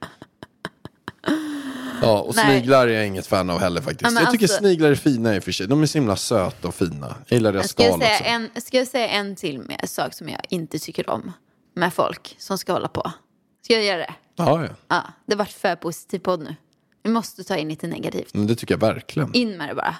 Ja, 2.02 2.20
och 2.22 2.36
Nej. 2.36 2.46
sniglar 2.46 2.88
är 2.88 2.92
jag 2.94 3.08
inget 3.08 3.28
fan 3.28 3.50
av 3.50 3.60
heller 3.60 3.82
faktiskt. 3.82 4.12
Ja, 4.12 4.22
jag 4.22 4.32
tycker 4.32 4.46
alltså- 4.46 4.58
sniglar 4.58 4.90
är 4.92 4.96
fina 4.96 5.36
i 5.36 5.40
och 5.40 5.44
för 5.44 5.52
sig. 5.52 5.68
De 5.68 5.82
är 5.82 5.86
så 5.86 5.98
himla 5.98 6.16
söta 6.16 6.68
och 6.68 6.76
fina. 6.76 7.16
Jag 7.28 7.38
gillar 7.38 7.54
deras 7.54 7.70
skal 7.70 7.92
också. 7.92 8.08
en, 8.24 8.50
ska 8.62 8.78
jag 8.78 8.88
säga 8.88 9.08
en 9.08 9.36
till 9.36 9.60
med 9.60 9.90
sak 9.90 10.14
som 10.14 10.30
jag 10.30 10.42
inte 10.50 10.80
tycker 10.80 11.10
om 11.10 11.32
med 11.74 11.94
folk 11.94 12.36
som 12.40 12.58
ska 12.58 12.74
hålla 12.74 12.88
på? 12.88 13.12
Ska 13.62 13.74
jag 13.74 13.84
göra 13.84 13.98
det? 13.98 14.14
Ja, 14.36 14.64
ja. 14.64 14.70
Ja, 14.88 15.04
det 15.26 15.36
vart 15.36 15.52
för 15.52 15.76
positiv 15.76 16.20
podd 16.20 16.40
nu. 16.40 16.56
Vi 17.04 17.10
måste 17.12 17.44
ta 17.44 17.58
in 17.58 17.68
lite 17.68 17.88
negativt. 17.88 18.34
Men 18.34 18.48
det 18.48 18.56
tycker 18.56 18.74
jag 18.74 18.80
verkligen. 18.80 19.34
In 19.34 19.58
med 19.58 19.70
det 19.70 19.76
bara. 19.76 19.96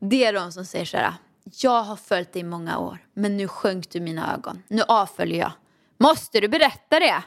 Det 0.00 0.24
är 0.24 0.32
de 0.32 0.52
som 0.52 0.64
säger 0.64 0.84
så 0.84 0.96
här. 0.96 1.14
Jag 1.62 1.82
har 1.82 1.96
följt 1.96 2.32
dig 2.32 2.40
i 2.40 2.44
många 2.44 2.78
år, 2.78 2.98
men 3.14 3.36
nu 3.36 3.48
sjönk 3.48 3.90
du 3.90 4.00
mina 4.00 4.34
ögon. 4.34 4.62
Nu 4.68 4.82
avföljer 4.82 5.38
jag. 5.40 5.52
Måste 5.98 6.40
du 6.40 6.48
berätta 6.48 7.00
det? 7.00 7.22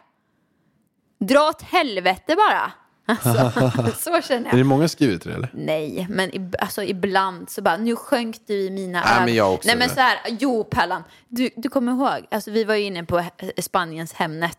Dra 1.20 1.50
åt 1.50 1.62
helvete 1.62 2.36
bara. 2.36 2.72
Alltså, 3.10 3.72
så 4.12 4.22
känner 4.22 4.48
Är 4.48 4.52
det 4.52 4.58
jag. 4.58 4.66
många 4.68 4.88
skrivit 4.88 5.24
det 5.24 5.34
eller? 5.34 5.50
Nej, 5.54 6.08
men 6.10 6.32
ib- 6.32 6.56
alltså, 6.60 6.84
ibland 6.84 7.50
så 7.50 7.62
bara, 7.62 7.78
nu 7.78 7.96
sjönk 7.96 8.38
du 8.48 8.54
i 8.54 8.70
mina 8.70 9.00
Nej, 9.02 9.12
ögon. 9.14 9.26
men 9.26 9.36
jag 9.36 9.54
också 9.54 9.68
Nej, 9.68 9.78
men 9.78 9.90
så 9.90 10.00
här, 10.00 10.20
jo 10.40 10.64
Pellan, 10.64 11.04
du, 11.28 11.50
du 11.56 11.70
kommer 11.70 11.92
ihåg, 11.92 12.28
alltså, 12.32 12.52
vi 12.52 12.64
var 12.64 12.76
ju 12.76 12.84
inne 12.84 13.04
på 13.04 13.24
Spaniens 13.62 14.14
Hemnet. 14.14 14.58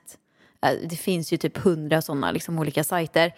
Eh, 0.67 0.73
Det 0.85 0.97
finns 0.97 1.33
ju 1.33 1.37
typ 1.37 1.59
hundra 1.59 2.03
sådana 2.03 2.31
liksom, 2.31 2.59
olika 2.59 2.85
sajter. 2.85 3.35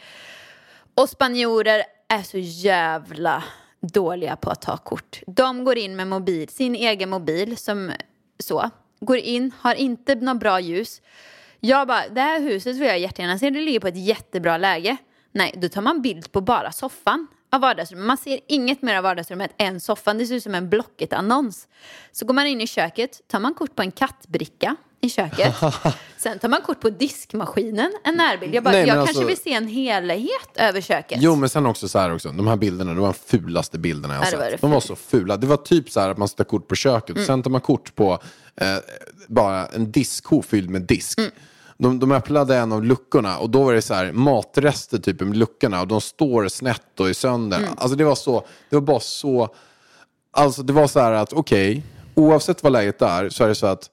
Och 0.95 1.09
spanjorer 1.09 1.83
är 2.09 2.23
så 2.23 2.39
jävla 2.39 3.45
dåliga 3.81 4.37
på 4.37 4.51
att 4.51 4.63
ta 4.63 4.77
kort. 4.77 5.21
De 5.27 5.65
går 5.65 5.79
in 5.79 5.97
med 5.97 6.09
mobil, 6.09 6.49
sin 6.49 6.75
egen 6.75 7.11
mobil 7.11 7.57
som 7.57 7.93
så. 8.39 8.71
Går 9.01 9.17
in, 9.17 9.53
har 9.59 9.75
inte 9.75 10.15
något 10.15 10.41
bra 10.41 10.61
ljus. 10.61 11.01
Jag 11.65 11.89
bara, 11.89 12.09
det 12.09 12.21
här 12.21 12.41
huset 12.41 12.77
vill 12.77 12.89
jag 12.89 12.99
jättegärna 12.99 13.39
se. 13.39 13.51
Det 13.51 13.61
ligger 13.61 13.81
på 13.81 13.87
ett 13.89 13.97
jättebra 14.07 14.57
läge. 14.59 14.97
Nej, 15.33 15.55
då 15.57 15.69
tar 15.69 15.83
man 15.83 16.03
bild 16.03 16.33
på 16.33 16.41
bara 16.41 16.73
soffan 16.73 17.27
av 17.53 17.61
vardagsrummet. 17.61 18.07
Man 18.07 18.17
ser 18.17 18.41
inget 18.49 18.83
mer 18.83 18.97
av 18.97 19.03
vardagsrummet 19.03 19.51
än 19.59 19.81
soffan. 19.81 20.19
Det 20.19 20.27
ser 20.27 20.35
ut 20.35 20.43
som 20.43 20.55
en 20.55 20.69
Blocket-annons. 20.71 21.69
Så 22.13 22.27
går 22.27 22.35
man 22.35 22.47
in 22.47 22.61
i 22.61 22.67
köket, 22.67 23.21
tar 23.29 23.41
man 23.41 23.55
kort 23.55 23.75
på 23.77 23.83
en 23.83 23.91
kattbricka 23.93 24.77
i 25.01 25.11
köket. 25.11 25.55
Sen 26.19 26.39
tar 26.39 26.49
man 26.49 26.61
kort 26.61 26.81
på 26.81 26.91
diskmaskinen, 26.91 27.93
en 28.05 28.15
närbild. 28.15 28.55
Jag 28.55 28.65
bara, 28.65 28.71
Nej, 28.73 28.87
jag 28.89 28.99
alltså- 28.99 29.15
kanske 29.15 29.27
vill 29.29 29.37
se 29.43 29.53
en 29.55 29.67
helhet 29.69 30.57
över 30.57 30.81
köket. 30.81 31.19
Jo 31.23 31.37
men 31.37 31.49
sen 31.49 31.67
också 31.67 31.89
så 31.89 31.99
här 31.99 32.15
också, 32.15 32.29
de 32.33 32.47
här 32.47 32.57
bilderna, 32.57 32.95
det 32.95 33.01
var 33.01 33.07
de 33.09 33.39
fulaste 33.39 33.79
bilderna 33.79 34.15
jag 34.15 34.21
har 34.21 34.33
var 34.33 34.45
sett. 34.45 34.51
det 34.51 34.57
De 34.61 34.71
var 34.71 34.81
så 34.81 34.97
fula. 34.97 35.37
Det 35.37 35.47
var 35.47 35.57
typ 35.57 35.91
så 35.91 36.01
här 36.01 36.11
att 36.11 36.19
man 36.19 36.29
tar 36.29 36.45
kort 36.45 36.69
på 36.69 36.75
köket, 36.75 37.17
Mm. 37.17 37.27
sen 37.27 37.43
tar 37.43 37.51
man 37.51 37.61
kort 37.61 37.95
på 37.95 38.13
eh, 38.57 38.67
bara 39.29 39.67
en 39.67 39.93
diskho 39.93 40.43
fylld 40.43 40.71
med 40.71 40.83
disk. 40.83 41.19
Mm. 41.19 41.31
De, 41.83 41.99
de 41.99 42.12
öppnade 42.12 42.57
en 42.57 42.72
av 42.72 42.85
luckorna 42.85 43.39
och 43.39 43.51
då 43.51 43.64
var 43.64 43.74
det 43.74 43.83
så 43.83 43.95
här 43.95 44.12
matrester 44.12 44.99
typ 44.99 45.22
i 45.22 45.24
luckorna 45.24 45.80
och 45.80 45.89
de 45.89 46.01
står 46.01 46.49
snett 46.49 47.01
och 47.01 47.09
är 47.09 47.12
sönder. 47.12 47.59
Mm. 47.59 47.70
Alltså 47.76 47.97
det 47.97 48.05
var 48.05 48.14
så, 48.14 48.47
det 48.68 48.76
var 48.76 48.83
bara 48.83 49.01
så, 49.01 49.49
alltså 50.30 50.62
det 50.62 50.72
var 50.72 50.87
så 50.87 51.01
här 51.01 51.12
att 51.12 51.33
okej, 51.33 51.83
oavsett 52.14 52.62
vad 52.62 52.72
läget 52.72 53.03
är 53.03 53.28
så 53.28 53.45
är 53.45 53.49
det 53.49 53.55
så 53.55 53.66
att 53.66 53.91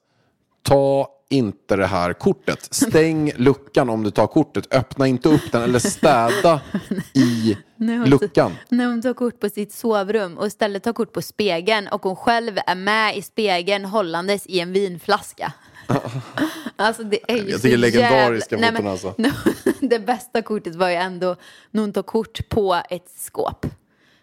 ta 0.64 1.08
inte 1.30 1.76
det 1.76 1.86
här 1.86 2.14
kortet. 2.14 2.74
Stäng 2.74 3.32
luckan 3.38 3.90
om 3.90 4.04
du 4.04 4.12
tar 4.12 4.28
kortet. 4.28 4.74
Öppna 4.74 5.08
inte 5.08 5.30
upp 5.30 5.52
den 5.52 5.62
eller 5.62 5.80
städa 5.80 6.62
i 7.14 7.58
luckan. 8.06 8.56
När 8.70 8.86
hon 8.86 9.02
tar 9.02 9.14
kort 9.14 9.40
på 9.40 9.50
sitt 9.50 9.74
sovrum 9.74 10.38
och 10.38 10.48
istället 10.48 10.84
tar 10.84 10.94
kort 10.94 11.14
på 11.14 11.22
spegeln 11.22 11.88
och 11.88 12.02
hon 12.02 12.16
själv 12.16 12.58
är 12.68 12.76
med 12.76 13.18
i 13.18 13.22
spegeln 13.22 13.86
hållandes 13.86 14.46
i 14.46 14.60
en 14.60 14.74
vinflaska. 14.74 15.54
alltså 16.76 17.04
det 17.04 17.32
är 17.32 17.36
ju 17.38 17.44
Jag 17.50 17.60
så 17.60 17.62
tycker 17.62 17.78
legendariska 17.78 18.56
jävla... 18.58 18.72
foton 18.78 18.92
alltså. 18.92 19.14
Det 19.82 20.00
bästa 20.00 20.42
kortet 20.42 20.76
var 20.76 20.90
ju 20.90 20.96
ändå 20.96 21.36
när 21.72 21.82
hon 21.82 21.94
tar 21.94 22.04
kort 22.04 22.50
på 22.50 22.82
ett 22.90 23.10
skåp 23.18 23.66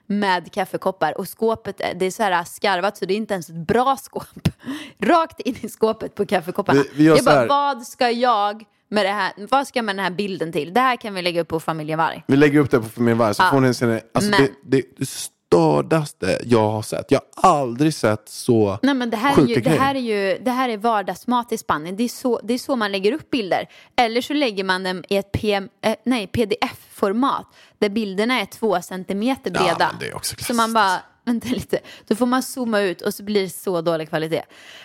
med 0.06 0.52
kaffekoppar 0.52 1.18
och 1.18 1.28
skåpet 1.38 1.80
är- 1.80 1.94
det 1.94 2.06
är 2.06 2.10
så 2.10 2.22
här 2.22 2.44
skarvat 2.44 2.96
så 2.96 3.04
det 3.04 3.14
är 3.14 3.16
inte 3.16 3.34
ens 3.34 3.48
ett 3.48 3.54
bra 3.66 3.96
skåp. 3.96 4.48
Rakt 4.98 5.40
in 5.40 5.56
i 5.60 5.68
skåpet 5.68 6.14
på 6.14 6.26
kaffekopparna. 6.26 6.82
Vi- 6.82 6.90
vi 6.94 7.04
jag 7.06 7.24
bara, 7.24 7.46
vad 7.46 7.82
ska 7.86 8.10
jag 8.10 8.64
med 8.88 9.06
det 9.06 9.10
här, 9.12 9.32
vad 9.50 9.66
ska 9.68 9.78
jag 9.78 9.84
med 9.84 9.96
den 9.96 10.04
här 10.04 10.10
bilden 10.10 10.52
till? 10.52 10.74
Det 10.74 10.80
här 10.80 10.96
kan 10.96 11.14
vi 11.14 11.22
lägga 11.22 11.40
upp 11.40 11.48
på 11.48 11.60
familjen 11.60 11.98
Varg. 11.98 12.22
Vi 12.26 12.36
lägger 12.36 12.58
upp 12.60 12.70
det 12.70 12.80
på 12.80 12.88
Familjen 12.88 13.18
Varg 13.18 13.34
så 13.34 13.42
Ja. 13.42 13.50
får 13.50 13.60
ni 13.60 13.74
se 13.74 13.86
det. 13.86 14.00
Alltså 14.14 14.30
Men- 14.30 14.48
det, 14.62 14.82
det 14.98 15.06
stördaste 15.46 16.38
jag 16.44 16.70
har 16.70 16.82
sett. 16.82 17.10
Jag 17.10 17.20
har 17.36 17.50
aldrig 17.50 17.94
sett 17.94 18.28
så 18.28 18.78
Nej 18.82 18.94
men 18.94 19.10
det 19.10 19.16
här, 19.16 19.30
är 19.32 19.34
sjuka 19.34 19.48
ju, 19.48 19.54
det 19.54 19.60
grejer. 19.60 19.78
här 19.80 19.94
är 19.94 19.98
ju 19.98 20.38
det 20.38 20.50
här 20.50 20.68
är 20.68 20.76
vardagsmat 20.76 21.52
i 21.52 21.58
Spanien. 21.58 21.96
Det 21.96 22.04
är, 22.04 22.08
så, 22.08 22.40
det 22.42 22.54
är 22.54 22.58
så 22.58 22.76
man 22.76 22.92
lägger 22.92 23.12
upp 23.12 23.30
bilder. 23.30 23.68
Eller 23.96 24.20
så 24.20 24.32
lägger 24.34 24.64
man 24.64 24.82
dem 24.82 25.04
i 25.08 25.16
ett 25.16 25.32
PM, 25.32 25.68
eh, 25.82 25.94
nej, 26.04 26.26
pdf-format 26.26 27.46
där 27.78 27.88
bilderna 27.88 28.40
är 28.40 28.44
två 28.46 28.82
centimeter 28.82 29.50
Ja, 29.54 29.60
breda. 29.60 29.88
men 29.92 30.00
det 30.00 30.08
är 30.08 30.16
också 30.16 30.34
så 30.38 30.54
man 30.54 30.72
bara, 30.72 30.98
vänta 31.24 31.48
lite, 31.48 31.78
då 32.06 32.16
får 32.16 32.26
man 32.26 32.42
zooma 32.42 32.80
ut 32.80 33.02
och 33.02 33.14
så 33.14 33.22
blir 33.22 33.42
det 33.42 33.50
så 33.50 33.80
dålig 33.80 34.08
kvalitet. 34.08 34.42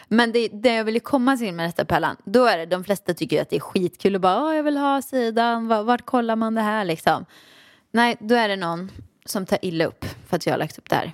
Men 0.08 0.32
det, 0.32 0.48
det 0.48 0.74
jag 0.74 0.84
ville 0.84 1.00
komma 1.00 1.38
till 1.38 1.54
med 1.54 1.70
detta 1.70 1.86
Pellan, 1.86 2.16
då 2.24 2.46
är 2.46 2.58
det 2.58 2.66
de 2.66 2.84
flesta 2.84 3.14
tycker 3.14 3.36
ju 3.36 3.42
att 3.42 3.50
det 3.50 3.56
är 3.56 3.60
skitkul 3.60 4.16
och 4.16 4.22
bara, 4.22 4.56
jag 4.56 4.64
vill 4.64 4.78
ha 4.78 5.02
sidan, 5.02 5.68
vart, 5.68 5.86
vart 5.86 6.06
kollar 6.06 6.36
man 6.36 6.56
det 6.56 6.62
här 6.62 6.86
liksom? 6.86 7.26
Nej, 7.94 8.18
då 8.20 8.36
är 8.36 8.48
det 8.48 8.56
någon 8.56 8.92
som 9.26 9.46
tar 9.46 9.60
illa 9.62 9.86
upp 9.86 10.06
för 10.28 10.36
att 10.36 10.46
jag 10.46 10.54
har 10.54 10.58
lagt 10.58 10.78
upp 10.78 10.90
det 10.90 10.96
här. 10.96 11.12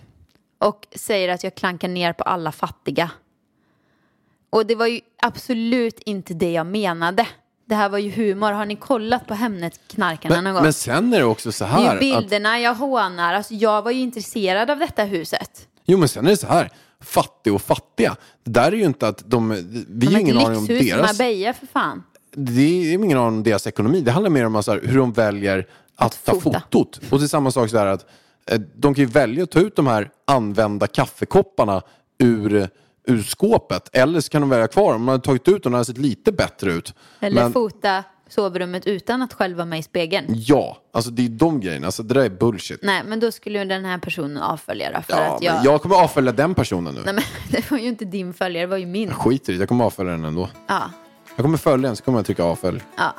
Och 0.60 0.88
säger 0.96 1.30
att 1.30 1.44
jag 1.44 1.56
klankar 1.56 1.88
ner 1.88 2.14
på 2.14 2.24
alla 2.24 2.52
fattiga. 2.52 3.12
Och 4.50 4.66
det 4.66 4.76
var 4.76 4.88
ju 4.88 5.02
absolut 5.22 6.00
inte 6.00 6.34
det 6.34 6.52
jag 6.52 6.68
menade. 6.68 7.28
Det 7.66 7.76
här 7.76 7.90
var 7.90 7.98
ju 7.98 8.12
humor. 8.12 8.52
Har 8.52 8.66
ni 8.66 8.76
kollat 8.76 9.28
på 9.28 9.34
Hemnet-knarkarna 9.34 10.36
men, 10.36 10.44
någon 10.44 10.54
gång? 10.54 10.64
men 10.64 10.74
sen 10.74 11.14
är 11.14 11.18
det 11.20 11.26
också 11.26 11.52
så 11.52 11.64
det 11.64 11.70
är 11.70 11.74
här. 11.74 11.82
ju 11.82 11.88
att, 11.90 12.00
bilderna 12.00 12.60
jag 12.60 12.74
hånar. 12.74 13.34
Alltså, 13.34 13.54
jag 13.54 13.82
var 13.82 13.92
ju 13.92 14.00
intresserad 14.00 14.70
av 14.70 14.80
detta 14.80 15.04
huset. 15.04 15.68
jo 15.86 15.98
men 15.98 16.10
sen 16.10 16.26
är 16.26 16.30
det 16.30 16.38
så 16.38 16.48
här. 16.48 16.72
Fattig 17.00 17.54
och 17.54 17.62
fattiga. 17.62 18.16
Det 18.44 18.52
där 18.52 18.72
är 18.72 18.76
ju 18.76 18.86
inte 18.86 19.08
att 19.08 19.24
de... 19.26 19.50
Vi 19.90 20.06
har 20.06 20.14
har 20.14 20.20
ingen 20.20 20.38
aning 20.38 20.58
om 20.58 20.66
deras... 20.66 21.20
Marbella 21.20 21.54
för 21.54 21.68
fan. 21.68 22.04
Det 22.32 22.62
är 22.62 22.94
ingen 22.94 23.18
aning 23.18 23.38
om 23.38 23.44
deras 23.44 23.68
ekonomi. 23.68 24.02
Det 24.02 24.12
handlar 24.12 24.30
mer 24.30 24.46
om 24.46 24.64
så 24.64 24.72
här, 24.72 24.82
hur 24.84 24.98
de 24.98 25.14
väljer 25.14 25.68
att, 25.98 26.26
ta 26.26 26.40
fota. 26.40 26.60
fotot. 26.60 27.00
Och 27.10 27.20
det 27.20 27.26
är 27.26 27.28
samma 27.28 27.52
sak 27.52 27.70
så 27.70 27.78
här 27.78 27.86
att 27.86 28.06
eh, 28.52 28.60
de 28.76 28.94
kan 28.94 29.04
ju 29.04 29.10
välja 29.10 29.44
att 29.44 29.52
ta 29.52 29.60
ut 29.60 29.76
de 29.76 29.88
här 29.88 30.10
använda 30.26 30.88
kaffekopparna 30.88 31.82
ur, 32.20 32.70
ur 33.08 33.24
skåpet. 33.24 33.90
Eller 33.94 34.22
så 34.22 34.30
kan 34.30 34.42
de 34.42 34.50
välja 34.50 34.68
kvar. 34.68 34.96
Om 34.96 35.04
man 35.04 35.14
har 35.14 35.20
tagit 35.20 35.48
ut 35.48 35.64
dem, 35.64 35.72
de 35.72 35.74
hade 35.74 35.86
sett 35.86 35.98
lite 35.98 36.32
bättre 36.32 36.72
ut. 36.72 36.94
Eller 37.20 37.44
Men- 37.44 37.54
fota 37.54 38.04
sovrummet 38.30 38.88
utan 38.88 39.22
att 39.22 39.34
själv 39.34 39.58
vara 39.58 39.66
med 39.66 39.80
i 39.80 39.84
spegeln. 39.84 40.26
Ja, 40.30 40.78
alltså 40.94 41.12
det 41.12 41.26
är 41.26 41.30
de 41.30 41.60
grejerna. 41.60 41.86
Alltså 41.86 42.04
det 42.04 42.14
där 42.14 42.22
är 42.22 42.30
bullshit. 42.30 42.80
Nej, 42.84 43.04
men 43.06 43.20
då 43.20 43.32
skulle 43.32 43.60
ju 43.60 43.66
den 43.66 43.86
här 43.86 43.98
personen 43.98 44.38
avfölja 44.38 44.92
då, 44.92 45.02
för 45.02 45.14
ja, 45.14 45.36
att 45.36 45.44
jag... 45.44 45.66
jag 45.66 45.82
kommer 45.82 45.96
avfölja 45.96 46.32
den 46.32 46.56
personen 46.56 46.96
nu. 46.96 47.02
Nej, 47.06 47.14
men 47.14 47.24
det 47.52 47.72
var 47.72 47.78
ju 47.78 47.88
inte 47.88 48.06
din 48.06 48.34
följare, 48.34 48.66
det 48.66 48.70
var 48.70 48.78
ju 48.78 48.86
min. 48.86 49.08
Jag 49.08 49.18
skiter 49.18 49.54
i 49.54 49.56
det, 49.56 49.62
jag 49.62 49.70
kommer 49.70 49.86
avfölja 49.86 50.12
den 50.12 50.26
ändå. 50.26 50.50
Ja. 50.68 50.92
Jag 51.36 51.44
kommer 51.44 51.58
följa 51.58 51.88
den 51.88 51.96
så 51.96 52.04
kommer 52.04 52.20
jag 52.20 52.26
trycka 52.26 52.44
avfölj. 52.44 52.84
Ja. 52.98 53.14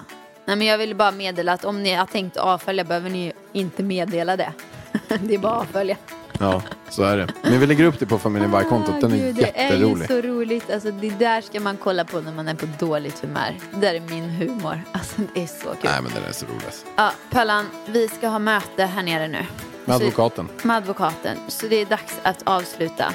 Nej, 0.48 0.56
men 0.56 0.66
jag 0.66 0.78
ville 0.78 0.94
bara 0.94 1.10
meddela 1.10 1.52
att 1.52 1.64
om 1.64 1.82
ni 1.82 1.94
har 1.94 2.06
tänkt 2.06 2.36
avfölja 2.36 2.84
behöver 2.84 3.10
ni 3.10 3.32
inte 3.52 3.82
meddela 3.82 4.36
det. 4.36 4.52
det 5.20 5.34
är 5.34 5.38
bara 5.38 5.52
att 5.54 5.60
avfölja. 5.60 5.96
Ja, 6.40 6.62
så 6.88 7.02
är 7.02 7.16
det. 7.16 7.28
Men 7.42 7.60
vi 7.60 7.66
lägger 7.66 7.84
upp 7.84 7.98
det 7.98 8.06
på 8.06 8.18
familjen 8.18 8.50
Varg-kontot. 8.50 9.00
Den 9.00 9.12
Ah, 9.12 9.14
är 9.14 9.18
gud, 9.18 9.34
Det 9.36 9.58
är 9.58 9.66
ju 9.66 9.72
jätterolig. 9.74 10.08
så 10.08 10.20
roligt. 10.20 10.70
Alltså, 10.70 10.90
det 10.90 11.10
där 11.10 11.40
ska 11.40 11.60
man 11.60 11.76
kolla 11.76 12.04
på 12.04 12.20
när 12.20 12.32
man 12.32 12.48
är 12.48 12.54
på 12.54 12.66
dåligt 12.78 13.20
humör. 13.20 13.56
Det 13.70 13.80
där 13.80 13.94
är 13.94 14.00
min 14.00 14.30
humor. 14.30 14.80
Alltså, 14.92 15.20
det 15.34 15.42
är 15.42 15.46
så 15.46 15.64
kul. 15.64 15.74
Nej, 15.84 16.02
men 16.02 16.12
den 16.14 16.24
är 16.28 16.32
så 16.32 16.46
rolig. 16.46 16.62
alltså. 16.66 16.86
Ja, 16.96 17.10
Pöllan, 17.30 17.66
vi 17.86 18.08
ska 18.08 18.28
ha 18.28 18.38
möte 18.38 18.84
här 18.84 19.02
nere 19.02 19.28
nu. 19.28 19.46
Med 19.84 19.96
Så- 19.96 20.02
advokaten. 20.02 20.48
Med 20.62 20.76
advokaten. 20.76 21.36
Så 21.48 21.66
det 21.66 21.76
är 21.76 21.86
dags 21.86 22.14
att 22.22 22.42
avsluta. 22.44 23.12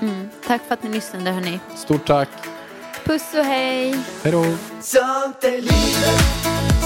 Mm. 0.00 0.28
Tack 0.46 0.62
för 0.66 0.74
att 0.74 0.82
ni 0.82 0.90
lyssnade, 0.90 1.30
hörni. 1.30 1.60
Stort 1.76 2.06
tack. 2.06 2.28
Puss 3.04 3.34
och 3.34 3.44
hej! 3.44 3.98
Hej 4.22 4.32
då. 4.32 4.44